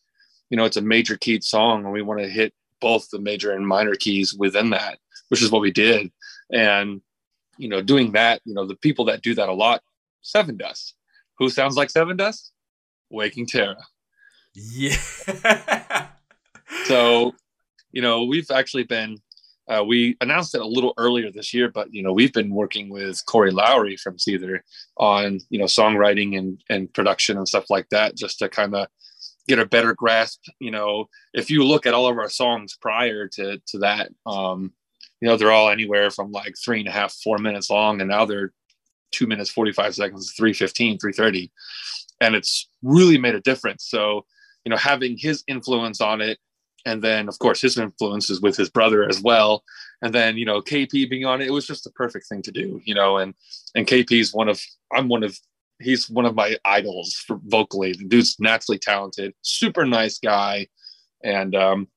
you 0.51 0.57
know, 0.57 0.65
it's 0.65 0.77
a 0.77 0.81
major 0.81 1.17
keyed 1.17 1.43
song 1.43 1.83
and 1.83 1.91
we 1.91 2.03
want 2.03 2.19
to 2.19 2.29
hit 2.29 2.53
both 2.79 3.09
the 3.09 3.19
major 3.19 3.53
and 3.53 3.67
minor 3.67 3.95
keys 3.95 4.35
within 4.35 4.69
that, 4.69 4.99
which 5.29 5.41
is 5.41 5.51
what 5.51 5.63
we 5.63 5.71
did. 5.71 6.11
And, 6.53 7.01
you 7.57 7.67
know, 7.67 7.81
doing 7.81 8.11
that, 8.11 8.41
you 8.45 8.53
know, 8.53 8.67
the 8.67 8.75
people 8.75 9.05
that 9.05 9.23
do 9.23 9.33
that 9.33 9.49
a 9.49 9.53
lot, 9.53 9.81
Sevendust. 10.23 10.93
Who 11.39 11.49
sounds 11.49 11.75
like 11.75 11.89
Sevendust? 11.89 12.51
Waking 13.09 13.47
Terra. 13.47 13.77
Yeah. 14.59 16.07
so, 16.85 17.35
you 17.91 18.01
know, 18.01 18.23
we've 18.23 18.49
actually 18.49 18.83
been 18.83 19.17
uh, 19.67 19.83
we 19.83 20.15
announced 20.21 20.55
it 20.55 20.61
a 20.61 20.67
little 20.67 20.93
earlier 20.97 21.29
this 21.29 21.53
year, 21.53 21.69
but 21.69 21.93
you 21.93 22.01
know, 22.01 22.13
we've 22.13 22.31
been 22.31 22.49
working 22.49 22.89
with 22.89 23.23
Corey 23.25 23.51
Lowery 23.51 23.97
from 23.97 24.17
Seether 24.17 24.59
on 24.97 25.39
you 25.49 25.59
know 25.59 25.65
songwriting 25.65 26.37
and 26.37 26.61
and 26.69 26.93
production 26.93 27.37
and 27.37 27.47
stuff 27.47 27.69
like 27.69 27.89
that, 27.89 28.15
just 28.15 28.39
to 28.39 28.49
kind 28.49 28.73
of 28.73 28.87
get 29.47 29.59
a 29.59 29.65
better 29.65 29.93
grasp. 29.93 30.41
You 30.59 30.71
know, 30.71 31.09
if 31.33 31.49
you 31.49 31.65
look 31.65 31.85
at 31.85 31.93
all 31.93 32.07
of 32.07 32.17
our 32.17 32.29
songs 32.29 32.77
prior 32.81 33.27
to 33.27 33.59
to 33.67 33.77
that, 33.79 34.09
um, 34.25 34.71
you 35.19 35.27
know, 35.27 35.35
they're 35.35 35.51
all 35.51 35.69
anywhere 35.69 36.11
from 36.11 36.31
like 36.31 36.55
three 36.63 36.79
and 36.79 36.87
a 36.87 36.91
half, 36.91 37.13
four 37.13 37.37
minutes 37.37 37.69
long, 37.69 37.99
and 37.99 38.09
now 38.09 38.23
they're 38.23 38.53
two 39.11 39.27
minutes, 39.27 39.49
45 39.49 39.95
seconds, 39.95 40.33
315, 40.33 40.97
330. 40.97 41.51
And 42.19 42.35
it's 42.35 42.69
really 42.83 43.17
made 43.17 43.35
a 43.35 43.41
difference. 43.41 43.85
So 43.85 44.25
you 44.67 44.69
know, 44.69 44.75
having 44.75 45.15
his 45.17 45.45
influence 45.47 46.01
on 46.01 46.19
it, 46.19 46.39
and 46.85 47.01
then 47.01 47.29
of 47.29 47.39
course 47.39 47.61
his 47.61 47.77
influences 47.77 48.41
with 48.41 48.57
his 48.57 48.69
brother 48.69 49.07
as 49.07 49.21
well, 49.21 49.63
and 50.01 50.13
then 50.13 50.35
you 50.35 50.43
know 50.43 50.61
KP 50.61 51.09
being 51.09 51.23
on 51.23 51.41
it, 51.41 51.47
it 51.47 51.53
was 51.53 51.65
just 51.65 51.85
the 51.85 51.91
perfect 51.91 52.27
thing 52.27 52.41
to 52.41 52.51
do, 52.51 52.81
you 52.83 52.93
know, 52.93 53.15
and 53.15 53.33
and 53.75 53.87
KP's 53.87 54.33
one 54.33 54.49
of 54.49 54.61
I'm 54.93 55.07
one 55.07 55.23
of 55.23 55.37
he's 55.79 56.09
one 56.09 56.25
of 56.25 56.35
my 56.35 56.57
idols 56.65 57.13
for 57.25 57.39
vocally. 57.45 57.93
The 57.93 58.03
dude's 58.03 58.35
naturally 58.41 58.77
talented, 58.77 59.33
super 59.41 59.85
nice 59.85 60.19
guy, 60.19 60.67
and 61.23 61.55
um, 61.55 61.87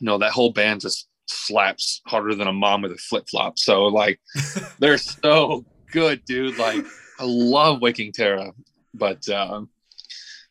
you 0.00 0.06
know 0.06 0.18
that 0.18 0.32
whole 0.32 0.50
band 0.50 0.80
just 0.80 1.06
slaps 1.28 2.02
harder 2.08 2.34
than 2.34 2.48
a 2.48 2.52
mom 2.52 2.82
with 2.82 2.90
a 2.90 2.96
flip 2.96 3.28
flop. 3.30 3.56
So 3.56 3.84
like, 3.84 4.18
they're 4.80 4.98
so 4.98 5.64
good, 5.92 6.24
dude. 6.24 6.58
Like 6.58 6.84
I 7.20 7.24
love 7.24 7.80
Waking 7.80 8.10
Terra, 8.10 8.50
but 8.94 9.28
um, 9.28 9.70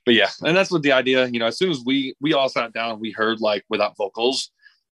but 0.05 0.13
yeah, 0.13 0.29
and 0.43 0.55
that's 0.55 0.71
what 0.71 0.83
the 0.83 0.91
idea. 0.91 1.27
You 1.27 1.39
know, 1.39 1.47
as 1.47 1.57
soon 1.57 1.71
as 1.71 1.81
we 1.85 2.15
we 2.21 2.33
all 2.33 2.49
sat 2.49 2.73
down, 2.73 2.99
we 2.99 3.11
heard 3.11 3.41
like 3.41 3.63
without 3.69 3.97
vocals, 3.97 4.51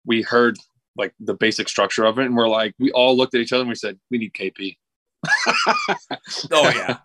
we 0.05 0.23
heard 0.23 0.59
like 0.97 1.15
the 1.21 1.35
basic 1.35 1.69
structure 1.69 2.05
of 2.05 2.19
it, 2.19 2.27
and 2.27 2.37
we're 2.37 2.49
like, 2.49 2.75
we 2.79 2.91
all 2.93 3.17
looked 3.17 3.35
at 3.35 3.41
each 3.41 3.53
other 3.53 3.63
and 3.63 3.69
we 3.69 3.75
said, 3.75 3.99
we 4.11 4.19
need 4.19 4.35
KP. 4.35 4.77
oh 6.53 6.69
yeah. 6.75 6.99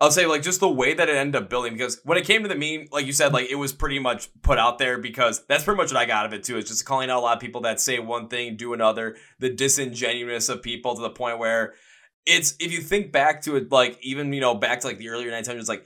I'll 0.00 0.12
say 0.12 0.26
like 0.26 0.42
just 0.42 0.60
the 0.60 0.68
way 0.68 0.94
that 0.94 1.08
it 1.08 1.16
ended 1.16 1.42
up 1.42 1.50
building 1.50 1.72
because 1.72 2.00
when 2.04 2.16
it 2.16 2.24
came 2.24 2.44
to 2.44 2.48
the 2.48 2.54
meme, 2.54 2.86
like 2.92 3.04
you 3.04 3.12
said, 3.12 3.32
like 3.32 3.50
it 3.50 3.56
was 3.56 3.72
pretty 3.72 3.98
much 3.98 4.28
put 4.42 4.56
out 4.56 4.78
there 4.78 4.98
because 4.98 5.44
that's 5.46 5.64
pretty 5.64 5.76
much 5.76 5.92
what 5.92 6.00
I 6.00 6.06
got 6.06 6.18
out 6.18 6.26
of 6.26 6.32
it 6.34 6.44
too. 6.44 6.56
It's 6.56 6.70
just 6.70 6.84
calling 6.84 7.10
out 7.10 7.18
a 7.18 7.20
lot 7.20 7.36
of 7.36 7.40
people 7.40 7.62
that 7.62 7.80
say 7.80 7.98
one 7.98 8.28
thing, 8.28 8.56
do 8.56 8.74
another, 8.74 9.16
the 9.40 9.50
disingenuousness 9.50 10.48
of 10.48 10.62
people 10.62 10.94
to 10.94 11.02
the 11.02 11.10
point 11.10 11.40
where 11.40 11.74
it's 12.26 12.54
if 12.60 12.70
you 12.70 12.80
think 12.80 13.10
back 13.10 13.42
to 13.42 13.56
it, 13.56 13.72
like 13.72 13.98
even 14.00 14.32
you 14.32 14.40
know 14.40 14.54
back 14.54 14.80
to 14.80 14.86
like 14.86 14.98
the 14.98 15.08
earlier 15.08 15.32
1900s, 15.32 15.68
like 15.68 15.84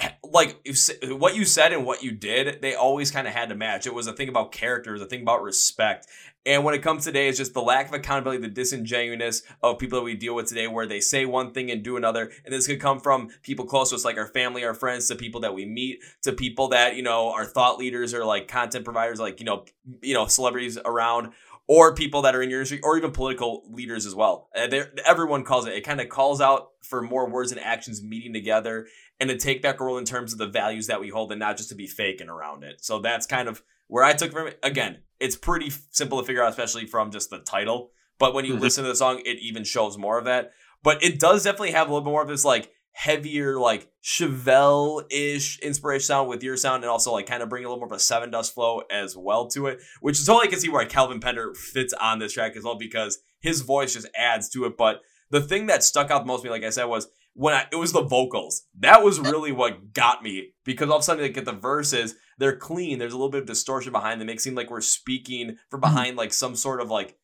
like 0.24 0.66
what 1.08 1.34
you 1.34 1.44
said 1.44 1.72
and 1.72 1.84
what 1.84 2.02
you 2.02 2.12
did, 2.12 2.62
they 2.62 2.74
always 2.74 3.10
kind 3.10 3.26
of 3.26 3.34
had 3.34 3.48
to 3.48 3.54
match. 3.54 3.86
It 3.86 3.94
was 3.94 4.06
a 4.06 4.12
thing 4.12 4.28
about 4.28 4.52
character, 4.52 4.94
a 4.94 5.04
thing 5.04 5.22
about 5.22 5.42
respect. 5.42 6.06
And 6.46 6.64
when 6.64 6.74
it 6.74 6.82
comes 6.82 7.04
today, 7.04 7.28
it's 7.28 7.36
just 7.36 7.52
the 7.52 7.60
lack 7.60 7.88
of 7.88 7.92
accountability, 7.92 8.40
the 8.40 8.48
disingenuousness 8.48 9.42
of 9.62 9.78
people 9.78 9.98
that 9.98 10.04
we 10.04 10.14
deal 10.14 10.34
with 10.34 10.48
today, 10.48 10.66
where 10.68 10.86
they 10.86 11.00
say 11.00 11.26
one 11.26 11.52
thing 11.52 11.70
and 11.70 11.82
do 11.82 11.98
another. 11.98 12.30
And 12.44 12.54
this 12.54 12.66
could 12.66 12.80
come 12.80 12.98
from 12.98 13.28
people 13.42 13.66
close 13.66 13.90
to 13.90 13.96
us, 13.96 14.06
like 14.06 14.16
our 14.16 14.26
family, 14.26 14.64
our 14.64 14.72
friends, 14.72 15.06
to 15.08 15.16
people 15.16 15.42
that 15.42 15.52
we 15.52 15.66
meet, 15.66 16.00
to 16.22 16.32
people 16.32 16.68
that 16.68 16.96
you 16.96 17.02
know 17.02 17.30
are 17.30 17.44
thought 17.44 17.78
leaders 17.78 18.14
or 18.14 18.24
like 18.24 18.48
content 18.48 18.86
providers, 18.86 19.20
like 19.20 19.38
you 19.38 19.44
know, 19.44 19.66
you 20.00 20.14
know, 20.14 20.26
celebrities 20.26 20.78
around 20.82 21.32
or 21.70 21.94
people 21.94 22.22
that 22.22 22.34
are 22.34 22.42
in 22.42 22.50
your 22.50 22.58
industry, 22.58 22.80
or 22.82 22.98
even 22.98 23.12
political 23.12 23.62
leaders 23.70 24.04
as 24.04 24.12
well. 24.12 24.48
Uh, 24.56 24.66
everyone 25.06 25.44
calls 25.44 25.68
it. 25.68 25.72
It 25.72 25.82
kind 25.82 26.00
of 26.00 26.08
calls 26.08 26.40
out 26.40 26.70
for 26.82 27.00
more 27.00 27.30
words 27.30 27.52
and 27.52 27.60
actions 27.60 28.02
meeting 28.02 28.32
together, 28.32 28.88
and 29.20 29.30
to 29.30 29.38
take 29.38 29.62
back 29.62 29.80
a 29.80 29.84
role 29.84 29.96
in 29.96 30.04
terms 30.04 30.32
of 30.32 30.40
the 30.40 30.48
values 30.48 30.88
that 30.88 31.00
we 31.00 31.10
hold, 31.10 31.30
and 31.30 31.38
not 31.38 31.56
just 31.56 31.68
to 31.68 31.76
be 31.76 31.86
faking 31.86 32.28
around 32.28 32.64
it. 32.64 32.84
So 32.84 32.98
that's 32.98 33.24
kind 33.24 33.48
of 33.48 33.62
where 33.86 34.02
I 34.02 34.14
took 34.14 34.32
from 34.32 34.48
it. 34.48 34.58
Again, 34.64 35.02
it's 35.20 35.36
pretty 35.36 35.70
simple 35.92 36.18
to 36.18 36.26
figure 36.26 36.42
out, 36.42 36.50
especially 36.50 36.86
from 36.86 37.12
just 37.12 37.30
the 37.30 37.38
title. 37.38 37.92
But 38.18 38.34
when 38.34 38.44
you 38.44 38.54
mm-hmm. 38.54 38.62
listen 38.62 38.82
to 38.82 38.90
the 38.90 38.96
song, 38.96 39.22
it 39.24 39.38
even 39.38 39.62
shows 39.62 39.96
more 39.96 40.18
of 40.18 40.24
that. 40.24 40.50
But 40.82 41.04
it 41.04 41.20
does 41.20 41.44
definitely 41.44 41.70
have 41.70 41.88
a 41.88 41.92
little 41.92 42.04
bit 42.04 42.10
more 42.10 42.22
of 42.22 42.28
this 42.28 42.44
like 42.44 42.72
heavier, 42.92 43.58
like 43.58 43.88
Chevelle 44.02 45.04
ish 45.10 45.58
inspiration 45.60 46.06
sound 46.06 46.28
with 46.28 46.42
your 46.42 46.56
sound, 46.56 46.82
and 46.84 46.90
also 46.90 47.12
like 47.12 47.26
kind 47.26 47.42
of 47.42 47.48
bring 47.48 47.64
a 47.64 47.68
little 47.68 47.78
more 47.78 47.86
of 47.86 47.92
a 47.92 47.96
Sevendust 47.96 48.52
flow 48.52 48.82
as 48.90 49.16
well 49.16 49.48
to 49.48 49.66
it, 49.66 49.80
which 50.00 50.18
is 50.18 50.26
totally 50.26 50.48
I 50.48 50.50
can 50.50 50.60
see 50.60 50.68
why 50.68 50.84
Calvin 50.84 51.20
Pender 51.20 51.54
fits 51.54 51.92
on 51.94 52.18
this 52.18 52.32
track 52.32 52.56
as 52.56 52.64
well 52.64 52.76
because 52.76 53.18
his 53.40 53.62
voice 53.62 53.94
just 53.94 54.08
adds 54.16 54.48
to 54.50 54.64
it. 54.64 54.76
But 54.76 55.00
the 55.30 55.40
thing 55.40 55.66
that 55.66 55.84
stuck 55.84 56.10
out 56.10 56.20
the 56.20 56.26
most 56.26 56.42
to 56.42 56.46
me, 56.46 56.50
like 56.50 56.64
I 56.64 56.70
said, 56.70 56.84
was 56.84 57.08
when 57.34 57.54
I, 57.54 57.66
it 57.70 57.76
was 57.76 57.92
the 57.92 58.02
vocals. 58.02 58.66
That 58.78 59.02
was 59.02 59.20
really 59.20 59.52
what 59.52 59.92
got 59.92 60.22
me 60.22 60.52
because 60.64 60.88
all 60.88 60.96
of 60.96 61.00
a 61.00 61.04
sudden, 61.04 61.22
like, 61.22 61.34
get 61.34 61.44
the 61.44 61.52
verses, 61.52 62.16
they're 62.38 62.56
clean. 62.56 62.98
There's 62.98 63.12
a 63.12 63.16
little 63.16 63.30
bit 63.30 63.42
of 63.42 63.46
distortion 63.46 63.92
behind 63.92 64.20
them. 64.20 64.28
It 64.28 64.32
makes 64.32 64.44
seem 64.44 64.54
like 64.54 64.70
we're 64.70 64.80
speaking 64.80 65.56
from 65.70 65.80
mm-hmm. 65.80 65.94
behind 65.94 66.16
like 66.16 66.32
some 66.32 66.56
sort 66.56 66.80
of 66.80 66.90
like 66.90 67.16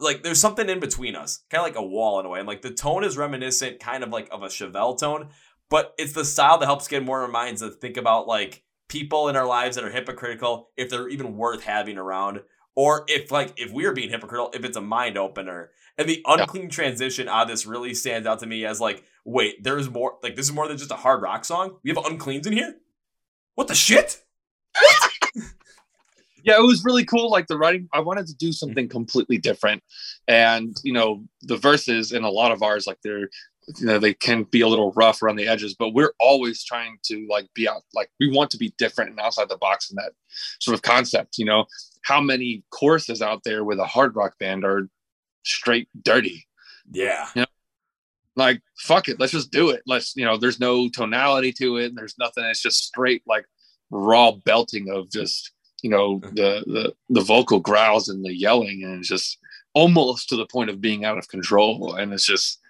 like 0.00 0.22
there's 0.22 0.40
something 0.40 0.68
in 0.68 0.80
between 0.80 1.16
us, 1.16 1.44
kind 1.50 1.60
of 1.60 1.66
like 1.66 1.76
a 1.76 1.86
wall 1.86 2.20
in 2.20 2.26
a 2.26 2.28
way. 2.28 2.38
And 2.38 2.48
like 2.48 2.62
the 2.62 2.70
tone 2.70 3.04
is 3.04 3.16
reminiscent, 3.16 3.80
kind 3.80 4.02
of 4.02 4.10
like 4.10 4.28
of 4.30 4.42
a 4.42 4.46
Chevelle 4.46 4.98
tone, 4.98 5.28
but 5.70 5.94
it's 5.98 6.12
the 6.12 6.24
style 6.24 6.58
that 6.58 6.66
helps 6.66 6.88
get 6.88 7.04
more 7.04 7.22
our 7.22 7.28
minds 7.28 7.60
to 7.60 7.70
think 7.70 7.96
about 7.96 8.26
like 8.26 8.62
people 8.88 9.28
in 9.28 9.36
our 9.36 9.46
lives 9.46 9.76
that 9.76 9.84
are 9.84 9.90
hypocritical, 9.90 10.70
if 10.76 10.90
they're 10.90 11.08
even 11.08 11.36
worth 11.36 11.64
having 11.64 11.98
around, 11.98 12.40
or 12.74 13.04
if 13.08 13.30
like 13.30 13.52
if 13.56 13.70
we're 13.72 13.92
being 13.92 14.10
hypocritical, 14.10 14.50
if 14.54 14.64
it's 14.64 14.76
a 14.76 14.82
mind 14.82 15.18
opener. 15.18 15.70
And 15.96 16.08
the 16.08 16.22
unclean 16.26 16.64
yeah. 16.64 16.70
transition 16.70 17.28
out 17.28 17.42
of 17.42 17.48
this 17.48 17.66
really 17.66 17.92
stands 17.92 18.26
out 18.26 18.38
to 18.40 18.46
me 18.46 18.64
as 18.64 18.80
like, 18.80 19.02
wait, 19.24 19.64
there's 19.64 19.90
more. 19.90 20.18
Like 20.22 20.36
this 20.36 20.46
is 20.46 20.52
more 20.52 20.68
than 20.68 20.78
just 20.78 20.92
a 20.92 20.96
hard 20.96 21.22
rock 21.22 21.44
song. 21.44 21.78
We 21.82 21.90
have 21.90 22.04
uncleans 22.04 22.46
in 22.46 22.52
here. 22.52 22.76
What 23.56 23.68
the 23.68 23.74
shit? 23.74 24.22
Yeah, 26.48 26.58
it 26.58 26.66
was 26.66 26.84
really 26.84 27.04
cool. 27.04 27.30
Like 27.30 27.46
the 27.46 27.58
writing, 27.58 27.88
I 27.92 28.00
wanted 28.00 28.26
to 28.28 28.34
do 28.34 28.48
mm-hmm. 28.48 28.52
something 28.52 28.88
completely 28.88 29.38
different, 29.38 29.82
and 30.26 30.74
you 30.82 30.92
know, 30.92 31.24
the 31.42 31.56
verses 31.56 32.12
in 32.12 32.24
a 32.24 32.30
lot 32.30 32.52
of 32.52 32.62
ours, 32.62 32.86
like 32.86 32.98
they're 33.04 33.28
you 33.76 33.86
know 33.86 33.98
they 33.98 34.14
can 34.14 34.44
be 34.44 34.62
a 34.62 34.68
little 34.68 34.92
rough 34.92 35.22
around 35.22 35.36
the 35.36 35.46
edges 35.46 35.74
but 35.74 35.90
we're 35.90 36.14
always 36.18 36.64
trying 36.64 36.96
to 37.04 37.26
like 37.28 37.46
be 37.54 37.68
out 37.68 37.82
like 37.94 38.10
we 38.18 38.30
want 38.30 38.50
to 38.50 38.56
be 38.56 38.72
different 38.78 39.10
and 39.10 39.20
outside 39.20 39.48
the 39.48 39.58
box 39.58 39.90
in 39.90 39.96
that 39.96 40.12
sort 40.58 40.74
of 40.74 40.82
concept 40.82 41.38
you 41.38 41.44
know? 41.44 41.66
How 42.02 42.20
many 42.20 42.62
choruses 42.70 43.20
out 43.20 43.42
there 43.44 43.64
with 43.64 43.78
a 43.78 43.84
hard 43.84 44.16
rock 44.16 44.38
band 44.38 44.64
are 44.64 44.88
straight 45.44 45.88
dirty? 46.02 46.46
Yeah. 46.90 47.28
You 47.34 47.42
know? 47.42 47.46
Like 48.36 48.62
fuck 48.78 49.08
it 49.08 49.20
let's 49.20 49.32
just 49.32 49.50
do 49.50 49.70
it. 49.70 49.82
Let's 49.86 50.16
you 50.16 50.24
know 50.24 50.38
there's 50.38 50.60
no 50.60 50.88
tonality 50.88 51.52
to 51.54 51.76
it 51.76 51.86
and 51.86 51.98
there's 51.98 52.16
nothing 52.18 52.44
it's 52.44 52.62
just 52.62 52.84
straight 52.84 53.22
like 53.26 53.44
raw 53.90 54.32
belting 54.32 54.88
of 54.90 55.10
just 55.10 55.52
you 55.82 55.90
know 55.90 56.18
mm-hmm. 56.18 56.34
the 56.34 56.64
the 56.66 56.94
the 57.08 57.20
vocal 57.20 57.60
growls 57.60 58.08
and 58.08 58.24
the 58.24 58.36
yelling 58.36 58.82
and 58.84 58.98
it's 58.98 59.08
just 59.08 59.38
almost 59.74 60.28
to 60.28 60.36
the 60.36 60.46
point 60.46 60.70
of 60.70 60.80
being 60.80 61.04
out 61.04 61.18
of 61.18 61.28
control. 61.28 61.94
And 61.94 62.12
it's 62.12 62.26
just 62.26 62.60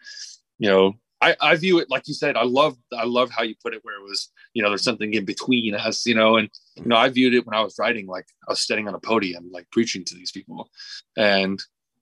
you 0.58 0.68
know 0.68 0.94
I, 1.20 1.36
I 1.40 1.56
view 1.56 1.78
it 1.78 1.90
like 1.90 2.06
you 2.06 2.14
said 2.14 2.36
i 2.36 2.44
love 2.44 2.76
i 2.96 3.04
love 3.04 3.30
how 3.30 3.42
you 3.42 3.54
put 3.62 3.74
it 3.74 3.80
where 3.82 3.96
it 3.96 4.02
was 4.02 4.30
you 4.54 4.62
know 4.62 4.68
there's 4.68 4.84
something 4.84 5.12
in 5.14 5.24
between 5.24 5.74
us 5.74 6.06
you 6.06 6.14
know 6.14 6.36
and 6.36 6.48
you 6.76 6.86
know 6.86 6.96
i 6.96 7.08
viewed 7.08 7.34
it 7.34 7.44
when 7.44 7.56
i 7.56 7.60
was 7.60 7.76
writing 7.78 8.06
like 8.06 8.26
i 8.48 8.52
was 8.52 8.60
standing 8.60 8.86
on 8.86 8.94
a 8.94 9.00
podium 9.00 9.48
like 9.52 9.68
preaching 9.72 10.04
to 10.04 10.14
these 10.14 10.30
people. 10.30 10.68
And 11.16 11.60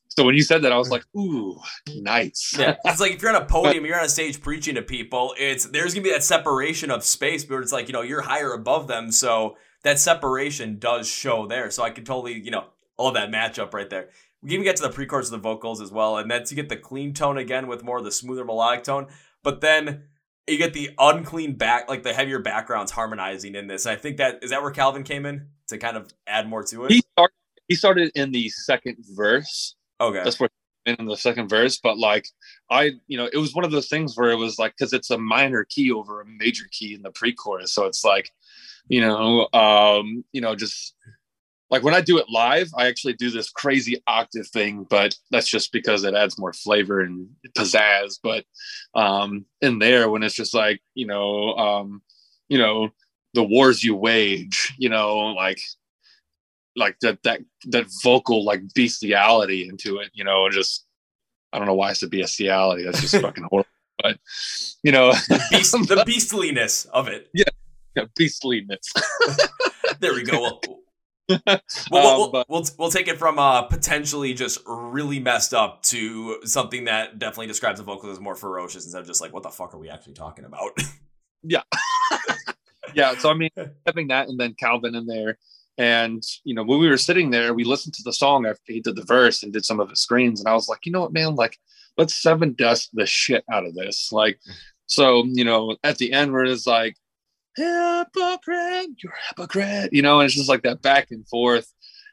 so 0.09 0.25
when 0.25 0.35
you 0.35 0.43
said 0.43 0.63
that 0.63 0.73
i 0.73 0.77
was 0.77 0.91
like 0.91 1.05
ooh 1.17 1.59
nice. 1.97 2.55
Yeah 2.59 2.77
it's 2.85 3.01
like 3.01 3.13
if 3.13 3.23
you're 3.23 3.35
on 3.35 3.43
a 3.43 3.47
podium 3.47 3.87
you're 3.87 3.99
on 3.99 4.05
a 4.05 4.09
stage 4.09 4.41
preaching 4.41 4.75
to 4.75 4.83
people 4.83 5.35
it's 5.39 5.67
there's 5.67 5.95
gonna 5.95 6.05
be 6.05 6.13
that 6.13 6.25
separation 6.25 6.91
of 6.91 7.05
space 7.05 7.45
but 7.45 7.59
it's 7.61 7.73
like 7.73 7.89
you 7.89 7.95
know 7.95 8.03
you're 8.03 8.23
higher 8.23 8.53
above 8.53 8.87
them. 8.87 9.13
So 9.13 9.57
that 9.87 10.01
separation 10.01 10.81
does 10.81 11.09
show 11.09 11.47
there. 11.47 11.71
So 11.71 11.85
I 11.85 11.91
can 11.91 12.05
totally, 12.05 12.41
you 12.41 12.51
know, 12.51 12.65
all 12.97 13.13
that 13.13 13.31
matchup 13.31 13.73
right 13.73 13.89
there. 13.89 14.09
We 14.43 14.51
even 14.51 14.65
get 14.65 14.75
to 14.77 14.83
the 14.83 14.91
pre-chorus 14.91 15.29
of 15.29 15.31
the 15.31 15.39
vocals 15.39 15.81
as 15.81 15.93
well, 15.93 16.19
and 16.19 16.29
that's 16.29 16.51
you 16.51 16.57
get 16.57 16.69
the 16.69 16.77
clean 16.77 17.15
tone 17.15 17.39
again 17.39 17.69
with 17.69 17.85
more 17.85 17.99
of 17.99 18.05
the 18.05 18.11
smoother 18.11 18.45
melodic 18.45 18.83
tone, 18.83 19.07
but 19.45 19.61
then 19.61 20.03
you 20.49 20.59
get 20.59 20.73
the 20.73 20.91
unclean 20.99 21.55
back, 21.55 21.89
like 21.89 22.03
the 22.03 22.13
heavier 22.13 22.41
backgrounds 22.41 22.91
harmonizing 22.91 23.55
in 23.55 23.69
this. 23.69 23.87
I 23.87 23.95
think 23.95 24.17
that 24.17 24.43
is 24.43 24.51
that 24.51 24.61
where 24.61 24.73
Calvin 24.73 25.05
came 25.05 25.25
in 25.25 25.47
to 25.69 25.79
kind 25.79 25.97
of 25.97 26.13
add 26.27 26.49
more 26.49 26.65
to 26.65 26.87
it. 26.87 26.91
He 26.91 27.03
started, 27.13 27.35
he 27.69 27.75
started 27.77 28.13
in 28.17 28.33
the 28.33 28.49
second 28.49 28.97
verse. 29.15 29.77
Okay, 30.01 30.23
that's 30.25 30.41
where 30.41 30.51
in 30.85 31.07
the 31.07 31.17
second 31.17 31.49
verse, 31.49 31.79
but 31.79 31.97
like 31.97 32.29
I, 32.71 32.93
you 33.07 33.17
know, 33.17 33.29
it 33.33 33.39
was 33.39 33.55
one 33.55 33.65
of 33.65 33.71
those 33.71 33.89
things 33.89 34.17
where 34.17 34.31
it 34.31 34.37
was 34.37 34.59
like 34.59 34.75
because 34.77 34.93
it's 34.93 35.11
a 35.11 35.19
minor 35.19 35.65
key 35.65 35.93
over 35.93 36.21
a 36.21 36.27
major 36.27 36.65
key 36.73 36.95
in 36.95 37.03
the 37.03 37.11
pre-chorus, 37.11 37.73
so 37.73 37.87
it's 37.87 38.05
like 38.05 38.33
you 38.89 39.01
know 39.01 39.49
um 39.53 40.25
you 40.33 40.41
know 40.41 40.55
just 40.55 40.95
like 41.71 41.83
when 41.83 41.95
i 41.95 42.01
do 42.01 42.19
it 42.19 42.27
live 42.31 42.69
i 42.77 42.87
actually 42.87 43.15
do 43.15 43.31
this 43.31 43.51
crazy 43.51 44.03
octave 44.07 44.47
thing 44.49 44.87
but 44.89 45.17
that's 45.31 45.49
just 45.49 45.73
because 45.73 46.05
it 46.05 46.15
adds 46.15 46.39
more 46.39 46.53
flavor 46.53 47.01
and 47.01 47.29
pizzazz. 47.57 48.19
But 48.23 48.45
um 48.95 49.47
in 49.61 49.79
there 49.79 50.09
when 50.11 50.23
it's 50.23 50.35
just 50.35 50.55
like 50.55 50.81
you 50.95 51.07
know 51.07 51.55
um 51.57 52.03
you 52.49 52.59
know 52.59 52.91
the 53.35 53.45
wars 53.45 53.83
you 53.83 53.95
wage 53.95 54.73
you 54.79 54.89
know 54.89 55.17
like 55.19 55.61
like 56.77 56.99
that 57.01 57.23
that 57.25 57.41
that 57.67 57.87
vocal 58.03 58.45
like 58.45 58.63
bestiality 58.75 59.69
into 59.69 59.99
it 59.99 60.11
you 60.15 60.25
know 60.25 60.49
just 60.49 60.87
i 61.53 61.59
don't 61.59 61.67
know 61.67 61.75
why 61.75 61.91
it's 61.91 62.03
a 62.03 62.09
bestiality 62.09 62.85
that's 62.85 63.01
just 63.01 63.17
fucking 63.23 63.45
horrible 63.51 63.69
but 64.03 64.19
you 64.83 64.93
know. 64.93 65.13
The, 65.13 65.43
beast, 65.51 65.73
the 65.73 66.03
beastliness 66.07 66.85
of 66.93 67.09
it. 67.09 67.31
Yeah 67.33 67.45
beastliness. 68.17 68.93
there 70.01 70.15
we 70.15 70.23
go. 70.23 70.61
We'll, 71.29 71.41
we'll, 71.91 72.25
um, 72.25 72.33
but, 72.33 72.49
we'll, 72.49 72.65
we'll, 72.79 72.91
take 72.91 73.09
it 73.09 73.19
from 73.19 73.39
uh, 73.39 73.63
potentially 73.63 74.33
just 74.35 74.61
really 74.67 75.19
messed 75.19 75.55
up 75.55 75.83
to 75.85 76.41
something 76.45 76.85
that 76.85 77.19
definitely 77.19 77.49
describes 77.49 77.81
the 77.81 77.85
vocals 77.85 78.13
as 78.13 78.21
more 78.21 78.37
ferocious 78.37 78.85
instead 78.85 79.01
of 79.01 79.07
just 79.07 79.21
like, 79.21 79.33
what 79.33 79.43
the 79.43 79.51
fuck 79.51 79.75
are 79.75 79.79
we 79.79 79.91
actually 79.91 80.15
talking 80.15 80.45
about? 80.45 80.71
yeah. 81.43 81.63
yeah. 82.95 83.17
So, 83.19 83.31
I 83.31 83.35
mean, 83.35 83.51
having 83.87 84.09
that 84.09 84.29
and 84.29 84.39
then 84.39 84.55
Calvin 84.55 84.95
in 84.95 85.07
there. 85.07 85.39
And, 85.79 86.23
you 86.45 86.55
know, 86.55 86.63
when 86.63 86.81
we 86.81 86.89
were 86.89 86.97
sitting 86.97 87.31
there, 87.31 87.53
we 87.53 87.65
listened 87.65 87.95
to 87.95 88.03
the 88.03 88.13
song 88.13 88.47
after 88.47 88.73
he 88.73 88.81
did 88.81 88.97
the 88.97 89.05
verse 89.05 89.43
and 89.43 89.53
did 89.53 89.65
some 89.65 89.81
of 89.81 89.91
his 89.91 90.01
screens. 90.01 90.41
And 90.41 90.49
I 90.49 90.55
was 90.55 90.69
like, 90.69 90.87
you 90.87 90.93
know 90.93 91.03
what, 91.03 91.13
man, 91.13 91.35
like, 91.35 91.59
let's 91.99 92.23
Sevendust 92.23 92.89
the 92.93 93.05
shit 93.05 93.45
out 93.51 93.67
of 93.67 93.75
this. 93.75 94.11
Like, 94.13 94.39
so, 94.87 95.25
you 95.27 95.45
know, 95.45 95.77
at 95.83 95.99
the 95.99 96.13
end 96.13 96.33
where 96.33 96.45
it's 96.45 96.67
like, 96.67 96.97
hypocrite, 97.57 98.91
you're 99.03 99.13
a 99.13 99.29
hypocrite, 99.29 99.93
you 99.93 100.03
know, 100.03 100.21
and 100.21 100.27
it's 100.27 100.35
just 100.35 100.49
like 100.49 100.63
that 100.63 100.83
back 100.83 101.11
and 101.11 101.27
forth, 101.29 101.73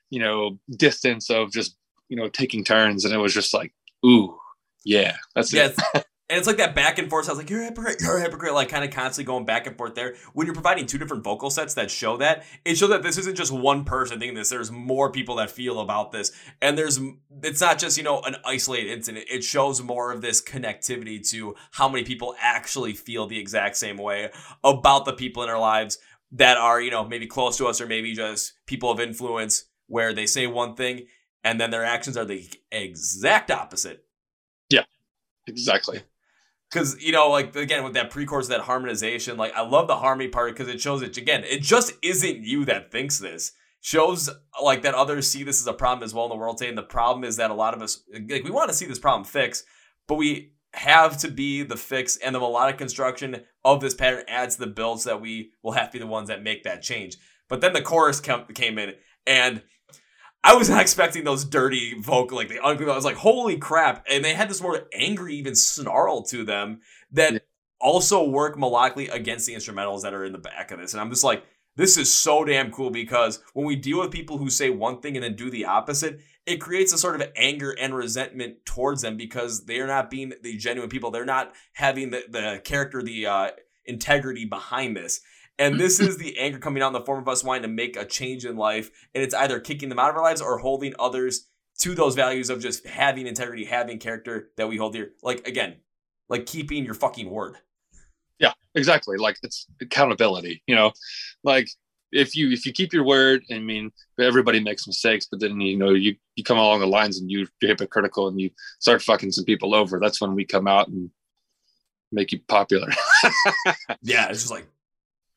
you 0.10 0.20
know, 0.20 0.58
distance 0.78 1.30
of 1.30 1.52
just, 1.52 1.76
you 2.10 2.18
know, 2.18 2.30
taking 2.30 2.64
turns. 2.64 3.06
And 3.06 3.14
it 3.14 3.18
was 3.18 3.34
just 3.34 3.54
like, 3.54 3.74
ooh, 4.06 4.38
yeah, 4.86 5.18
that's 5.36 5.54
yeah, 5.54 5.72
it. 5.96 6.06
And 6.34 6.40
it's 6.40 6.48
like 6.48 6.58
that 6.58 6.74
back 6.74 6.98
and 6.98 7.12
forth. 7.12 7.30
I 7.30 7.34
was 7.34 7.38
like, 7.38 7.52
you're 7.52 7.62
a 7.62 7.66
hypocrite, 7.66 7.98
you're 8.02 8.18
a 8.18 8.22
hypocrite, 8.22 8.56
like 8.56 8.68
kind 8.68 8.84
of 8.84 8.90
constantly 8.90 9.26
going 9.26 9.46
back 9.46 9.68
and 9.68 9.78
forth 9.78 9.94
there. 9.94 10.16
When 10.34 10.48
you're 10.48 10.56
providing 10.56 10.88
two 10.88 10.98
different 10.98 11.24
vocal 11.24 11.52
sets 11.52 11.76
that 11.76 11.92
show 11.92 12.18
that, 12.18 12.44
it 12.66 12.76
shows 12.76 12.90
that 12.90 13.04
this 13.04 13.20
isn't 13.20 13.36
just 13.36 13.52
one 13.52 13.86
person 13.86 14.18
thinking 14.18 14.34
this. 14.34 14.50
There's 14.50 14.72
more 14.72 15.12
people 15.12 15.36
that 15.36 15.52
feel 15.52 15.80
about 15.80 16.12
this. 16.12 16.32
And 16.60 16.76
there's, 16.76 17.00
it's 17.44 17.62
not 17.62 17.78
just, 17.78 18.00
you 18.00 18.04
know, 18.04 18.20
an 18.22 18.38
isolated 18.46 18.90
incident. 18.90 19.28
It 19.30 19.44
shows 19.44 19.84
more 19.84 20.12
of 20.12 20.24
this 20.24 20.42
connectivity 20.42 21.24
to 21.30 21.54
how 21.74 21.88
many 21.88 22.04
people 22.04 22.34
actually 22.42 22.94
feel 22.94 23.28
the 23.28 23.38
exact 23.38 23.78
same 23.78 23.98
way 23.98 24.32
about 24.64 25.06
the 25.06 25.14
people 25.14 25.44
in 25.44 25.50
our 25.50 25.60
lives 25.60 26.00
that 26.32 26.58
are, 26.58 26.82
you 26.82 26.90
know, 26.90 27.06
maybe 27.06 27.28
close 27.28 27.58
to 27.58 27.68
us 27.68 27.80
or 27.80 27.86
maybe 27.86 28.12
just 28.12 28.54
people 28.66 28.90
of 28.90 29.00
influence 29.00 29.66
where 29.86 30.14
they 30.14 30.26
say 30.26 30.48
one 30.48 30.74
thing 30.74 31.06
and 31.44 31.62
then 31.62 31.70
their 31.70 31.86
actions 31.86 32.18
are 32.18 32.26
the 32.26 32.50
exact 32.72 33.52
opposite. 33.52 34.04
Yeah, 34.72 34.86
exactly 35.46 36.02
because 36.74 37.02
you 37.02 37.12
know 37.12 37.30
like 37.30 37.56
again 37.56 37.84
with 37.84 37.94
that 37.94 38.10
pre-chorus 38.10 38.48
that 38.48 38.62
harmonization 38.62 39.38
like 39.38 39.54
i 39.54 39.62
love 39.62 39.88
the 39.88 39.98
harmony 39.98 40.28
part 40.28 40.54
because 40.54 40.68
it 40.68 40.82
shows 40.82 41.02
it 41.02 41.16
again 41.18 41.44
it 41.46 41.62
just 41.62 41.94
isn't 42.02 42.44
you 42.44 42.66
that 42.66 42.92
thinks 42.92 43.20
this. 43.20 43.52
Shows 43.86 44.30
like 44.64 44.84
that 44.84 44.96
others 44.96 45.30
see 45.30 45.44
this 45.44 45.60
as 45.60 45.68
a 45.68 45.74
problem 45.74 46.06
as 46.06 46.14
well 46.14 46.24
in 46.24 46.30
the 46.30 46.38
world 46.38 46.58
today 46.58 46.70
and 46.70 46.78
the 46.78 46.84
problem 46.84 47.26
is 47.26 47.36
that 47.36 47.52
a 47.52 47.54
lot 47.54 47.74
of 47.74 47.82
us 47.82 48.02
like 48.30 48.46
we 48.46 48.50
want 48.50 48.70
to 48.70 48.76
see 48.76 48.86
this 48.86 48.98
problem 48.98 49.26
fixed 49.26 49.66
but 50.08 50.16
we 50.16 50.54
have 50.74 51.18
to 51.18 51.28
be 51.30 51.64
the 51.64 51.76
fix 51.76 52.16
and 52.18 52.34
the 52.34 52.40
melodic 52.40 52.78
construction 52.78 53.44
of 53.64 53.82
this 53.82 53.94
pattern 53.94 54.24
adds 54.28 54.56
the 54.56 54.68
builds 54.68 55.04
that 55.04 55.22
we 55.22 55.52
will 55.62 55.74
have 55.74 55.90
to 55.90 55.94
be 55.94 56.00
the 56.00 56.08
ones 56.08 56.30
that 56.30 56.42
make 56.42 56.64
that 56.64 56.82
change. 56.82 57.18
But 57.48 57.62
then 57.62 57.74
the 57.74 57.82
chorus 57.82 58.20
came 58.20 58.80
in 58.80 58.96
and 59.28 59.62
I 60.44 60.56
was 60.56 60.70
not 60.70 60.82
expecting 60.82 61.24
those 61.24 61.46
dirty 61.46 61.96
vocal, 62.00 62.38
like 62.38 62.50
the 62.50 62.60
ugly. 62.60 62.90
I 62.90 62.96
was 62.96 63.06
like, 63.06 63.16
holy 63.16 63.58
crap! 63.58 64.06
And 64.10 64.26
they 64.26 64.34
had 64.34 64.50
this 64.50 64.62
more 64.62 64.88
angry, 64.94 65.36
even 65.36 65.56
snarl 65.56 66.24
to 66.24 66.44
them 66.44 66.82
that 67.12 67.34
yeah. 67.34 67.40
also 67.80 68.28
work 68.28 68.58
melodically 68.58 69.12
against 69.14 69.48
the 69.48 69.54
instrumentals 69.54 70.02
that 70.02 70.14
are 70.14 70.26
in 70.26 70.34
the 70.34 70.38
back 70.38 70.72
of 70.72 70.80
this. 70.80 70.94
And 70.94 71.00
I'm 71.00 71.10
just 71.10 71.24
like, 71.24 71.44
this 71.76 71.98
is 71.98 72.14
so 72.14 72.44
damn 72.44 72.72
cool 72.72 72.90
because 72.90 73.40
when 73.54 73.66
we 73.66 73.76
deal 73.76 74.00
with 74.00 74.12
people 74.12 74.38
who 74.38 74.50
say 74.50 74.70
one 74.70 75.00
thing 75.00 75.16
and 75.16 75.24
then 75.24 75.36
do 75.36 75.50
the 75.50 75.66
opposite, 75.66 76.20
it 76.46 76.58
creates 76.58 76.94
a 76.94 76.98
sort 76.98 77.20
of 77.20 77.28
anger 77.36 77.72
and 77.72 77.96
resentment 77.96 78.66
towards 78.66 79.02
them 79.02 79.18
because 79.18 79.66
they're 79.66 79.88
not 79.88 80.12
being 80.12 80.34
the 80.44 80.58
genuine 80.58 80.90
people. 80.90 81.10
They're 81.10 81.26
not 81.26 81.54
having 81.74 82.12
the, 82.12 82.24
the 82.30 82.62
character, 82.64 83.02
the 83.02 83.26
uh, 83.26 83.52
integrity 83.86 84.46
behind 84.46 84.96
this. 84.96 85.22
And 85.60 85.80
this 85.80 86.00
is 86.00 86.18
the 86.20 86.38
anger 86.40 86.60
coming 86.60 86.84
out 86.84 86.88
in 86.88 86.94
the 86.94 87.02
form 87.02 87.20
of 87.20 87.28
us 87.28 87.44
wanting 87.44 87.64
to 87.64 87.68
make 87.68 87.96
a 87.96 88.06
change 88.06 88.46
in 88.46 88.58
life. 88.58 88.92
And 89.14 89.24
it's 89.24 89.36
either 89.36 89.60
kicking 89.60 89.90
them 89.90 90.00
out 90.00 90.10
of 90.10 90.16
our 90.16 90.24
lives 90.24 90.42
or 90.42 90.60
holding 90.60 90.94
others 91.00 91.48
to 91.80 91.96
those 91.96 92.16
values 92.16 92.50
of 92.50 92.62
just 92.62 92.86
having 92.86 93.28
integrity, 93.28 93.66
having 93.66 94.00
character 94.00 94.50
that 94.58 94.70
we 94.70 94.78
hold 94.78 94.94
dear. 94.94 95.12
Like, 95.22 95.48
again, 95.48 95.78
like 96.30 96.46
keeping 96.46 96.86
your 96.86 96.94
fucking 96.94 97.30
word. 97.30 97.58
Yeah, 98.40 98.54
exactly. 98.76 99.18
Like 99.18 99.38
it's 99.44 99.68
accountability, 99.82 100.64
you 100.68 100.76
know, 100.76 100.92
like 101.44 101.68
if 102.14 102.36
you 102.36 102.52
if 102.52 102.66
you 102.66 102.72
keep 102.72 102.94
your 102.94 103.04
word 103.04 103.44
i 103.52 103.58
mean 103.58 103.92
everybody 104.20 104.60
makes 104.60 104.88
mistakes 104.88 105.28
but 105.30 105.40
then 105.40 105.60
you 105.60 105.76
know 105.76 105.90
you 105.90 106.16
you 106.36 106.44
come 106.44 106.58
along 106.58 106.80
the 106.80 106.88
lines 106.88 107.20
and 107.20 107.30
you, 107.30 107.48
you're 107.60 107.70
hypocritical 107.70 108.28
and 108.28 108.40
you 108.40 108.50
start 108.80 109.02
fucking 109.02 109.32
some 109.32 109.44
people 109.44 109.74
over 109.74 110.00
that's 110.00 110.22
when 110.22 110.36
we 110.36 110.46
come 110.46 110.68
out 110.68 110.88
and 110.88 111.10
make 112.12 112.32
you 112.32 112.40
popular 112.48 112.90
yeah 114.04 114.28
it's 114.30 114.42
just 114.42 114.52
like 114.52 114.68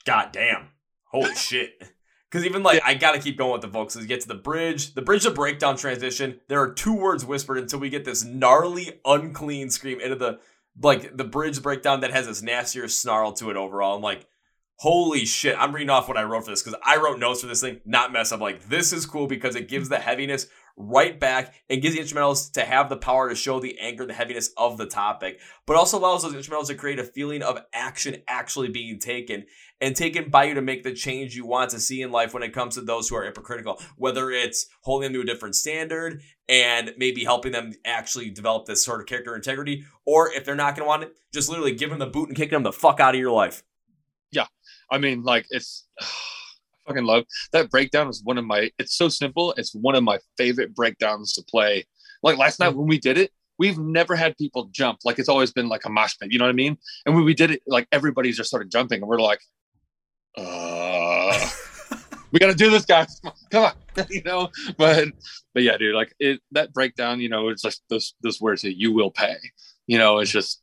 God 0.07 0.31
damn. 0.33 0.69
Holy 1.05 1.35
shit. 1.35 1.83
Because 2.31 2.47
even 2.47 2.63
like. 2.63 2.81
I 2.85 2.95
gotta 2.95 3.19
keep 3.19 3.37
going 3.37 3.53
with 3.53 3.63
the 3.63 3.69
vocals. 3.69 3.97
We 3.97 4.07
get 4.07 4.21
to 4.23 4.29
the 4.29 4.35
bridge, 4.35 4.95
the 4.95 5.03
bridge 5.03 5.25
to 5.25 5.31
breakdown 5.31 5.77
transition. 5.77 6.41
There 6.49 6.61
are 6.61 6.73
two 6.73 6.95
words 6.95 7.25
whispered 7.25 7.59
until 7.59 7.81
we 7.81 7.91
get 7.91 8.05
this 8.05 8.25
gnarly, 8.25 9.01
unclean 9.05 9.71
scream 9.71 10.01
into 10.01 10.17
the 10.17 10.39
like 10.81 11.17
the 11.17 11.25
bridge 11.25 11.63
breakdown 11.63 12.01
that 12.01 12.13
has 12.13 12.27
this 12.27 12.43
nastier 12.43 12.89
snarl 12.89 13.33
to 13.35 13.51
it 13.51 13.57
overall. 13.57 13.97
I'm 13.97 14.03
like, 14.03 14.27
holy 14.77 15.25
shit! 15.25 15.57
I'm 15.59 15.75
reading 15.75 15.91
off 15.91 16.09
what 16.09 16.17
I 16.17 16.25
wrote 16.25 16.45
for 16.45 16.51
this 16.51 16.63
because 16.63 16.79
I 16.85 16.97
wrote 16.97 17.19
notes 17.19 17.41
for 17.41 17.47
this 17.47 17.61
thing, 17.61 17.81
not 17.85 18.13
mess 18.13 18.33
up. 18.33 18.41
Like 18.41 18.69
this 18.69 18.93
is 18.93 19.07
cool 19.07 19.27
because 19.27 19.57
it 19.57 19.69
gives 19.69 19.89
the 19.89 19.99
heaviness 19.99 20.49
right 20.77 21.19
back 21.19 21.55
and 21.71 21.81
gives 21.81 21.97
the 21.97 22.03
instrumentals 22.03 22.53
to 22.53 22.63
have 22.63 22.89
the 22.89 22.97
power 22.97 23.29
to 23.29 23.35
show 23.35 23.59
the 23.59 23.79
anger, 23.81 24.05
the 24.05 24.13
heaviness 24.13 24.51
of 24.57 24.77
the 24.77 24.87
topic, 24.87 25.41
but 25.67 25.77
also 25.77 25.99
allows 25.99 26.23
those 26.23 26.35
instrumentals 26.35 26.67
to 26.67 26.75
create 26.75 26.99
a 26.99 27.05
feeling 27.05 27.43
of 27.43 27.59
action 27.73 28.17
actually 28.29 28.69
being 28.69 28.99
taken 28.99 29.45
and 29.81 29.97
taken 29.97 30.31
by 30.31 30.45
you 30.45 30.55
to 30.55 30.63
make 30.63 30.83
the 30.83 30.93
change 30.93 31.35
you 31.35 31.47
want 31.47 31.71
to 31.71 31.81
see 31.81 32.03
in 32.03 32.11
life 32.11 32.35
when 32.35 32.43
it 32.43 32.53
comes 32.53 32.75
to 32.75 32.81
those 32.83 33.09
who 33.09 33.17
are 33.17 33.25
hypocritical, 33.25 33.81
whether 33.97 34.31
it's 34.31 34.67
holding 34.83 35.13
them 35.13 35.15
to 35.15 35.31
a 35.31 35.33
different 35.33 35.55
standard 35.55 36.21
and 36.49 36.93
maybe 36.97 37.25
helping 37.25 37.53
them 37.53 37.73
actually 37.85 38.31
develop 38.31 38.67
this 38.67 38.85
sort 38.85 39.01
of 39.01 39.07
character 39.07 39.35
integrity, 39.35 39.85
or 40.05 40.33
if 40.33 40.45
they're 40.45 40.55
not 40.55 40.77
going 40.77 40.85
to 40.85 40.89
want 40.89 41.03
it, 41.03 41.13
just 41.33 41.49
literally 41.49 41.75
giving 41.75 41.99
them 41.99 42.07
the 42.07 42.13
boot 42.13 42.29
and 42.29 42.37
kicking 42.37 42.57
them 42.57 42.63
the 42.63 42.73
fuck 42.73 43.01
out 43.01 43.15
of 43.15 43.21
your 43.21 43.33
life. 43.33 43.63
Yeah. 44.31 44.47
I 44.91 44.99
mean, 44.99 45.23
like, 45.23 45.47
it's. 45.51 45.87
fucking 46.87 47.05
love. 47.05 47.25
That 47.53 47.71
breakdown 47.71 48.09
is 48.09 48.23
one 48.23 48.39
of 48.39 48.45
my 48.45 48.71
it's 48.79 48.97
so 48.97 49.09
simple 49.09 49.53
it's 49.57 49.75
one 49.75 49.95
of 49.95 50.05
my 50.05 50.19
favorite 50.37 50.75
breakdowns 50.75 51.33
to 51.35 51.43
play. 51.43 51.85
Like 52.23 52.39
last 52.39 52.61
night 52.61 52.75
when 52.75 52.87
we 52.87 52.99
did 52.99 53.19
it 53.19 53.31
we've 53.59 53.79
never 53.79 54.15
had 54.15 54.37
people 54.37 54.69
jump. 54.71 54.99
Like 55.05 55.19
it's 55.19 55.29
always 55.29 55.53
been 55.53 55.69
like 55.69 55.85
a 55.85 55.91
mosh 55.91 56.15
pit 56.19 56.33
you 56.33 56.39
know 56.39 56.45
what 56.45 56.51
i 56.51 56.55
mean? 56.55 56.77
And 57.05 57.15
when 57.15 57.25
we 57.25 57.35
did 57.35 57.51
it 57.51 57.63
like 57.67 57.87
everybody 57.93 58.33
just 58.33 58.49
started 58.49 58.71
jumping 58.71 59.01
and 59.01 59.09
we're 59.09 59.21
like 59.21 59.41
uh 60.37 61.49
we 62.33 62.39
got 62.39 62.49
to 62.49 62.55
do 62.55 62.71
this 62.71 62.85
guys. 62.85 63.21
Come 63.51 63.65
on 63.65 63.73
you 64.11 64.23
know? 64.25 64.51
But 64.77 65.09
but 65.55 65.63
yeah 65.63 65.77
dude 65.77 65.95
like 65.95 66.15
it 66.19 66.41
that 66.53 66.73
breakdown 66.73 67.21
you 67.21 67.29
know 67.29 67.49
it's 67.49 67.63
just 67.63 67.83
those 67.89 68.15
those 68.23 68.41
words 68.41 68.63
that 68.63 68.79
you 68.79 68.93
will 68.93 69.11
pay. 69.11 69.37
You 69.87 69.99
know 69.99 70.19
it's 70.19 70.31
just 70.31 70.63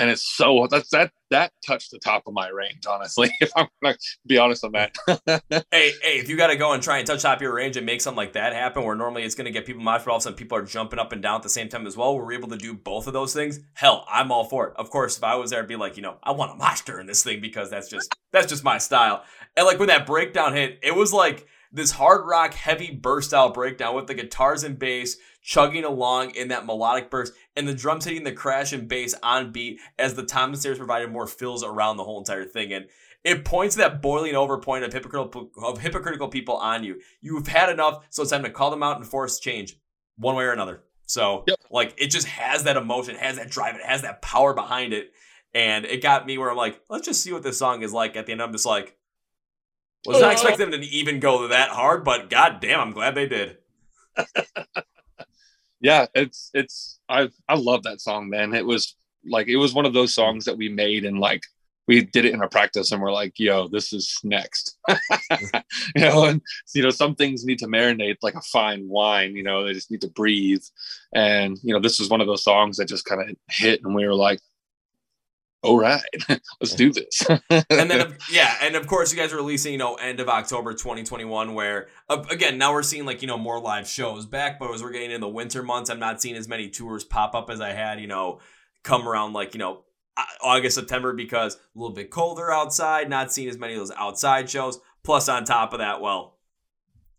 and 0.00 0.10
it's 0.10 0.34
so 0.36 0.66
that's 0.70 0.88
that 0.90 1.12
that 1.30 1.52
touched 1.64 1.92
the 1.92 1.98
top 1.98 2.24
of 2.26 2.32
my 2.32 2.48
range 2.48 2.86
honestly 2.88 3.30
if 3.40 3.50
i'm 3.54 3.68
gonna 3.82 3.96
be 4.26 4.38
honest 4.38 4.64
on 4.64 4.72
that. 4.72 4.96
Hey 5.70 5.92
hey 6.02 6.18
if 6.18 6.28
you 6.28 6.36
gotta 6.36 6.56
go 6.56 6.72
and 6.72 6.82
try 6.82 6.98
and 6.98 7.06
touch 7.06 7.22
top 7.22 7.36
of 7.36 7.42
your 7.42 7.54
range 7.54 7.76
and 7.76 7.86
make 7.86 8.00
something 8.00 8.16
like 8.16 8.32
that 8.32 8.52
happen 8.52 8.82
where 8.82 8.96
normally 8.96 9.22
it's 9.22 9.34
gonna 9.34 9.50
get 9.50 9.66
people 9.66 9.82
for 9.98 10.10
all 10.10 10.16
of 10.16 10.20
a 10.20 10.22
sudden 10.22 10.36
people 10.36 10.56
are 10.58 10.64
jumping 10.64 10.98
up 10.98 11.12
and 11.12 11.22
down 11.22 11.36
at 11.36 11.42
the 11.42 11.48
same 11.48 11.68
time 11.68 11.86
as 11.86 11.96
well 11.96 12.16
we're 12.16 12.32
able 12.32 12.48
to 12.48 12.56
do 12.56 12.74
both 12.74 13.06
of 13.06 13.12
those 13.12 13.32
things 13.32 13.60
hell 13.74 14.04
i'm 14.08 14.32
all 14.32 14.44
for 14.44 14.68
it. 14.68 14.74
Of 14.76 14.90
course 14.90 15.18
if 15.18 15.24
i 15.24 15.34
was 15.34 15.50
there 15.50 15.60
i'd 15.60 15.68
be 15.68 15.76
like 15.76 15.96
you 15.96 16.02
know 16.02 16.16
i 16.22 16.32
want 16.32 16.52
a 16.52 16.56
master 16.56 16.98
in 16.98 17.06
this 17.06 17.22
thing 17.22 17.40
because 17.40 17.70
that's 17.70 17.88
just 17.88 18.14
that's 18.32 18.46
just 18.46 18.64
my 18.64 18.78
style. 18.78 19.24
And 19.56 19.66
like 19.66 19.78
when 19.78 19.88
that 19.88 20.06
breakdown 20.06 20.54
hit 20.54 20.78
it 20.82 20.94
was 20.94 21.12
like 21.12 21.46
this 21.72 21.92
hard 21.92 22.26
rock 22.26 22.54
heavy 22.54 22.90
burst 22.90 23.32
out 23.32 23.54
breakdown 23.54 23.94
with 23.94 24.06
the 24.06 24.14
guitars 24.14 24.64
and 24.64 24.78
bass 24.78 25.16
chugging 25.42 25.84
along 25.84 26.30
in 26.34 26.48
that 26.48 26.66
melodic 26.66 27.10
burst 27.10 27.32
and 27.56 27.66
the 27.66 27.74
drums 27.74 28.04
hitting 28.04 28.24
the 28.24 28.32
crash 28.32 28.72
and 28.72 28.88
bass 28.88 29.14
on 29.22 29.52
beat 29.52 29.78
as 29.98 30.14
the 30.14 30.24
tom 30.24 30.50
and 30.50 30.58
stairs 30.58 30.78
provided 30.78 31.10
more 31.10 31.26
fills 31.26 31.62
around 31.62 31.96
the 31.96 32.04
whole 32.04 32.18
entire 32.18 32.44
thing. 32.44 32.72
And 32.72 32.86
it 33.24 33.44
points 33.44 33.74
to 33.74 33.82
that 33.82 34.02
boiling 34.02 34.34
over 34.34 34.58
point 34.58 34.84
of 34.84 34.92
hypocritical 34.92 35.50
of 35.62 35.80
hypocritical 35.80 36.28
people 36.28 36.56
on 36.56 36.84
you. 36.84 37.00
You've 37.20 37.48
had 37.48 37.70
enough 37.70 38.04
so 38.10 38.22
it's 38.22 38.30
time 38.30 38.42
to 38.42 38.50
call 38.50 38.70
them 38.70 38.82
out 38.82 38.96
and 38.96 39.06
force 39.06 39.38
change 39.38 39.76
one 40.16 40.34
way 40.34 40.44
or 40.44 40.52
another. 40.52 40.82
So 41.06 41.44
yep. 41.46 41.58
like 41.70 41.94
it 41.98 42.08
just 42.08 42.26
has 42.26 42.64
that 42.64 42.76
emotion 42.76 43.16
has 43.16 43.36
that 43.36 43.50
drive 43.50 43.76
it 43.76 43.82
has 43.84 44.02
that 44.02 44.22
power 44.22 44.54
behind 44.54 44.92
it. 44.92 45.12
And 45.52 45.84
it 45.84 46.02
got 46.02 46.26
me 46.26 46.38
where 46.38 46.50
i'm 46.50 46.56
like 46.56 46.80
let's 46.88 47.06
just 47.06 47.22
see 47.22 47.32
what 47.32 47.42
this 47.42 47.58
song 47.58 47.82
is 47.82 47.92
like 47.92 48.16
at 48.16 48.26
the 48.26 48.32
end. 48.32 48.42
I'm 48.42 48.52
just 48.52 48.66
like 48.66 48.96
was 50.06 50.20
not 50.20 50.32
expecting 50.32 50.70
them 50.70 50.80
to 50.80 50.86
even 50.86 51.20
go 51.20 51.48
that 51.48 51.70
hard, 51.70 52.04
but 52.04 52.30
god 52.30 52.60
damn, 52.60 52.80
I'm 52.80 52.92
glad 52.92 53.14
they 53.14 53.28
did. 53.28 53.58
yeah, 55.80 56.06
it's 56.14 56.50
it's 56.54 57.00
I 57.08 57.28
I 57.48 57.56
love 57.56 57.82
that 57.84 58.00
song, 58.00 58.28
man. 58.28 58.54
It 58.54 58.64
was 58.64 58.96
like 59.24 59.48
it 59.48 59.56
was 59.56 59.74
one 59.74 59.86
of 59.86 59.92
those 59.92 60.14
songs 60.14 60.44
that 60.46 60.56
we 60.56 60.68
made 60.68 61.04
and 61.04 61.18
like 61.18 61.42
we 61.86 62.02
did 62.02 62.24
it 62.24 62.32
in 62.32 62.40
our 62.40 62.48
practice 62.48 62.92
and 62.92 63.02
we're 63.02 63.12
like, 63.12 63.32
yo, 63.36 63.66
this 63.66 63.92
is 63.92 64.16
next. 64.22 64.78
you 64.88 66.02
know, 66.02 66.24
and 66.24 66.40
you 66.72 66.82
know, 66.82 66.90
some 66.90 67.16
things 67.16 67.44
need 67.44 67.58
to 67.58 67.66
marinate 67.66 68.16
like 68.22 68.34
a 68.34 68.40
fine 68.42 68.88
wine, 68.88 69.34
you 69.34 69.42
know, 69.42 69.64
they 69.64 69.72
just 69.72 69.90
need 69.90 70.00
to 70.02 70.10
breathe. 70.10 70.62
And 71.14 71.58
you 71.62 71.74
know, 71.74 71.80
this 71.80 71.98
was 71.98 72.08
one 72.08 72.20
of 72.20 72.26
those 72.26 72.44
songs 72.44 72.76
that 72.76 72.88
just 72.88 73.04
kind 73.04 73.28
of 73.28 73.36
hit 73.48 73.82
and 73.82 73.94
we 73.94 74.06
were 74.06 74.14
like, 74.14 74.40
all 75.62 75.78
right, 75.78 76.02
let's 76.60 76.74
do 76.74 76.92
this. 76.92 77.22
and 77.50 77.90
then, 77.90 78.16
yeah, 78.32 78.56
and 78.62 78.76
of 78.76 78.86
course, 78.86 79.12
you 79.12 79.18
guys 79.18 79.32
are 79.32 79.36
releasing, 79.36 79.72
you 79.72 79.78
know, 79.78 79.94
end 79.96 80.20
of 80.20 80.28
October 80.28 80.72
2021, 80.72 81.54
where 81.54 81.88
uh, 82.08 82.24
again, 82.30 82.58
now 82.58 82.72
we're 82.72 82.82
seeing 82.82 83.04
like, 83.04 83.22
you 83.22 83.28
know, 83.28 83.38
more 83.38 83.60
live 83.60 83.86
shows 83.86 84.26
back, 84.26 84.58
but 84.58 84.72
as 84.72 84.82
we're 84.82 84.92
getting 84.92 85.10
in 85.10 85.20
the 85.20 85.28
winter 85.28 85.62
months, 85.62 85.90
I'm 85.90 85.98
not 85.98 86.22
seeing 86.22 86.36
as 86.36 86.48
many 86.48 86.68
tours 86.70 87.04
pop 87.04 87.34
up 87.34 87.50
as 87.50 87.60
I 87.60 87.72
had, 87.72 88.00
you 88.00 88.06
know, 88.06 88.40
come 88.82 89.06
around 89.06 89.32
like, 89.34 89.54
you 89.54 89.58
know, 89.58 89.84
August, 90.42 90.74
September, 90.74 91.12
because 91.12 91.54
a 91.54 91.78
little 91.78 91.94
bit 91.94 92.10
colder 92.10 92.50
outside, 92.50 93.08
not 93.08 93.32
seeing 93.32 93.48
as 93.48 93.58
many 93.58 93.74
of 93.74 93.78
those 93.78 93.92
outside 93.92 94.48
shows. 94.50 94.80
Plus, 95.02 95.28
on 95.28 95.44
top 95.44 95.72
of 95.72 95.78
that, 95.78 96.00
well, 96.00 96.36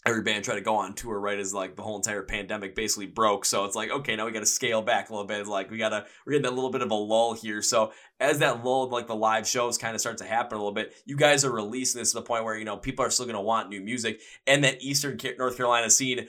every 0.05 0.23
band 0.23 0.43
tried 0.43 0.55
to 0.55 0.61
go 0.61 0.75
on 0.75 0.93
tour 0.93 1.19
right 1.19 1.37
as 1.37 1.53
like 1.53 1.75
the 1.75 1.81
whole 1.81 1.95
entire 1.95 2.23
pandemic 2.23 2.75
basically 2.75 3.05
broke. 3.05 3.45
So 3.45 3.65
it's 3.65 3.75
like 3.75 3.91
okay 3.91 4.15
now 4.15 4.25
we 4.25 4.31
got 4.31 4.39
to 4.39 4.45
scale 4.45 4.81
back 4.81 5.09
a 5.09 5.13
little 5.13 5.27
bit. 5.27 5.47
Like 5.47 5.69
we 5.69 5.77
gotta 5.77 6.05
we're 6.25 6.33
getting 6.33 6.47
a 6.47 6.55
little 6.55 6.71
bit 6.71 6.81
of 6.81 6.91
a 6.91 6.95
lull 6.95 7.33
here. 7.33 7.61
So 7.61 7.91
as 8.19 8.39
that 8.39 8.63
lull 8.63 8.89
like 8.89 9.07
the 9.07 9.15
live 9.15 9.47
shows 9.47 9.77
kind 9.77 9.95
of 9.95 10.01
start 10.01 10.17
to 10.19 10.25
happen 10.25 10.57
a 10.57 10.59
little 10.59 10.73
bit 10.73 10.93
you 11.05 11.15
guys 11.15 11.43
are 11.45 11.51
releasing 11.51 11.99
this 11.99 12.11
to 12.11 12.19
the 12.19 12.25
point 12.25 12.43
where 12.43 12.57
you 12.57 12.65
know 12.65 12.77
people 12.77 13.05
are 13.05 13.09
still 13.09 13.25
to 13.27 13.41
want 13.41 13.69
new 13.69 13.81
music. 13.81 14.21
And 14.47 14.63
that 14.63 14.81
eastern 14.81 15.19
north 15.37 15.57
carolina 15.57 15.89
scene 15.89 16.27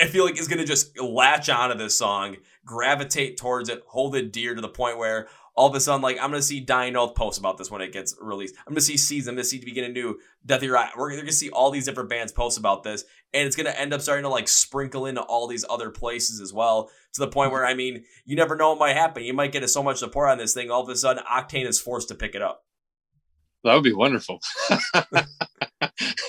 I 0.00 0.06
feel 0.06 0.24
like 0.24 0.38
is 0.38 0.48
going 0.48 0.60
to 0.60 0.64
just 0.64 0.98
latch 0.98 1.50
onto 1.50 1.76
this 1.76 1.96
song, 1.96 2.36
gravitate 2.64 3.36
towards 3.36 3.68
it, 3.68 3.82
hold 3.86 4.16
it 4.16 4.32
dear 4.32 4.54
to 4.54 4.60
the 4.60 4.68
point 4.68 4.96
where 4.96 5.28
all 5.58 5.66
of 5.66 5.74
a 5.74 5.80
sudden, 5.80 6.02
like 6.02 6.18
I'm 6.22 6.30
gonna 6.30 6.40
see 6.40 6.60
Dying 6.60 6.94
Oath 6.94 7.16
post 7.16 7.36
about 7.36 7.58
this 7.58 7.68
when 7.68 7.82
it 7.82 7.92
gets 7.92 8.14
released. 8.20 8.54
I'm 8.64 8.72
gonna 8.72 8.80
see 8.80 8.96
Season, 8.96 9.32
I'm 9.32 9.34
gonna 9.34 9.44
see 9.44 9.58
Begin 9.58 9.82
Anew, 9.84 10.16
Death 10.46 10.62
Right. 10.62 10.90
We're 10.96 11.16
gonna 11.16 11.32
see 11.32 11.50
all 11.50 11.72
these 11.72 11.84
different 11.84 12.08
bands 12.08 12.30
post 12.30 12.58
about 12.58 12.84
this, 12.84 13.04
and 13.34 13.44
it's 13.44 13.56
gonna 13.56 13.70
end 13.70 13.92
up 13.92 14.00
starting 14.00 14.22
to 14.22 14.28
like 14.28 14.46
sprinkle 14.46 15.04
into 15.04 15.20
all 15.20 15.48
these 15.48 15.64
other 15.68 15.90
places 15.90 16.40
as 16.40 16.52
well. 16.52 16.90
To 17.14 17.20
the 17.20 17.26
point 17.26 17.50
where 17.50 17.66
I 17.66 17.74
mean, 17.74 18.04
you 18.24 18.36
never 18.36 18.54
know 18.54 18.70
what 18.70 18.78
might 18.78 18.94
happen. 18.94 19.24
You 19.24 19.34
might 19.34 19.50
get 19.50 19.68
so 19.68 19.82
much 19.82 19.98
support 19.98 20.30
on 20.30 20.38
this 20.38 20.54
thing, 20.54 20.70
all 20.70 20.82
of 20.82 20.88
a 20.88 20.94
sudden 20.94 21.24
Octane 21.28 21.66
is 21.66 21.80
forced 21.80 22.06
to 22.08 22.14
pick 22.14 22.36
it 22.36 22.42
up. 22.42 22.64
That 23.64 23.74
would 23.74 23.82
be 23.82 23.92
wonderful. 23.92 24.38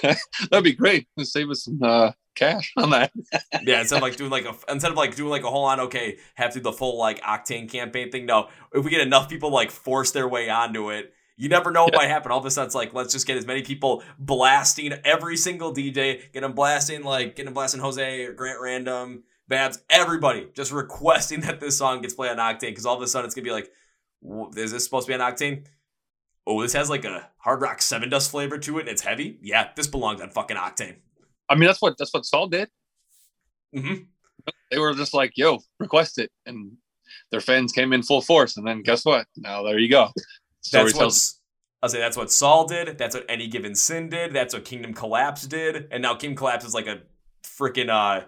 That'd 0.01 0.63
be 0.63 0.73
great. 0.73 1.07
Save 1.21 1.51
us 1.51 1.65
some 1.65 1.83
uh, 1.83 2.13
cash 2.39 2.73
on 2.77 2.89
that. 2.91 3.11
yeah, 3.63 3.81
instead 3.81 3.97
of 3.97 4.01
like 4.01 4.15
doing 4.17 4.31
like 4.31 4.45
a 4.45 4.55
instead 4.71 4.91
of 4.91 4.97
like 4.97 5.15
doing 5.15 5.29
like 5.29 5.43
a 5.43 5.49
whole 5.49 5.65
on 5.65 5.79
okay, 5.81 6.17
have 6.35 6.53
to 6.53 6.59
do 6.59 6.63
the 6.63 6.71
full 6.71 6.97
like 6.97 7.21
octane 7.21 7.69
campaign 7.69 8.11
thing. 8.11 8.25
No, 8.25 8.47
if 8.73 8.83
we 8.83 8.91
get 8.91 9.01
enough 9.01 9.29
people 9.29 9.51
like 9.51 9.71
force 9.71 10.11
their 10.11 10.27
way 10.27 10.49
onto 10.49 10.89
it, 10.89 11.13
you 11.37 11.49
never 11.49 11.71
know 11.71 11.83
what 11.83 11.93
yeah. 11.93 11.99
might 11.99 12.07
happen. 12.07 12.31
All 12.31 12.39
of 12.39 12.45
a 12.45 12.51
sudden, 12.51 12.67
it's 12.67 12.75
like 12.75 12.93
let's 12.93 13.13
just 13.13 13.27
get 13.27 13.37
as 13.37 13.45
many 13.45 13.61
people 13.61 14.03
blasting 14.17 14.93
every 15.03 15.37
single 15.37 15.73
DJ, 15.73 16.31
get 16.33 16.41
them 16.41 16.53
blasting 16.53 17.03
like 17.03 17.35
get 17.35 17.45
them 17.45 17.53
blasting 17.53 17.81
Jose 17.81 18.23
or 18.23 18.33
Grant 18.33 18.59
Random, 18.61 19.23
Babs, 19.49 19.81
everybody 19.89 20.47
just 20.53 20.71
requesting 20.71 21.41
that 21.41 21.59
this 21.59 21.77
song 21.77 22.01
gets 22.01 22.13
played 22.13 22.31
on 22.31 22.37
Octane 22.37 22.69
because 22.69 22.85
all 22.85 22.95
of 22.95 23.01
a 23.01 23.07
sudden 23.07 23.25
it's 23.25 23.35
gonna 23.35 23.43
be 23.43 23.51
like, 23.51 23.71
is 24.55 24.71
this 24.71 24.83
supposed 24.83 25.07
to 25.07 25.11
be 25.11 25.19
on 25.19 25.33
Octane? 25.33 25.65
Oh, 26.45 26.61
this 26.61 26.73
has 26.73 26.89
like 26.89 27.03
a 27.03 27.29
hard 27.37 27.61
rock 27.61 27.79
Sevendust 27.79 28.29
flavor 28.31 28.57
to 28.59 28.77
it 28.77 28.81
and 28.81 28.89
it's 28.89 29.01
heavy. 29.01 29.39
Yeah, 29.41 29.69
this 29.75 29.87
belongs 29.87 30.21
on 30.21 30.29
fucking 30.29 30.55
Octane. 30.55 30.97
I 31.49 31.55
mean, 31.55 31.67
that's 31.67 31.81
what 31.81 31.97
that's 31.97 32.13
what 32.13 32.25
Saul 32.25 32.47
did. 32.47 32.69
Mm-hmm. 33.75 34.03
They 34.71 34.79
were 34.79 34.93
just 34.93 35.13
like, 35.13 35.33
"Yo, 35.35 35.59
request 35.79 36.19
it," 36.19 36.31
and 36.45 36.73
their 37.31 37.41
fans 37.41 37.71
came 37.71 37.93
in 37.93 38.03
full 38.03 38.21
force. 38.21 38.57
And 38.57 38.65
then 38.65 38.81
guess 38.81 39.05
what? 39.05 39.25
Now 39.35 39.63
there 39.63 39.79
you 39.79 39.89
go. 39.89 40.09
Story 40.61 40.85
that's 40.85 40.97
what 40.97 41.33
I'll 41.81 41.89
say. 41.89 41.99
That's 41.99 42.17
what 42.17 42.31
Saul 42.31 42.67
did. 42.67 42.97
That's 42.97 43.15
what 43.15 43.25
Any 43.29 43.47
Given 43.47 43.75
Sin 43.75 44.09
did. 44.09 44.33
That's 44.33 44.53
what 44.53 44.65
Kingdom 44.65 44.93
Collapse 44.93 45.47
did. 45.47 45.87
And 45.91 46.03
now 46.03 46.15
Kingdom 46.15 46.37
Collapse 46.37 46.65
is 46.65 46.73
like 46.73 46.87
a 46.87 46.99
freaking 47.43 47.89
uh, 47.89 48.25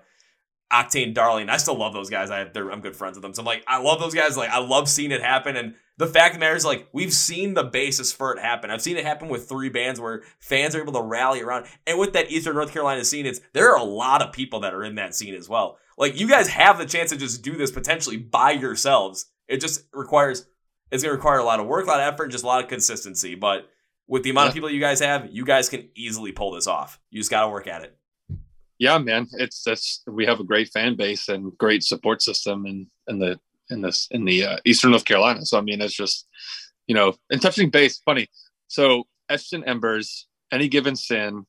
Octane 0.72 1.14
darling. 1.14 1.50
I 1.50 1.58
still 1.58 1.78
love 1.78 1.94
those 1.94 2.10
guys. 2.10 2.32
I 2.32 2.42
I'm 2.42 2.82
good 2.82 2.96
friends 2.96 3.16
with 3.16 3.24
them. 3.24 3.34
So 3.34 3.42
I'm 3.42 3.46
like, 3.46 3.64
I 3.68 3.82
love 3.82 4.00
those 4.00 4.14
guys. 4.14 4.38
Like 4.38 4.50
I 4.50 4.60
love 4.60 4.88
seeing 4.88 5.12
it 5.12 5.22
happen. 5.22 5.58
And 5.58 5.76
the 5.98 6.08
fact 6.08 6.34
of 6.34 6.40
the 6.40 6.46
matter 6.46 6.56
is, 6.56 6.66
like, 6.66 6.88
we've 6.94 7.14
seen 7.14 7.54
the 7.54 7.64
basis 7.64 8.12
for 8.12 8.34
it 8.34 8.40
happen. 8.40 8.72
I've 8.72 8.82
seen 8.82 8.98
it 8.98 9.06
happen 9.06 9.30
with 9.30 9.48
three 9.48 9.70
bands 9.70 10.00
where 10.00 10.24
fans 10.40 10.74
are 10.74 10.82
able 10.82 10.94
to 10.94 11.02
rally 11.02 11.42
around. 11.42 11.68
And 11.86 12.00
with 12.00 12.14
that 12.14 12.32
Eastern 12.32 12.56
North 12.56 12.72
Carolina 12.72 13.06
scene, 13.06 13.28
it's 13.28 13.40
there 13.54 13.70
are 13.72 13.78
a 13.78 13.84
lot 13.84 14.24
of 14.24 14.34
people 14.34 14.62
that 14.62 14.74
are 14.74 14.84
in 14.84 14.96
that 14.96 15.14
scene 15.14 15.36
as 15.36 15.48
well. 15.48 15.78
Like, 16.00 16.20
you 16.20 16.28
guys 16.28 16.48
have 16.48 16.80
the 16.80 16.88
chance 16.88 17.12
to 17.12 17.18
just 17.18 17.44
do 17.44 17.56
this 17.56 17.70
potentially 17.70 18.18
by 18.18 18.52
yourselves. 18.52 19.28
It 19.48 19.62
just 19.62 19.84
requires 19.94 20.48
it's 20.92 21.04
gonna 21.04 21.16
require 21.16 21.38
a 21.38 21.44
lot 21.44 21.60
of 21.60 21.68
work, 21.68 21.86
a 21.86 21.90
lot 21.90 22.00
of 22.00 22.14
effort, 22.14 22.24
and 22.24 22.32
just 22.32 22.44
a 22.44 22.48
lot 22.48 22.64
of 22.64 22.70
consistency. 22.70 23.36
But 23.36 23.70
with 24.08 24.24
the 24.24 24.32
amount 24.32 24.46
yeah. 24.46 24.50
of 24.50 24.54
people 24.56 24.70
you 24.72 24.80
guys 24.80 25.02
have, 25.02 25.30
you 25.32 25.46
guys 25.46 25.70
can 25.70 25.90
easily 25.96 26.32
pull 26.32 26.52
this 26.52 26.68
off. 26.68 27.00
You 27.12 27.20
just 27.20 27.30
gotta 27.30 27.50
work 27.50 27.68
at 27.68 27.84
it. 27.84 27.96
Yeah, 28.82 28.98
man. 28.98 29.28
It's 29.34 29.62
that's 29.62 30.02
we 30.08 30.26
have 30.26 30.40
a 30.40 30.44
great 30.44 30.70
fan 30.70 30.96
base 30.96 31.30
and 31.30 31.56
great 31.60 31.84
support 31.84 32.24
system 32.24 32.66
in 32.66 32.88
in 33.08 33.20
the 33.20 33.40
in 33.70 33.82
this 33.82 34.08
in 34.10 34.26
the 34.26 34.44
uh, 34.44 34.58
Eastern 34.66 34.90
North 34.90 35.06
Carolina. 35.06 35.46
So 35.46 35.60
I 35.60 35.62
mean, 35.62 35.82
it's 35.82 35.94
just 35.94 36.28
you 36.88 36.96
know, 36.96 37.14
and 37.30 37.40
touching 37.40 37.70
base. 37.70 38.02
Funny. 38.04 38.28
So 38.70 39.04
in 39.54 39.64
Embers, 39.66 40.28
any 40.52 40.68
given 40.68 40.96
sin, 40.96 41.46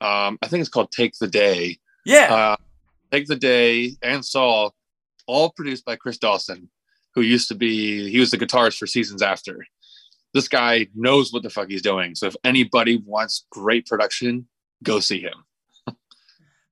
um, 0.00 0.36
I 0.42 0.48
think 0.48 0.62
it's 0.62 0.68
called 0.68 0.90
Take 0.90 1.12
the 1.20 1.28
Day. 1.28 1.78
Yeah. 2.04 2.34
Uh, 2.34 2.56
Take 3.12 3.28
the 3.28 3.36
Day 3.36 3.92
and 4.02 4.24
Saul, 4.24 4.74
all 5.28 5.50
produced 5.50 5.84
by 5.84 5.94
Chris 5.94 6.18
Dawson, 6.18 6.68
who 7.14 7.20
used 7.20 7.46
to 7.48 7.54
be, 7.54 8.10
he 8.10 8.18
was 8.18 8.32
the 8.32 8.36
guitarist 8.36 8.78
for 8.78 8.88
Seasons 8.88 9.22
After. 9.22 9.64
This 10.32 10.48
guy 10.48 10.88
knows 10.94 11.32
what 11.32 11.44
the 11.44 11.50
fuck 11.50 11.70
he's 11.70 11.82
doing. 11.82 12.16
So 12.16 12.26
if 12.26 12.34
anybody 12.42 13.00
wants 13.06 13.46
great 13.50 13.86
production, 13.86 14.48
go 14.82 14.98
see 14.98 15.20
him. 15.20 15.44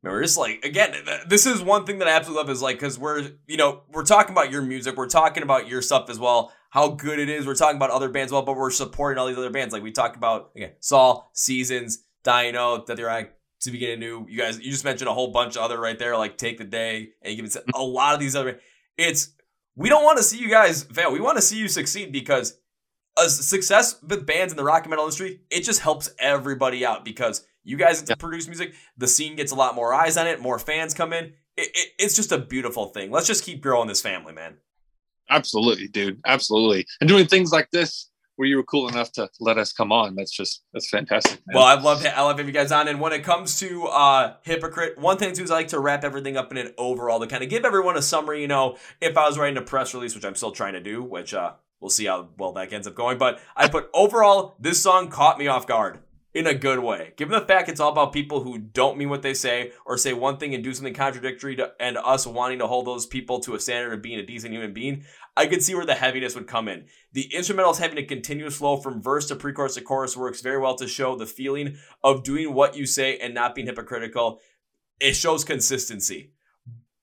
We're 0.03 0.23
just 0.23 0.37
like 0.37 0.65
again, 0.65 0.95
this 1.29 1.47
is 1.47 1.63
one 1.63 1.87
thing 1.87 1.99
that 1.99 2.09
I 2.09 2.13
absolutely 2.13 2.43
love 2.43 2.51
is 2.51 2.61
like 2.61 2.77
because 2.77 2.99
we're 2.99 3.31
you 3.47 3.57
know 3.57 3.83
we're 3.93 4.05
talking 4.05 4.33
about 4.33 4.51
your 4.51 4.63
music, 4.63 4.97
we're 4.97 5.09
talking 5.09 5.43
about 5.43 5.69
your 5.69 5.81
stuff 5.81 6.11
as 6.11 6.19
well, 6.19 6.53
how 6.71 6.89
good 6.89 7.21
it 7.21 7.29
is. 7.29 7.47
We're 7.47 7.55
talking 7.55 7.77
about 7.77 7.91
other 7.91 8.09
bands 8.09 8.33
well, 8.33 8.43
but 8.43 8.57
we're 8.57 8.71
supporting 8.71 9.19
all 9.19 9.29
these 9.29 9.39
other 9.39 9.51
bands. 9.51 9.73
Like 9.73 9.83
we 9.83 9.93
talked 9.93 10.17
about 10.17 10.51
again, 10.57 10.73
Saul, 10.81 11.31
Seasons, 11.35 12.05
Dino, 12.25 12.85
that 12.85 12.97
they're 12.97 13.09
at 13.09 13.39
to 13.61 13.71
Begin 13.71 13.91
Anew. 13.91 14.27
You 14.29 14.39
guys, 14.39 14.59
you 14.59 14.71
just 14.71 14.85
mentioned 14.85 15.09
a 15.09 15.15
whole 15.15 15.31
bunch 15.31 15.57
of 15.57 15.63
other 15.63 15.81
right 15.81 15.99
there, 15.99 16.17
like 16.17 16.37
Take 16.37 16.59
the 16.59 16.65
Day, 16.65 17.11
and 17.23 17.37
you 17.37 17.43
give 17.43 17.57
a 17.75 17.83
lot 17.83 18.15
of 18.15 18.21
these 18.21 18.35
other. 18.35 18.61
It's 18.99 19.35
we 19.77 19.89
don't 19.89 20.05
want 20.05 20.19
to 20.19 20.25
see 20.25 20.39
you 20.39 20.51
guys 20.51 20.83
fail. 20.83 21.13
We 21.13 21.21
want 21.21 21.39
to 21.39 21.43
see 21.43 21.59
you 21.59 21.69
succeed 21.69 22.13
because 22.13 22.59
a 23.17 23.29
success 23.29 24.03
with 24.03 24.27
bands 24.27 24.53
in 24.53 24.57
the 24.57 24.65
rock 24.65 24.83
and 24.83 24.91
metal 24.91 25.05
industry, 25.05 25.41
it 25.51 25.61
just 25.61 25.81
helps 25.81 26.11
everybody 26.19 26.85
out 26.85 27.05
because 27.05 27.47
you 27.65 27.77
guys 27.77 28.01
get 28.01 28.09
to 28.09 28.17
produce 28.17 28.47
music. 28.47 28.75
The 28.97 29.09
scene 29.09 29.37
gets 29.37 29.53
a 29.53 29.55
lot 29.55 29.75
more 29.75 29.95
eyes 29.95 30.17
on 30.17 30.27
it, 30.27 30.41
more 30.41 30.59
fans 30.59 30.95
come 30.95 31.13
in. 31.13 31.33
It, 31.57 31.71
it, 31.75 31.89
it's 31.99 32.17
just 32.17 32.33
a 32.33 32.39
beautiful 32.39 32.87
thing. 32.87 33.11
Let's 33.11 33.27
just 33.27 33.45
keep 33.45 33.63
growing 33.63 33.89
this 33.89 34.01
family, 34.01 34.33
man. 34.33 34.57
Absolutely, 35.31 35.89
dude. 35.89 36.21
Absolutely. 36.27 36.87
And 37.01 37.09
doing 37.09 37.27
things 37.27 37.53
like 37.53 37.71
this 37.71 38.11
where 38.37 38.49
you 38.49 38.57
were 38.57 38.65
cool 38.65 38.89
enough 38.89 39.13
to 39.13 39.29
let 39.41 39.59
us 39.59 39.73
come 39.73 39.93
on. 39.93 40.15
That's 40.15 40.33
just 40.33 40.63
that's 40.73 40.89
fantastic. 40.89 41.41
Man. 41.47 41.57
Well, 41.57 41.65
I 41.65 41.75
love 41.81 42.05
I 42.05 42.21
love 42.23 42.39
having 42.39 42.47
you 42.47 42.53
guys 42.53 42.73
on. 42.73 42.89
And 42.89 43.01
when 43.01 43.13
it 43.13 43.23
comes 43.23 43.59
to 43.61 43.85
uh 43.87 44.35
hypocrite, 44.43 44.99
one 44.99 45.19
thing 45.19 45.33
too 45.33 45.45
is 45.45 45.51
I 45.51 45.57
like 45.57 45.69
to 45.69 45.79
wrap 45.79 46.05
everything 46.05 46.37
up 46.37 46.51
in 46.51 46.59
an 46.59 46.75
overall 46.79 47.21
to 47.21 47.27
kind 47.27 47.43
of 47.43 47.51
give 47.51 47.65
everyone 47.65 47.97
a 47.97 48.03
summary. 48.03 48.41
You 48.41 48.49
know, 48.49 48.79
if 49.01 49.17
I 49.17 49.27
was 49.27 49.39
writing 49.39 49.59
a 49.59 49.63
press 49.63 49.95
release, 49.95 50.15
which 50.15 50.25
I'm 50.25 50.35
still 50.35 50.53
trying 50.53 50.73
to 50.73 50.81
do, 50.81 51.03
which 51.03 51.35
uh 51.35 51.53
we'll 51.81 51.91
see 51.91 52.07
how 52.07 52.29
well 52.39 52.53
that 52.53 52.73
ends 52.73 52.87
up 52.87 52.95
going. 52.95 53.19
But 53.19 53.41
I 53.55 53.69
put 53.69 53.91
overall, 53.93 54.57
this 54.59 54.83
song 54.83 55.09
caught 55.09 55.39
me 55.39 55.47
off 55.47 55.67
guard 55.67 56.01
in 56.35 56.47
a 56.47 56.55
good 56.55 56.79
way. 56.79 57.13
Given 57.17 57.39
the 57.39 57.47
fact 57.47 57.69
it's 57.69 57.81
all 57.81 57.93
about 57.93 58.13
people 58.13 58.43
who 58.43 58.59
don't 58.59 58.97
mean 58.97 59.11
what 59.11 59.23
they 59.23 59.35
say 59.35 59.73
or 59.85 59.99
say 59.99 60.13
one 60.13 60.39
thing 60.39 60.55
and 60.55 60.65
do 60.65 60.73
something 60.73 60.95
contradictory 60.95 61.57
to, 61.57 61.73
and 61.79 61.99
us 61.99 62.27
wanting 62.27 62.59
to 62.61 62.67
hold 62.67 62.87
those 62.87 63.07
people 63.07 63.41
to 63.41 63.55
a 63.55 63.61
standard 63.61 63.93
of 63.93 64.03
being 64.03 64.19
a 64.19 64.27
decent 64.27 64.53
human 64.53 64.73
being, 64.73 65.05
I 65.37 65.47
could 65.47 65.63
see 65.63 65.75
where 65.75 65.87
the 65.87 65.95
heaviness 65.95 66.35
would 66.35 66.47
come 66.47 66.69
in. 66.69 66.87
The 67.13 67.31
instrumentals 67.35 67.79
having 67.79 67.99
a 67.99 68.05
continuous 68.05 68.57
flow 68.57 68.79
from 68.79 69.03
verse 69.03 69.29
to 69.29 69.37
pre-chorus 69.37 69.75
to 69.75 69.83
chorus 69.83 70.17
works 70.17 70.41
very 70.41 70.59
well 70.59 70.75
to 70.77 70.89
show 70.89 71.17
the 71.17 71.27
feeling 71.27 71.77
of 72.03 72.23
doing 72.23 72.55
what 72.55 72.77
you 72.77 72.87
say 72.87 73.19
and 73.19 73.35
not 73.35 73.55
being 73.55 73.67
hypocritical. 73.67 74.41
It 75.01 75.15
shows 75.15 75.45
consistency 75.45 76.33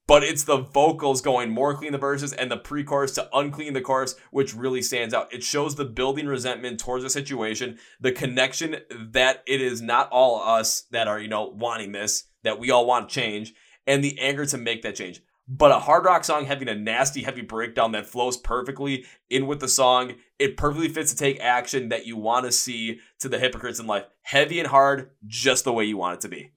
but 0.09 0.23
it's 0.23 0.43
the 0.43 0.57
vocals 0.57 1.21
going 1.21 1.51
more 1.51 1.75
clean 1.75 1.91
the 1.91 1.97
verses 1.99 2.33
and 2.33 2.49
the 2.49 2.57
pre-chorus 2.57 3.11
to 3.11 3.29
unclean 3.31 3.73
the 3.73 3.81
chorus 3.81 4.15
which 4.31 4.55
really 4.55 4.81
stands 4.81 5.13
out. 5.13 5.31
It 5.31 5.43
shows 5.43 5.75
the 5.75 5.85
building 5.85 6.25
resentment 6.25 6.79
towards 6.79 7.03
the 7.03 7.11
situation 7.11 7.77
the 7.99 8.11
connection 8.11 8.77
that 8.89 9.43
it 9.45 9.61
is 9.61 9.83
not 9.83 10.09
all 10.09 10.41
us 10.41 10.87
that 10.89 11.07
are 11.07 11.19
you 11.19 11.27
know 11.27 11.49
wanting 11.49 11.91
this 11.91 12.23
that 12.41 12.57
we 12.57 12.71
all 12.71 12.87
want 12.87 13.07
change 13.07 13.53
and 13.85 14.03
the 14.03 14.19
anger 14.19 14.47
to 14.47 14.57
make 14.57 14.81
that 14.81 14.95
change. 14.95 15.21
But 15.47 15.71
a 15.71 15.79
hard 15.79 16.05
rock 16.05 16.23
song 16.23 16.45
having 16.45 16.69
a 16.69 16.75
nasty 16.75 17.21
heavy 17.21 17.41
breakdown 17.41 17.91
that 17.91 18.07
flows 18.07 18.35
perfectly 18.35 19.05
in 19.29 19.45
with 19.45 19.59
the 19.59 19.67
song 19.67 20.15
it 20.39 20.57
perfectly 20.57 20.89
fits 20.89 21.11
to 21.11 21.17
take 21.17 21.39
action 21.39 21.89
that 21.89 22.07
you 22.07 22.17
want 22.17 22.47
to 22.47 22.51
see 22.51 22.99
to 23.19 23.29
the 23.29 23.37
hypocrites 23.37 23.79
in 23.79 23.85
life. 23.85 24.05
Heavy 24.23 24.59
and 24.59 24.69
hard 24.69 25.11
just 25.27 25.65
the 25.65 25.73
way 25.73 25.83
you 25.83 25.97
want 25.97 26.15
it 26.15 26.21
to 26.21 26.29
be 26.29 26.51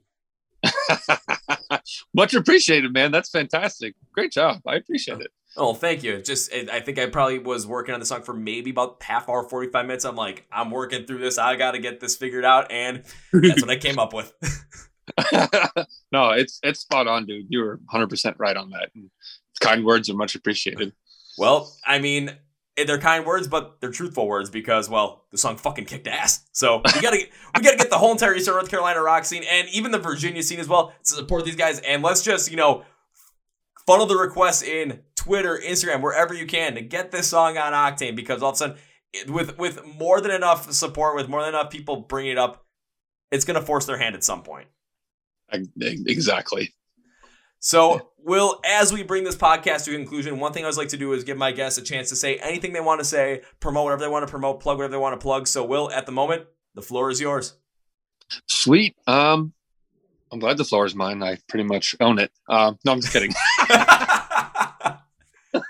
Much 2.14 2.34
appreciated, 2.34 2.92
man. 2.92 3.12
That's 3.12 3.30
fantastic. 3.30 3.94
Great 4.12 4.32
job. 4.32 4.60
I 4.66 4.76
appreciate 4.76 5.20
it. 5.20 5.30
Oh, 5.56 5.74
thank 5.74 6.02
you. 6.02 6.22
Just, 6.22 6.52
I 6.52 6.80
think 6.80 6.98
I 6.98 7.06
probably 7.06 7.38
was 7.38 7.66
working 7.66 7.92
on 7.92 8.00
the 8.00 8.06
song 8.06 8.22
for 8.22 8.32
maybe 8.32 8.70
about 8.70 9.02
half 9.02 9.28
hour, 9.28 9.46
45 9.48 9.86
minutes. 9.86 10.04
I'm 10.04 10.16
like, 10.16 10.46
I'm 10.50 10.70
working 10.70 11.04
through 11.04 11.18
this. 11.18 11.36
I 11.36 11.56
got 11.56 11.72
to 11.72 11.78
get 11.78 12.00
this 12.00 12.16
figured 12.16 12.44
out. 12.44 12.72
And 12.72 13.02
that's 13.32 13.60
what 13.60 13.70
I 13.70 13.76
came 13.76 13.98
up 13.98 14.14
with. 14.14 14.32
no, 16.12 16.30
it's, 16.30 16.58
it's 16.62 16.80
spot 16.80 17.06
on, 17.06 17.26
dude. 17.26 17.46
You 17.50 17.60
were 17.60 17.80
100% 17.92 18.34
right 18.38 18.56
on 18.56 18.70
that. 18.70 18.90
And 18.94 19.10
kind 19.60 19.84
words 19.84 20.08
are 20.08 20.14
much 20.14 20.34
appreciated. 20.34 20.92
Well, 21.36 21.74
I 21.86 21.98
mean, 21.98 22.36
they're 22.76 22.98
kind 22.98 23.26
words, 23.26 23.48
but 23.48 23.80
they're 23.80 23.90
truthful 23.90 24.26
words 24.26 24.50
because, 24.50 24.88
well, 24.88 25.24
the 25.30 25.38
song 25.38 25.56
fucking 25.56 25.84
kicked 25.84 26.06
ass. 26.06 26.44
So 26.52 26.80
we 26.94 27.00
gotta 27.00 27.18
we 27.54 27.62
gotta 27.62 27.76
get 27.76 27.90
the 27.90 27.98
whole 27.98 28.12
entire 28.12 28.34
Eastern 28.34 28.54
North 28.54 28.70
Carolina 28.70 29.02
rock 29.02 29.24
scene 29.24 29.44
and 29.50 29.68
even 29.68 29.90
the 29.90 29.98
Virginia 29.98 30.42
scene 30.42 30.60
as 30.60 30.68
well 30.68 30.92
to 31.04 31.14
support 31.14 31.44
these 31.44 31.56
guys. 31.56 31.80
And 31.80 32.02
let's 32.02 32.22
just 32.22 32.50
you 32.50 32.56
know 32.56 32.84
funnel 33.86 34.06
the 34.06 34.16
requests 34.16 34.62
in 34.62 35.00
Twitter, 35.16 35.60
Instagram, 35.62 36.02
wherever 36.02 36.32
you 36.34 36.46
can 36.46 36.74
to 36.74 36.80
get 36.80 37.10
this 37.10 37.28
song 37.28 37.58
on 37.58 37.72
Octane 37.72 38.16
because 38.16 38.42
all 38.42 38.50
of 38.50 38.54
a 38.54 38.58
sudden, 38.58 38.76
with 39.28 39.58
with 39.58 39.84
more 39.84 40.20
than 40.20 40.30
enough 40.30 40.70
support, 40.72 41.14
with 41.14 41.28
more 41.28 41.40
than 41.40 41.50
enough 41.50 41.70
people 41.70 41.96
bringing 41.96 42.32
it 42.32 42.38
up, 42.38 42.64
it's 43.30 43.44
gonna 43.44 43.62
force 43.62 43.84
their 43.84 43.98
hand 43.98 44.14
at 44.14 44.24
some 44.24 44.42
point. 44.42 44.68
Exactly. 46.06 46.72
So, 47.64 48.10
Will, 48.18 48.60
as 48.68 48.92
we 48.92 49.04
bring 49.04 49.22
this 49.22 49.36
podcast 49.36 49.84
to 49.84 49.94
a 49.94 49.96
conclusion, 49.96 50.40
one 50.40 50.52
thing 50.52 50.64
I 50.64 50.66
always 50.66 50.76
like 50.76 50.88
to 50.88 50.96
do 50.96 51.12
is 51.12 51.22
give 51.22 51.38
my 51.38 51.52
guests 51.52 51.78
a 51.78 51.82
chance 51.82 52.08
to 52.08 52.16
say 52.16 52.36
anything 52.38 52.72
they 52.72 52.80
want 52.80 52.98
to 52.98 53.04
say, 53.04 53.42
promote 53.60 53.84
whatever 53.84 54.02
they 54.02 54.08
want 54.08 54.26
to 54.26 54.30
promote, 54.30 54.58
plug 54.58 54.78
whatever 54.78 54.90
they 54.90 54.98
want 54.98 55.18
to 55.18 55.22
plug. 55.22 55.46
So, 55.46 55.64
Will, 55.64 55.88
at 55.92 56.04
the 56.04 56.10
moment, 56.10 56.46
the 56.74 56.82
floor 56.82 57.08
is 57.08 57.20
yours. 57.20 57.54
Sweet. 58.48 58.96
Um, 59.06 59.52
I'm 60.32 60.40
glad 60.40 60.56
the 60.56 60.64
floor 60.64 60.86
is 60.86 60.96
mine. 60.96 61.22
I 61.22 61.38
pretty 61.48 61.62
much 61.62 61.94
own 62.00 62.18
it. 62.18 62.32
Um, 62.48 62.80
no, 62.84 62.92
I'm 62.92 63.00
just 63.00 63.12
kidding. 63.12 63.32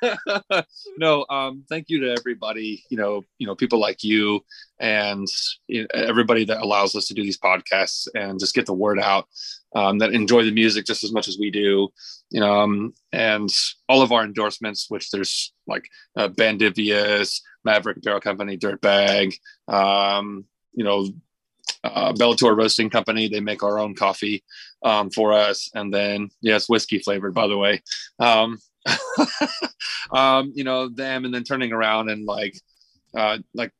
no, 0.99 1.25
um, 1.31 1.65
thank 1.69 1.89
you 1.89 2.01
to 2.01 2.13
everybody. 2.13 2.85
You 2.91 2.97
know, 2.97 3.23
you 3.39 3.47
know, 3.47 3.55
people 3.55 3.79
like 3.79 4.03
you 4.03 4.45
and 4.79 5.27
you 5.69 5.83
know, 5.83 5.89
everybody 5.95 6.45
that 6.47 6.63
allows 6.63 6.95
us 6.95 7.07
to 7.07 7.15
do 7.15 7.23
these 7.23 7.39
podcasts 7.39 8.09
and 8.15 8.41
just 8.41 8.55
get 8.55 8.67
the 8.67 8.75
word 8.75 8.99
out. 8.99 9.27
Um, 9.75 9.99
that 9.99 10.13
enjoy 10.13 10.43
the 10.43 10.53
music 10.53 10.85
just 10.85 11.03
as 11.03 11.13
much 11.13 11.29
as 11.29 11.39
we 11.39 11.51
do. 11.51 11.89
You 12.31 12.41
know, 12.41 12.61
um, 12.61 12.95
and 13.13 13.49
all 13.89 14.03
of 14.03 14.13
our 14.13 14.25
endorsements, 14.25 14.87
which 14.89 15.11
there's 15.11 15.53
like 15.67 15.89
uh, 16.17 16.29
Bandivius, 16.29 17.41
Maverick 17.65 18.03
Barrel 18.03 18.21
Company, 18.21 18.59
Dirtbag, 18.59 19.35
um, 19.69 20.45
you 20.75 20.85
know, 20.85 21.09
uh, 21.85 22.13
Bellator 22.13 22.57
Roasting 22.57 22.91
Company. 22.91 23.29
They 23.29 23.41
make 23.41 23.63
our 23.63 23.79
own 23.79 23.95
coffee 23.95 24.45
um, 24.83 25.11
for 25.11 25.33
us, 25.33 25.71
and 25.75 25.93
then 25.93 26.31
yes, 26.41 26.69
whiskey 26.69 26.99
flavored, 26.99 27.35
by 27.35 27.47
the 27.47 27.59
way. 27.59 27.83
Um, 28.19 28.59
um, 30.13 30.53
you 30.55 30.65
know 30.65 30.89
them, 30.89 31.25
and 31.25 31.35
then 31.35 31.45
turning 31.45 31.73
around 31.73 32.09
and 32.09 32.27
like 32.27 32.57
uh, 33.17 33.39
like 33.55 33.73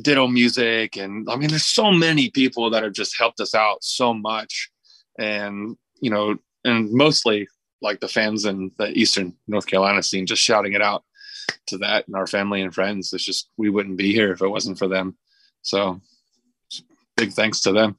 Ditto 0.00 0.28
Music, 0.28 0.96
and 0.96 1.28
I 1.28 1.36
mean, 1.36 1.48
there's 1.48 1.66
so 1.66 1.90
many 1.90 2.30
people 2.30 2.70
that 2.70 2.82
have 2.82 2.92
just 2.92 3.18
helped 3.18 3.40
us 3.40 3.54
out 3.54 3.82
so 3.82 4.14
much, 4.14 4.70
and 5.18 5.76
you 6.00 6.10
know, 6.10 6.36
and 6.64 6.92
mostly 6.92 7.48
like 7.80 8.00
the 8.00 8.08
fans 8.08 8.44
in 8.44 8.70
the 8.78 8.90
Eastern 8.96 9.34
North 9.46 9.66
Carolina 9.66 10.02
scene, 10.02 10.26
just 10.26 10.42
shouting 10.42 10.72
it 10.72 10.82
out 10.82 11.04
to 11.66 11.78
that 11.78 12.06
and 12.06 12.16
our 12.16 12.26
family 12.26 12.62
and 12.62 12.74
friends. 12.74 13.12
It's 13.12 13.24
just 13.24 13.50
we 13.56 13.70
wouldn't 13.70 13.96
be 13.96 14.12
here 14.12 14.32
if 14.32 14.42
it 14.42 14.48
wasn't 14.48 14.78
for 14.78 14.88
them. 14.88 15.16
So 15.62 16.00
big 17.16 17.32
thanks 17.32 17.60
to 17.62 17.72
them. 17.72 17.98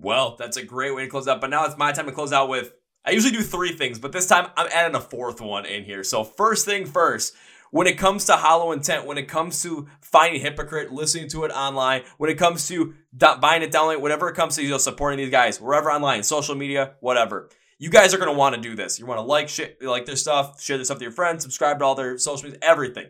Well, 0.00 0.36
that's 0.38 0.56
a 0.56 0.64
great 0.64 0.94
way 0.94 1.02
to 1.02 1.08
close 1.08 1.26
out. 1.26 1.40
But 1.40 1.50
now 1.50 1.64
it's 1.64 1.76
my 1.76 1.92
time 1.92 2.06
to 2.06 2.12
close 2.12 2.32
out 2.32 2.48
with 2.48 2.72
I 3.08 3.12
usually 3.12 3.32
do 3.32 3.42
three 3.42 3.72
things, 3.72 3.98
but 3.98 4.12
this 4.12 4.26
time 4.26 4.50
I'm 4.54 4.68
adding 4.70 4.94
a 4.94 5.00
fourth 5.00 5.40
one 5.40 5.64
in 5.64 5.82
here. 5.82 6.04
So, 6.04 6.24
first 6.24 6.66
thing 6.66 6.84
first, 6.84 7.34
when 7.70 7.86
it 7.86 7.96
comes 7.96 8.26
to 8.26 8.34
hollow 8.34 8.70
intent, 8.72 9.06
when 9.06 9.16
it 9.16 9.28
comes 9.28 9.62
to 9.62 9.88
finding 10.02 10.42
hypocrite, 10.42 10.92
listening 10.92 11.26
to 11.30 11.44
it 11.44 11.50
online, 11.50 12.02
when 12.18 12.28
it 12.28 12.36
comes 12.36 12.68
to 12.68 12.92
buying 13.14 13.62
it 13.62 13.72
download, 13.72 14.02
whatever 14.02 14.28
it 14.28 14.34
comes 14.34 14.56
to, 14.56 14.62
you 14.62 14.68
know, 14.68 14.76
supporting 14.76 15.16
these 15.16 15.30
guys, 15.30 15.58
wherever 15.58 15.90
online, 15.90 16.22
social 16.22 16.54
media, 16.54 16.96
whatever. 17.00 17.48
You 17.78 17.88
guys 17.88 18.12
are 18.12 18.18
gonna 18.18 18.34
want 18.34 18.56
to 18.56 18.60
do 18.60 18.76
this. 18.76 18.98
You 18.98 19.06
want 19.06 19.20
to 19.20 19.22
like 19.22 19.48
shit, 19.48 19.82
like 19.82 20.04
their 20.04 20.14
stuff, 20.14 20.60
share 20.60 20.76
their 20.76 20.84
stuff 20.84 20.96
with 20.96 21.02
your 21.02 21.10
friends, 21.10 21.42
subscribe 21.42 21.78
to 21.78 21.86
all 21.86 21.94
their 21.94 22.18
social 22.18 22.44
media, 22.44 22.58
everything. 22.60 23.06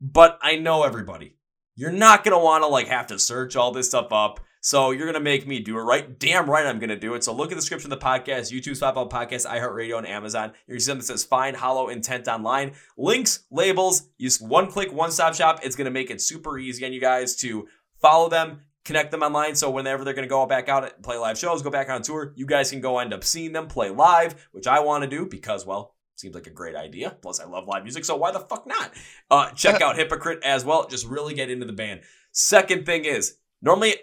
But 0.00 0.36
I 0.42 0.56
know 0.56 0.82
everybody. 0.82 1.36
You're 1.76 1.92
not 1.92 2.24
gonna 2.24 2.40
want 2.40 2.64
to 2.64 2.68
like 2.68 2.88
have 2.88 3.06
to 3.06 3.20
search 3.20 3.54
all 3.54 3.70
this 3.70 3.86
stuff 3.86 4.12
up. 4.12 4.40
So 4.64 4.92
you're 4.92 5.06
gonna 5.06 5.18
make 5.18 5.44
me 5.44 5.58
do 5.58 5.76
it 5.76 5.82
right. 5.82 6.20
Damn 6.20 6.48
right, 6.48 6.64
I'm 6.64 6.78
gonna 6.78 6.96
do 6.96 7.14
it. 7.14 7.24
So 7.24 7.34
look 7.34 7.46
at 7.46 7.56
the 7.56 7.60
description 7.60 7.92
of 7.92 7.98
the 7.98 8.04
podcast, 8.06 8.52
YouTube, 8.52 8.78
Spotify 8.78 9.10
podcast, 9.10 9.44
iHeartRadio, 9.44 9.98
and 9.98 10.06
Amazon. 10.06 10.52
You're 10.68 10.74
gonna 10.74 10.80
see 10.80 10.86
something 10.86 11.00
that 11.00 11.06
says 11.06 11.24
"Find 11.24 11.56
Hollow 11.56 11.88
Intent 11.88 12.28
Online." 12.28 12.72
Links, 12.96 13.44
labels. 13.50 14.08
Use 14.18 14.40
one 14.40 14.70
click, 14.70 14.92
one 14.92 15.10
stop 15.10 15.34
shop. 15.34 15.58
It's 15.64 15.74
gonna 15.74 15.90
make 15.90 16.12
it 16.12 16.20
super 16.20 16.60
easy 16.60 16.86
on 16.86 16.92
you 16.92 17.00
guys 17.00 17.34
to 17.38 17.66
follow 18.00 18.28
them, 18.28 18.60
connect 18.84 19.10
them 19.10 19.24
online. 19.24 19.56
So 19.56 19.68
whenever 19.68 20.04
they're 20.04 20.14
gonna 20.14 20.28
go 20.28 20.46
back 20.46 20.68
out 20.68 20.84
and 20.84 21.02
play 21.02 21.16
live 21.16 21.36
shows, 21.36 21.60
go 21.62 21.70
back 21.70 21.90
on 21.90 22.02
tour, 22.02 22.32
you 22.36 22.46
guys 22.46 22.70
can 22.70 22.80
go 22.80 23.00
end 23.00 23.12
up 23.12 23.24
seeing 23.24 23.52
them 23.52 23.66
play 23.66 23.90
live, 23.90 24.46
which 24.52 24.68
I 24.68 24.78
want 24.78 25.02
to 25.02 25.10
do 25.10 25.26
because 25.26 25.66
well, 25.66 25.96
seems 26.14 26.36
like 26.36 26.46
a 26.46 26.50
great 26.50 26.76
idea. 26.76 27.16
Plus, 27.20 27.40
I 27.40 27.46
love 27.46 27.66
live 27.66 27.82
music, 27.82 28.04
so 28.04 28.14
why 28.14 28.30
the 28.30 28.38
fuck 28.38 28.68
not? 28.68 28.92
Uh, 29.28 29.50
check 29.50 29.80
out 29.80 29.96
Hypocrite 29.96 30.44
as 30.44 30.64
well. 30.64 30.86
Just 30.86 31.08
really 31.08 31.34
get 31.34 31.50
into 31.50 31.66
the 31.66 31.72
band. 31.72 32.02
Second 32.30 32.86
thing 32.86 33.04
is, 33.04 33.38
normally 33.60 33.96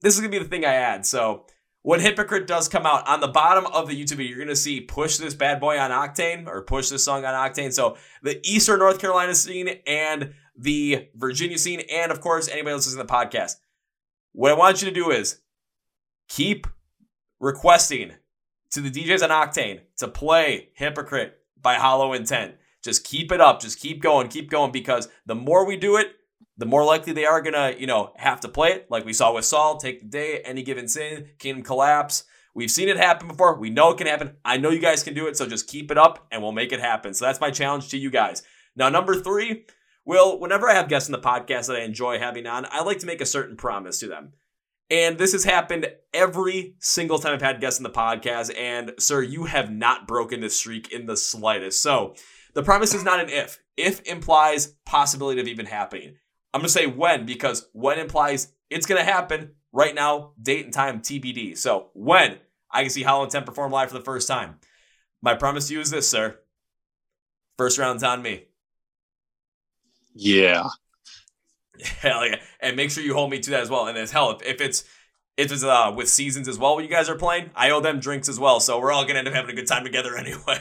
this 0.00 0.14
is 0.14 0.20
gonna 0.20 0.30
be 0.30 0.38
the 0.38 0.44
thing 0.44 0.64
I 0.64 0.74
add. 0.74 1.06
So 1.06 1.46
when 1.82 2.00
Hypocrite 2.00 2.46
does 2.46 2.68
come 2.68 2.84
out, 2.84 3.08
on 3.08 3.20
the 3.20 3.28
bottom 3.28 3.66
of 3.66 3.88
the 3.88 4.00
YouTube 4.00 4.16
video, 4.16 4.36
you're 4.36 4.46
to 4.46 4.56
see 4.56 4.80
push 4.80 5.16
this 5.16 5.34
bad 5.34 5.60
boy 5.60 5.78
on 5.78 5.90
Octane 5.90 6.46
or 6.46 6.62
push 6.62 6.90
this 6.90 7.04
song 7.04 7.24
on 7.24 7.34
Octane. 7.34 7.72
So 7.72 7.96
the 8.22 8.38
Eastern 8.46 8.80
North 8.80 9.00
Carolina 9.00 9.34
scene 9.34 9.80
and 9.86 10.34
the 10.56 11.08
Virginia 11.14 11.56
scene, 11.56 11.82
and 11.90 12.12
of 12.12 12.20
course, 12.20 12.48
anybody 12.48 12.72
else 12.72 12.86
listening 12.86 13.06
to 13.06 13.10
the 13.10 13.12
podcast. 13.12 13.54
What 14.32 14.52
I 14.52 14.54
want 14.54 14.82
you 14.82 14.88
to 14.88 14.94
do 14.94 15.10
is 15.10 15.40
keep 16.28 16.66
requesting 17.40 18.12
to 18.72 18.80
the 18.80 18.90
DJs 18.90 19.22
on 19.22 19.30
Octane 19.30 19.80
to 19.96 20.06
play 20.06 20.68
Hypocrite 20.74 21.38
by 21.60 21.74
Hollow 21.74 22.12
Intent. 22.12 22.54
Just 22.82 23.04
keep 23.04 23.32
it 23.32 23.40
up. 23.40 23.60
Just 23.60 23.80
keep 23.80 24.02
going. 24.02 24.28
Keep 24.28 24.50
going 24.50 24.70
because 24.70 25.08
the 25.26 25.34
more 25.34 25.66
we 25.66 25.76
do 25.76 25.96
it, 25.96 26.12
the 26.60 26.66
more 26.66 26.84
likely 26.84 27.14
they 27.14 27.24
are 27.24 27.40
gonna, 27.40 27.74
you 27.78 27.86
know, 27.86 28.12
have 28.16 28.40
to 28.40 28.48
play 28.48 28.72
it. 28.72 28.86
Like 28.90 29.06
we 29.06 29.14
saw 29.14 29.32
with 29.32 29.46
Saul, 29.46 29.78
take 29.78 30.00
the 30.00 30.06
day, 30.06 30.42
any 30.44 30.62
given 30.62 30.88
sin, 30.88 31.30
kingdom 31.38 31.64
collapse. 31.64 32.24
We've 32.54 32.70
seen 32.70 32.90
it 32.90 32.98
happen 32.98 33.28
before. 33.28 33.58
We 33.58 33.70
know 33.70 33.92
it 33.92 33.98
can 33.98 34.06
happen. 34.06 34.36
I 34.44 34.58
know 34.58 34.68
you 34.68 34.78
guys 34.78 35.02
can 35.02 35.14
do 35.14 35.26
it, 35.26 35.38
so 35.38 35.46
just 35.46 35.68
keep 35.68 35.90
it 35.90 35.96
up 35.96 36.26
and 36.30 36.42
we'll 36.42 36.52
make 36.52 36.72
it 36.72 36.80
happen. 36.80 37.14
So 37.14 37.24
that's 37.24 37.40
my 37.40 37.50
challenge 37.50 37.88
to 37.88 37.98
you 37.98 38.10
guys. 38.10 38.42
Now, 38.76 38.90
number 38.90 39.14
three, 39.14 39.64
Will, 40.04 40.38
whenever 40.38 40.68
I 40.68 40.74
have 40.74 40.88
guests 40.88 41.08
in 41.08 41.12
the 41.12 41.18
podcast 41.18 41.68
that 41.68 41.76
I 41.76 41.84
enjoy 41.84 42.18
having 42.18 42.46
on, 42.46 42.66
I 42.70 42.82
like 42.82 42.98
to 42.98 43.06
make 43.06 43.22
a 43.22 43.26
certain 43.26 43.56
promise 43.56 43.98
to 44.00 44.06
them. 44.06 44.34
And 44.90 45.16
this 45.16 45.32
has 45.32 45.44
happened 45.44 45.86
every 46.12 46.74
single 46.78 47.18
time 47.18 47.32
I've 47.32 47.40
had 47.40 47.60
guests 47.60 47.80
in 47.80 47.84
the 47.84 47.90
podcast. 47.90 48.54
And, 48.58 48.92
sir, 48.98 49.22
you 49.22 49.44
have 49.44 49.70
not 49.70 50.06
broken 50.06 50.40
this 50.40 50.56
streak 50.56 50.92
in 50.92 51.06
the 51.06 51.16
slightest. 51.16 51.82
So, 51.82 52.16
the 52.52 52.62
promise 52.62 52.92
is 52.92 53.04
not 53.04 53.20
an 53.20 53.30
if. 53.30 53.60
If 53.78 54.02
implies 54.02 54.74
possibility 54.84 55.40
of 55.40 55.48
even 55.48 55.66
happening. 55.66 56.16
I'm 56.52 56.60
going 56.60 56.68
to 56.68 56.72
say 56.72 56.86
when 56.86 57.26
because 57.26 57.68
when 57.72 57.98
implies 57.98 58.52
it's 58.68 58.86
going 58.86 59.04
to 59.04 59.10
happen 59.10 59.52
right 59.72 59.94
now, 59.94 60.32
date 60.40 60.64
and 60.64 60.74
time 60.74 61.00
TBD. 61.00 61.56
So 61.56 61.90
when 61.94 62.38
I 62.70 62.82
can 62.82 62.90
see 62.90 63.02
Hollow 63.02 63.24
Intent 63.24 63.46
perform 63.46 63.72
live 63.72 63.90
for 63.90 63.98
the 63.98 64.04
first 64.04 64.28
time. 64.28 64.56
My 65.22 65.34
promise 65.34 65.68
to 65.68 65.74
you 65.74 65.80
is 65.80 65.90
this, 65.90 66.08
sir. 66.08 66.38
First 67.58 67.78
round's 67.78 68.02
on 68.02 68.22
me. 68.22 68.44
Yeah. 70.14 70.68
Hell 72.00 72.26
yeah. 72.26 72.40
And 72.60 72.76
make 72.76 72.90
sure 72.90 73.02
you 73.02 73.14
hold 73.14 73.30
me 73.30 73.40
to 73.40 73.50
that 73.50 73.60
as 73.60 73.70
well. 73.70 73.86
And 73.86 73.98
as 73.98 74.10
hell, 74.10 74.30
if, 74.32 74.42
if 74.42 74.60
it's 74.60 74.84
if 75.36 75.50
it's 75.50 75.64
uh 75.64 75.92
with 75.94 76.08
seasons 76.08 76.48
as 76.48 76.58
well 76.58 76.76
when 76.76 76.84
you 76.84 76.90
guys 76.90 77.08
are 77.08 77.16
playing, 77.16 77.50
I 77.54 77.70
owe 77.70 77.80
them 77.80 78.00
drinks 78.00 78.28
as 78.28 78.38
well. 78.38 78.60
So 78.60 78.78
we're 78.78 78.92
all 78.92 79.04
gonna 79.04 79.20
end 79.20 79.28
up 79.28 79.34
having 79.34 79.50
a 79.50 79.54
good 79.54 79.66
time 79.66 79.84
together 79.84 80.16
anyway. 80.18 80.58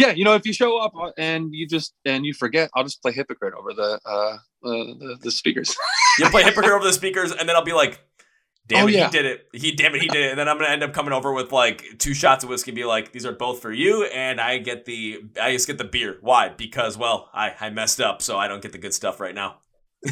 Yeah, 0.00 0.12
you 0.12 0.24
know, 0.24 0.34
if 0.34 0.46
you 0.46 0.54
show 0.54 0.78
up 0.78 0.94
uh, 0.96 1.10
and 1.18 1.54
you 1.54 1.68
just 1.68 1.92
and 2.06 2.24
you 2.24 2.32
forget, 2.32 2.70
I'll 2.74 2.84
just 2.84 3.02
play 3.02 3.12
hypocrite 3.12 3.52
over 3.52 3.74
the 3.74 4.00
uh, 4.06 4.08
uh 4.08 4.38
the, 4.62 5.18
the 5.20 5.30
speakers. 5.30 5.76
you 6.18 6.30
play 6.30 6.42
hypocrite 6.42 6.72
over 6.72 6.84
the 6.84 6.92
speakers, 6.94 7.32
and 7.32 7.46
then 7.46 7.54
I'll 7.54 7.64
be 7.64 7.74
like, 7.74 8.00
"Damn 8.66 8.84
oh, 8.84 8.88
it, 8.88 8.94
yeah. 8.94 9.04
he 9.04 9.10
did 9.10 9.26
it! 9.26 9.46
He 9.52 9.72
damn 9.72 9.94
it, 9.94 10.00
he 10.00 10.08
did 10.08 10.24
it!" 10.24 10.30
And 10.30 10.38
then 10.38 10.48
I'm 10.48 10.56
gonna 10.56 10.70
end 10.70 10.82
up 10.82 10.94
coming 10.94 11.12
over 11.12 11.34
with 11.34 11.52
like 11.52 11.84
two 11.98 12.14
shots 12.14 12.42
of 12.42 12.48
whiskey, 12.48 12.70
and 12.70 12.76
be 12.76 12.86
like, 12.86 13.12
"These 13.12 13.26
are 13.26 13.32
both 13.32 13.60
for 13.60 13.70
you," 13.70 14.04
and 14.04 14.40
I 14.40 14.56
get 14.56 14.86
the 14.86 15.22
I 15.38 15.52
just 15.52 15.66
get 15.66 15.76
the 15.76 15.84
beer. 15.84 16.16
Why? 16.22 16.48
Because 16.48 16.96
well, 16.96 17.28
I 17.34 17.54
I 17.60 17.68
messed 17.68 18.00
up, 18.00 18.22
so 18.22 18.38
I 18.38 18.48
don't 18.48 18.62
get 18.62 18.72
the 18.72 18.78
good 18.78 18.94
stuff 18.94 19.20
right 19.20 19.34
now. 19.34 19.58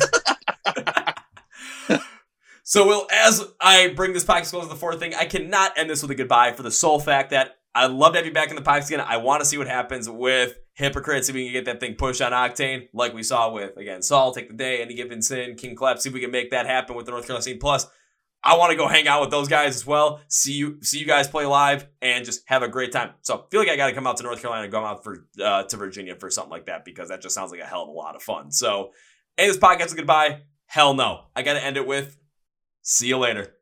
so, 2.62 2.86
Will, 2.86 3.06
as 3.10 3.42
I 3.58 3.88
bring 3.96 4.12
this 4.12 4.26
podcast 4.26 4.50
close 4.50 4.64
to 4.64 4.68
the 4.68 4.76
fourth 4.76 4.98
thing, 4.98 5.14
I 5.14 5.24
cannot 5.24 5.78
end 5.78 5.88
this 5.88 6.02
with 6.02 6.10
a 6.10 6.14
goodbye 6.14 6.52
for 6.52 6.62
the 6.62 6.70
sole 6.70 7.00
fact 7.00 7.30
that 7.30 7.57
I'd 7.78 7.92
love 7.92 8.12
to 8.14 8.18
have 8.18 8.26
you 8.26 8.32
back 8.32 8.50
in 8.50 8.56
the 8.56 8.62
podcast 8.62 8.88
again. 8.88 9.00
I 9.00 9.18
want 9.18 9.40
to 9.40 9.46
see 9.46 9.56
what 9.56 9.68
happens 9.68 10.10
with 10.10 10.58
hypocrites. 10.74 11.28
See 11.28 11.30
if 11.30 11.34
we 11.34 11.44
can 11.44 11.52
get 11.52 11.64
that 11.66 11.78
thing 11.78 11.94
pushed 11.94 12.20
on 12.20 12.32
Octane, 12.32 12.88
like 12.92 13.14
we 13.14 13.22
saw 13.22 13.52
with 13.52 13.76
again 13.76 14.02
Saul, 14.02 14.32
take 14.32 14.48
the 14.48 14.54
day, 14.54 14.82
any 14.82 14.94
given 14.94 15.22
sin, 15.22 15.54
King 15.54 15.76
Clap. 15.76 16.00
See 16.00 16.08
if 16.08 16.14
we 16.14 16.20
can 16.20 16.32
make 16.32 16.50
that 16.50 16.66
happen 16.66 16.96
with 16.96 17.06
the 17.06 17.12
North 17.12 17.26
Carolina 17.26 17.42
scene. 17.42 17.60
Plus, 17.60 17.86
I 18.42 18.56
want 18.56 18.72
to 18.72 18.76
go 18.76 18.88
hang 18.88 19.06
out 19.06 19.20
with 19.20 19.30
those 19.30 19.46
guys 19.46 19.76
as 19.76 19.86
well. 19.86 20.20
See 20.26 20.54
you, 20.54 20.82
see 20.82 20.98
you 20.98 21.06
guys 21.06 21.28
play 21.28 21.46
live, 21.46 21.86
and 22.02 22.24
just 22.24 22.42
have 22.46 22.64
a 22.64 22.68
great 22.68 22.90
time. 22.90 23.12
So, 23.22 23.36
I 23.36 23.40
feel 23.48 23.60
like 23.60 23.68
I 23.68 23.76
got 23.76 23.86
to 23.86 23.94
come 23.94 24.08
out 24.08 24.16
to 24.16 24.24
North 24.24 24.40
Carolina 24.40 24.64
and 24.64 24.72
go 24.72 24.84
out 24.84 25.04
for 25.04 25.28
uh, 25.40 25.62
to 25.62 25.76
Virginia 25.76 26.16
for 26.16 26.30
something 26.30 26.50
like 26.50 26.66
that 26.66 26.84
because 26.84 27.10
that 27.10 27.22
just 27.22 27.34
sounds 27.34 27.52
like 27.52 27.60
a 27.60 27.66
hell 27.66 27.82
of 27.82 27.88
a 27.88 27.92
lot 27.92 28.16
of 28.16 28.22
fun. 28.22 28.50
So, 28.50 28.90
hey, 29.36 29.46
this 29.46 29.56
podcast 29.56 29.86
is 29.86 29.94
goodbye. 29.94 30.40
Hell 30.66 30.94
no, 30.94 31.26
I 31.36 31.42
got 31.42 31.54
to 31.54 31.64
end 31.64 31.76
it 31.76 31.86
with 31.86 32.18
see 32.88 33.08
you 33.08 33.18
later. 33.18 33.54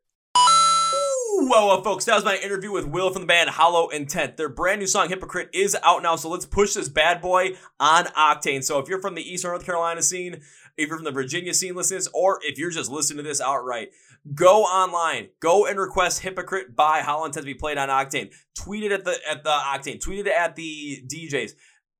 Well, 1.48 1.68
well, 1.68 1.80
folks, 1.80 2.04
that 2.06 2.16
was 2.16 2.24
my 2.24 2.36
interview 2.38 2.72
with 2.72 2.88
Will 2.88 3.12
from 3.12 3.22
the 3.22 3.26
band 3.26 3.50
Hollow 3.50 3.88
Intent. 3.90 4.36
Their 4.36 4.48
brand 4.48 4.80
new 4.80 4.86
song, 4.88 5.08
Hypocrite, 5.08 5.48
is 5.52 5.76
out 5.80 6.02
now, 6.02 6.16
so 6.16 6.28
let's 6.28 6.44
push 6.44 6.74
this 6.74 6.88
bad 6.88 7.20
boy 7.20 7.52
on 7.78 8.06
Octane. 8.06 8.64
So 8.64 8.80
if 8.80 8.88
you're 8.88 9.00
from 9.00 9.14
the 9.14 9.22
Eastern 9.22 9.52
North 9.52 9.64
Carolina 9.64 10.02
scene, 10.02 10.42
if 10.76 10.88
you're 10.88 10.96
from 10.96 11.04
the 11.04 11.12
Virginia 11.12 11.54
scene 11.54 11.76
listening 11.76 12.00
to 12.00 12.04
this, 12.06 12.12
or 12.12 12.40
if 12.42 12.58
you're 12.58 12.72
just 12.72 12.90
listening 12.90 13.18
to 13.18 13.22
this 13.22 13.40
outright, 13.40 13.90
go 14.34 14.62
online, 14.64 15.28
go 15.38 15.66
and 15.66 15.78
request 15.78 16.22
Hypocrite 16.22 16.74
by 16.74 16.98
Hollow 16.98 17.26
Intent 17.26 17.46
to 17.46 17.52
be 17.52 17.54
played 17.54 17.78
on 17.78 17.90
Octane. 17.90 18.34
Tweet 18.56 18.82
it 18.82 18.90
at 18.90 19.04
the 19.04 19.16
at 19.30 19.44
the 19.44 19.50
Octane, 19.50 20.00
tweet 20.00 20.26
it 20.26 20.32
at 20.36 20.56
the 20.56 21.04
DJs, 21.06 21.52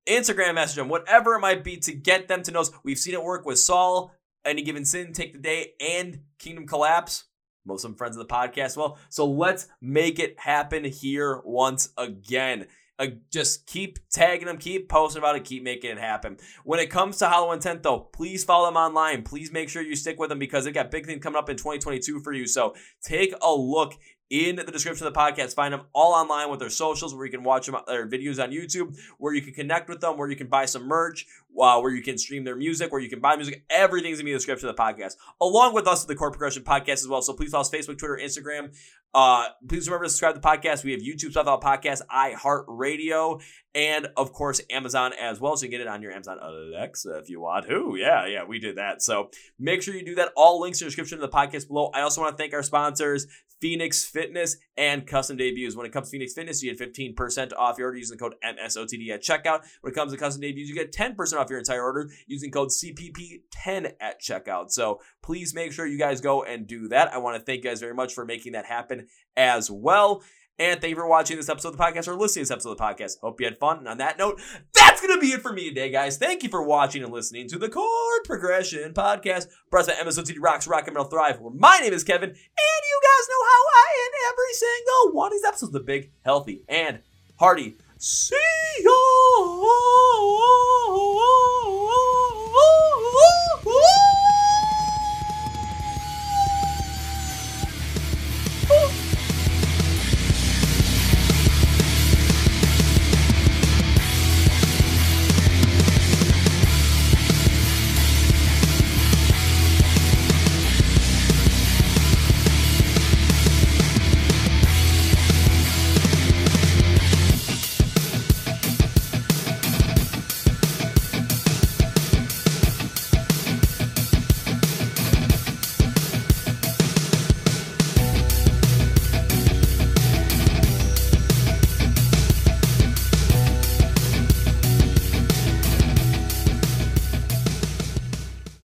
Instagram 0.08 0.56
message 0.56 0.74
them, 0.74 0.88
whatever 0.88 1.36
it 1.36 1.40
might 1.40 1.62
be 1.62 1.76
to 1.76 1.92
get 1.92 2.26
them 2.26 2.42
to 2.42 2.50
know. 2.50 2.64
We've 2.82 2.98
seen 2.98 3.14
it 3.14 3.22
work 3.22 3.46
with 3.46 3.60
Saul, 3.60 4.12
Any 4.44 4.62
Given 4.62 4.84
Sin, 4.84 5.12
Take 5.12 5.34
the 5.34 5.38
Day, 5.38 5.74
and 5.80 6.22
Kingdom 6.40 6.66
Collapse 6.66 7.26
most 7.66 7.84
of 7.84 7.90
them 7.90 7.98
friends 7.98 8.16
of 8.16 8.26
the 8.26 8.32
podcast. 8.32 8.76
Well, 8.76 8.98
so 9.08 9.26
let's 9.26 9.68
make 9.80 10.18
it 10.18 10.38
happen 10.38 10.84
here 10.84 11.40
once 11.44 11.90
again. 11.98 12.66
Uh, 12.98 13.08
just 13.30 13.66
keep 13.66 13.98
tagging 14.10 14.46
them, 14.46 14.56
keep 14.56 14.88
posting 14.88 15.20
about 15.20 15.36
it, 15.36 15.44
keep 15.44 15.62
making 15.62 15.90
it 15.90 15.98
happen. 15.98 16.38
When 16.64 16.80
it 16.80 16.90
comes 16.90 17.18
to 17.18 17.28
Hollow 17.28 17.52
Intent, 17.52 17.82
though, 17.82 18.00
please 18.00 18.42
follow 18.42 18.66
them 18.66 18.76
online. 18.76 19.22
Please 19.22 19.52
make 19.52 19.68
sure 19.68 19.82
you 19.82 19.96
stick 19.96 20.18
with 20.18 20.30
them 20.30 20.38
because 20.38 20.64
they've 20.64 20.72
got 20.72 20.90
big 20.90 21.04
things 21.04 21.22
coming 21.22 21.36
up 21.36 21.50
in 21.50 21.56
2022 21.56 22.20
for 22.20 22.32
you. 22.32 22.46
So 22.46 22.74
take 23.02 23.34
a 23.42 23.52
look 23.52 23.92
in 24.30 24.56
the 24.56 24.64
description 24.64 25.06
of 25.06 25.12
the 25.12 25.18
podcast. 25.18 25.54
Find 25.54 25.72
them 25.72 25.82
all 25.92 26.12
online 26.12 26.50
with 26.50 26.60
their 26.60 26.70
socials 26.70 27.14
where 27.14 27.24
you 27.24 27.30
can 27.30 27.44
watch 27.44 27.66
them, 27.66 27.76
their 27.86 28.08
videos 28.08 28.42
on 28.42 28.50
YouTube, 28.50 28.98
where 29.18 29.34
you 29.34 29.42
can 29.42 29.54
connect 29.54 29.88
with 29.88 30.00
them, 30.00 30.16
where 30.16 30.28
you 30.28 30.36
can 30.36 30.48
buy 30.48 30.64
some 30.64 30.86
merch, 30.86 31.26
uh, 31.60 31.80
where 31.80 31.92
you 31.92 32.02
can 32.02 32.18
stream 32.18 32.44
their 32.44 32.56
music, 32.56 32.92
where 32.92 33.00
you 33.00 33.08
can 33.08 33.20
buy 33.20 33.36
music. 33.36 33.64
Everything's 33.70 34.20
in 34.20 34.26
the 34.26 34.32
description 34.32 34.68
of 34.68 34.76
the 34.76 34.82
podcast, 34.82 35.16
along 35.40 35.74
with 35.74 35.86
us, 35.86 36.04
the 36.04 36.14
Core 36.14 36.30
Progression 36.30 36.64
Podcast 36.64 36.92
as 36.92 37.08
well. 37.08 37.22
So 37.22 37.32
please 37.32 37.50
follow 37.50 37.62
us 37.62 37.70
Facebook, 37.70 37.98
Twitter, 37.98 38.18
Instagram. 38.22 38.74
Uh, 39.14 39.46
please 39.66 39.88
remember 39.88 40.04
to 40.04 40.10
subscribe 40.10 40.34
to 40.34 40.40
the 40.40 40.46
podcast. 40.46 40.84
We 40.84 40.92
have 40.92 41.00
YouTube, 41.00 41.32
Spotify 41.32 41.62
Podcast, 41.62 42.02
iHeartRadio, 42.12 43.42
and 43.74 44.08
of 44.16 44.32
course 44.32 44.60
Amazon 44.70 45.12
as 45.18 45.40
well. 45.40 45.56
So 45.56 45.64
you 45.64 45.70
can 45.70 45.78
get 45.78 45.86
it 45.86 45.90
on 45.90 46.02
your 46.02 46.12
Amazon 46.12 46.38
Alexa 46.42 47.18
if 47.18 47.30
you 47.30 47.40
want 47.40 47.66
to. 47.66 47.96
Yeah, 47.98 48.26
yeah, 48.26 48.44
we 48.44 48.58
did 48.58 48.76
that. 48.76 49.00
So 49.00 49.30
make 49.58 49.80
sure 49.80 49.94
you 49.94 50.04
do 50.04 50.16
that. 50.16 50.32
All 50.36 50.60
links 50.60 50.82
in 50.82 50.84
the 50.84 50.88
description 50.90 51.16
of 51.16 51.22
the 51.22 51.34
podcast 51.34 51.68
below. 51.68 51.90
I 51.94 52.02
also 52.02 52.20
want 52.20 52.36
to 52.36 52.42
thank 52.42 52.52
our 52.52 52.62
sponsors, 52.62 53.26
Phoenix 53.60 54.04
Fitness 54.04 54.56
and 54.76 55.06
Custom 55.06 55.36
Debuts. 55.36 55.76
When 55.76 55.86
it 55.86 55.92
comes 55.92 56.08
to 56.08 56.12
Phoenix 56.12 56.34
Fitness, 56.34 56.62
you 56.62 56.74
get 56.74 56.94
15% 56.94 57.52
off 57.56 57.78
your 57.78 57.88
order 57.88 57.98
using 57.98 58.16
the 58.16 58.22
code 58.22 58.34
MSOTD 58.44 59.10
at 59.10 59.22
checkout. 59.22 59.62
When 59.80 59.92
it 59.92 59.96
comes 59.96 60.12
to 60.12 60.18
Custom 60.18 60.42
Debuts, 60.42 60.68
you 60.68 60.74
get 60.74 60.92
10% 60.92 61.38
off 61.38 61.50
your 61.50 61.58
entire 61.58 61.82
order 61.82 62.10
using 62.26 62.50
code 62.50 62.68
CPP10 62.68 63.92
at 64.00 64.20
checkout. 64.20 64.70
So 64.70 65.00
please 65.22 65.54
make 65.54 65.72
sure 65.72 65.86
you 65.86 65.98
guys 65.98 66.20
go 66.20 66.42
and 66.42 66.66
do 66.66 66.88
that. 66.88 67.12
I 67.12 67.18
want 67.18 67.36
to 67.36 67.42
thank 67.42 67.64
you 67.64 67.70
guys 67.70 67.80
very 67.80 67.94
much 67.94 68.14
for 68.14 68.24
making 68.24 68.52
that 68.52 68.66
happen 68.66 69.06
as 69.36 69.70
well. 69.70 70.22
And 70.58 70.80
thank 70.80 70.90
you 70.90 70.96
for 70.96 71.06
watching 71.06 71.36
this 71.36 71.50
episode 71.50 71.68
of 71.68 71.76
the 71.76 71.82
podcast 71.82 72.08
or 72.08 72.14
listening 72.14 72.44
to 72.44 72.48
this 72.48 72.50
episode 72.50 72.70
of 72.72 72.78
the 72.78 72.84
podcast. 72.84 73.20
Hope 73.20 73.40
you 73.40 73.46
had 73.46 73.58
fun. 73.58 73.78
And 73.78 73.88
on 73.88 73.98
that 73.98 74.16
note, 74.16 74.40
that's 74.72 75.02
going 75.02 75.14
to 75.14 75.20
be 75.20 75.32
it 75.32 75.42
for 75.42 75.52
me 75.52 75.68
today, 75.68 75.90
guys. 75.90 76.16
Thank 76.16 76.42
you 76.42 76.48
for 76.48 76.62
watching 76.62 77.02
and 77.02 77.12
listening 77.12 77.46
to 77.48 77.58
the 77.58 77.68
Chord 77.68 78.24
Progression 78.24 78.94
Podcast, 78.94 79.48
brought 79.70 79.86
by 79.86 79.92
MSOTD 79.92 80.36
Rocks, 80.40 80.66
Rock 80.66 80.86
and 80.86 80.94
Metal 80.94 81.10
Thrive, 81.10 81.40
where 81.40 81.52
my 81.52 81.78
name 81.80 81.92
is 81.92 82.04
Kevin, 82.04 82.30
and 82.30 82.36
you 82.36 83.00
guys 83.02 83.28
know 83.28 83.44
how 83.44 83.62
I 83.74 83.86
end 84.04 84.14
every 84.32 84.54
single 84.54 85.12
one 85.14 85.26
of 85.26 85.32
these 85.32 85.44
episodes. 85.44 85.72
The 85.72 85.80
big, 85.80 86.12
healthy, 86.24 86.64
and 86.68 87.00
hearty. 87.38 87.76
See 87.98 88.34
you. 88.80 90.75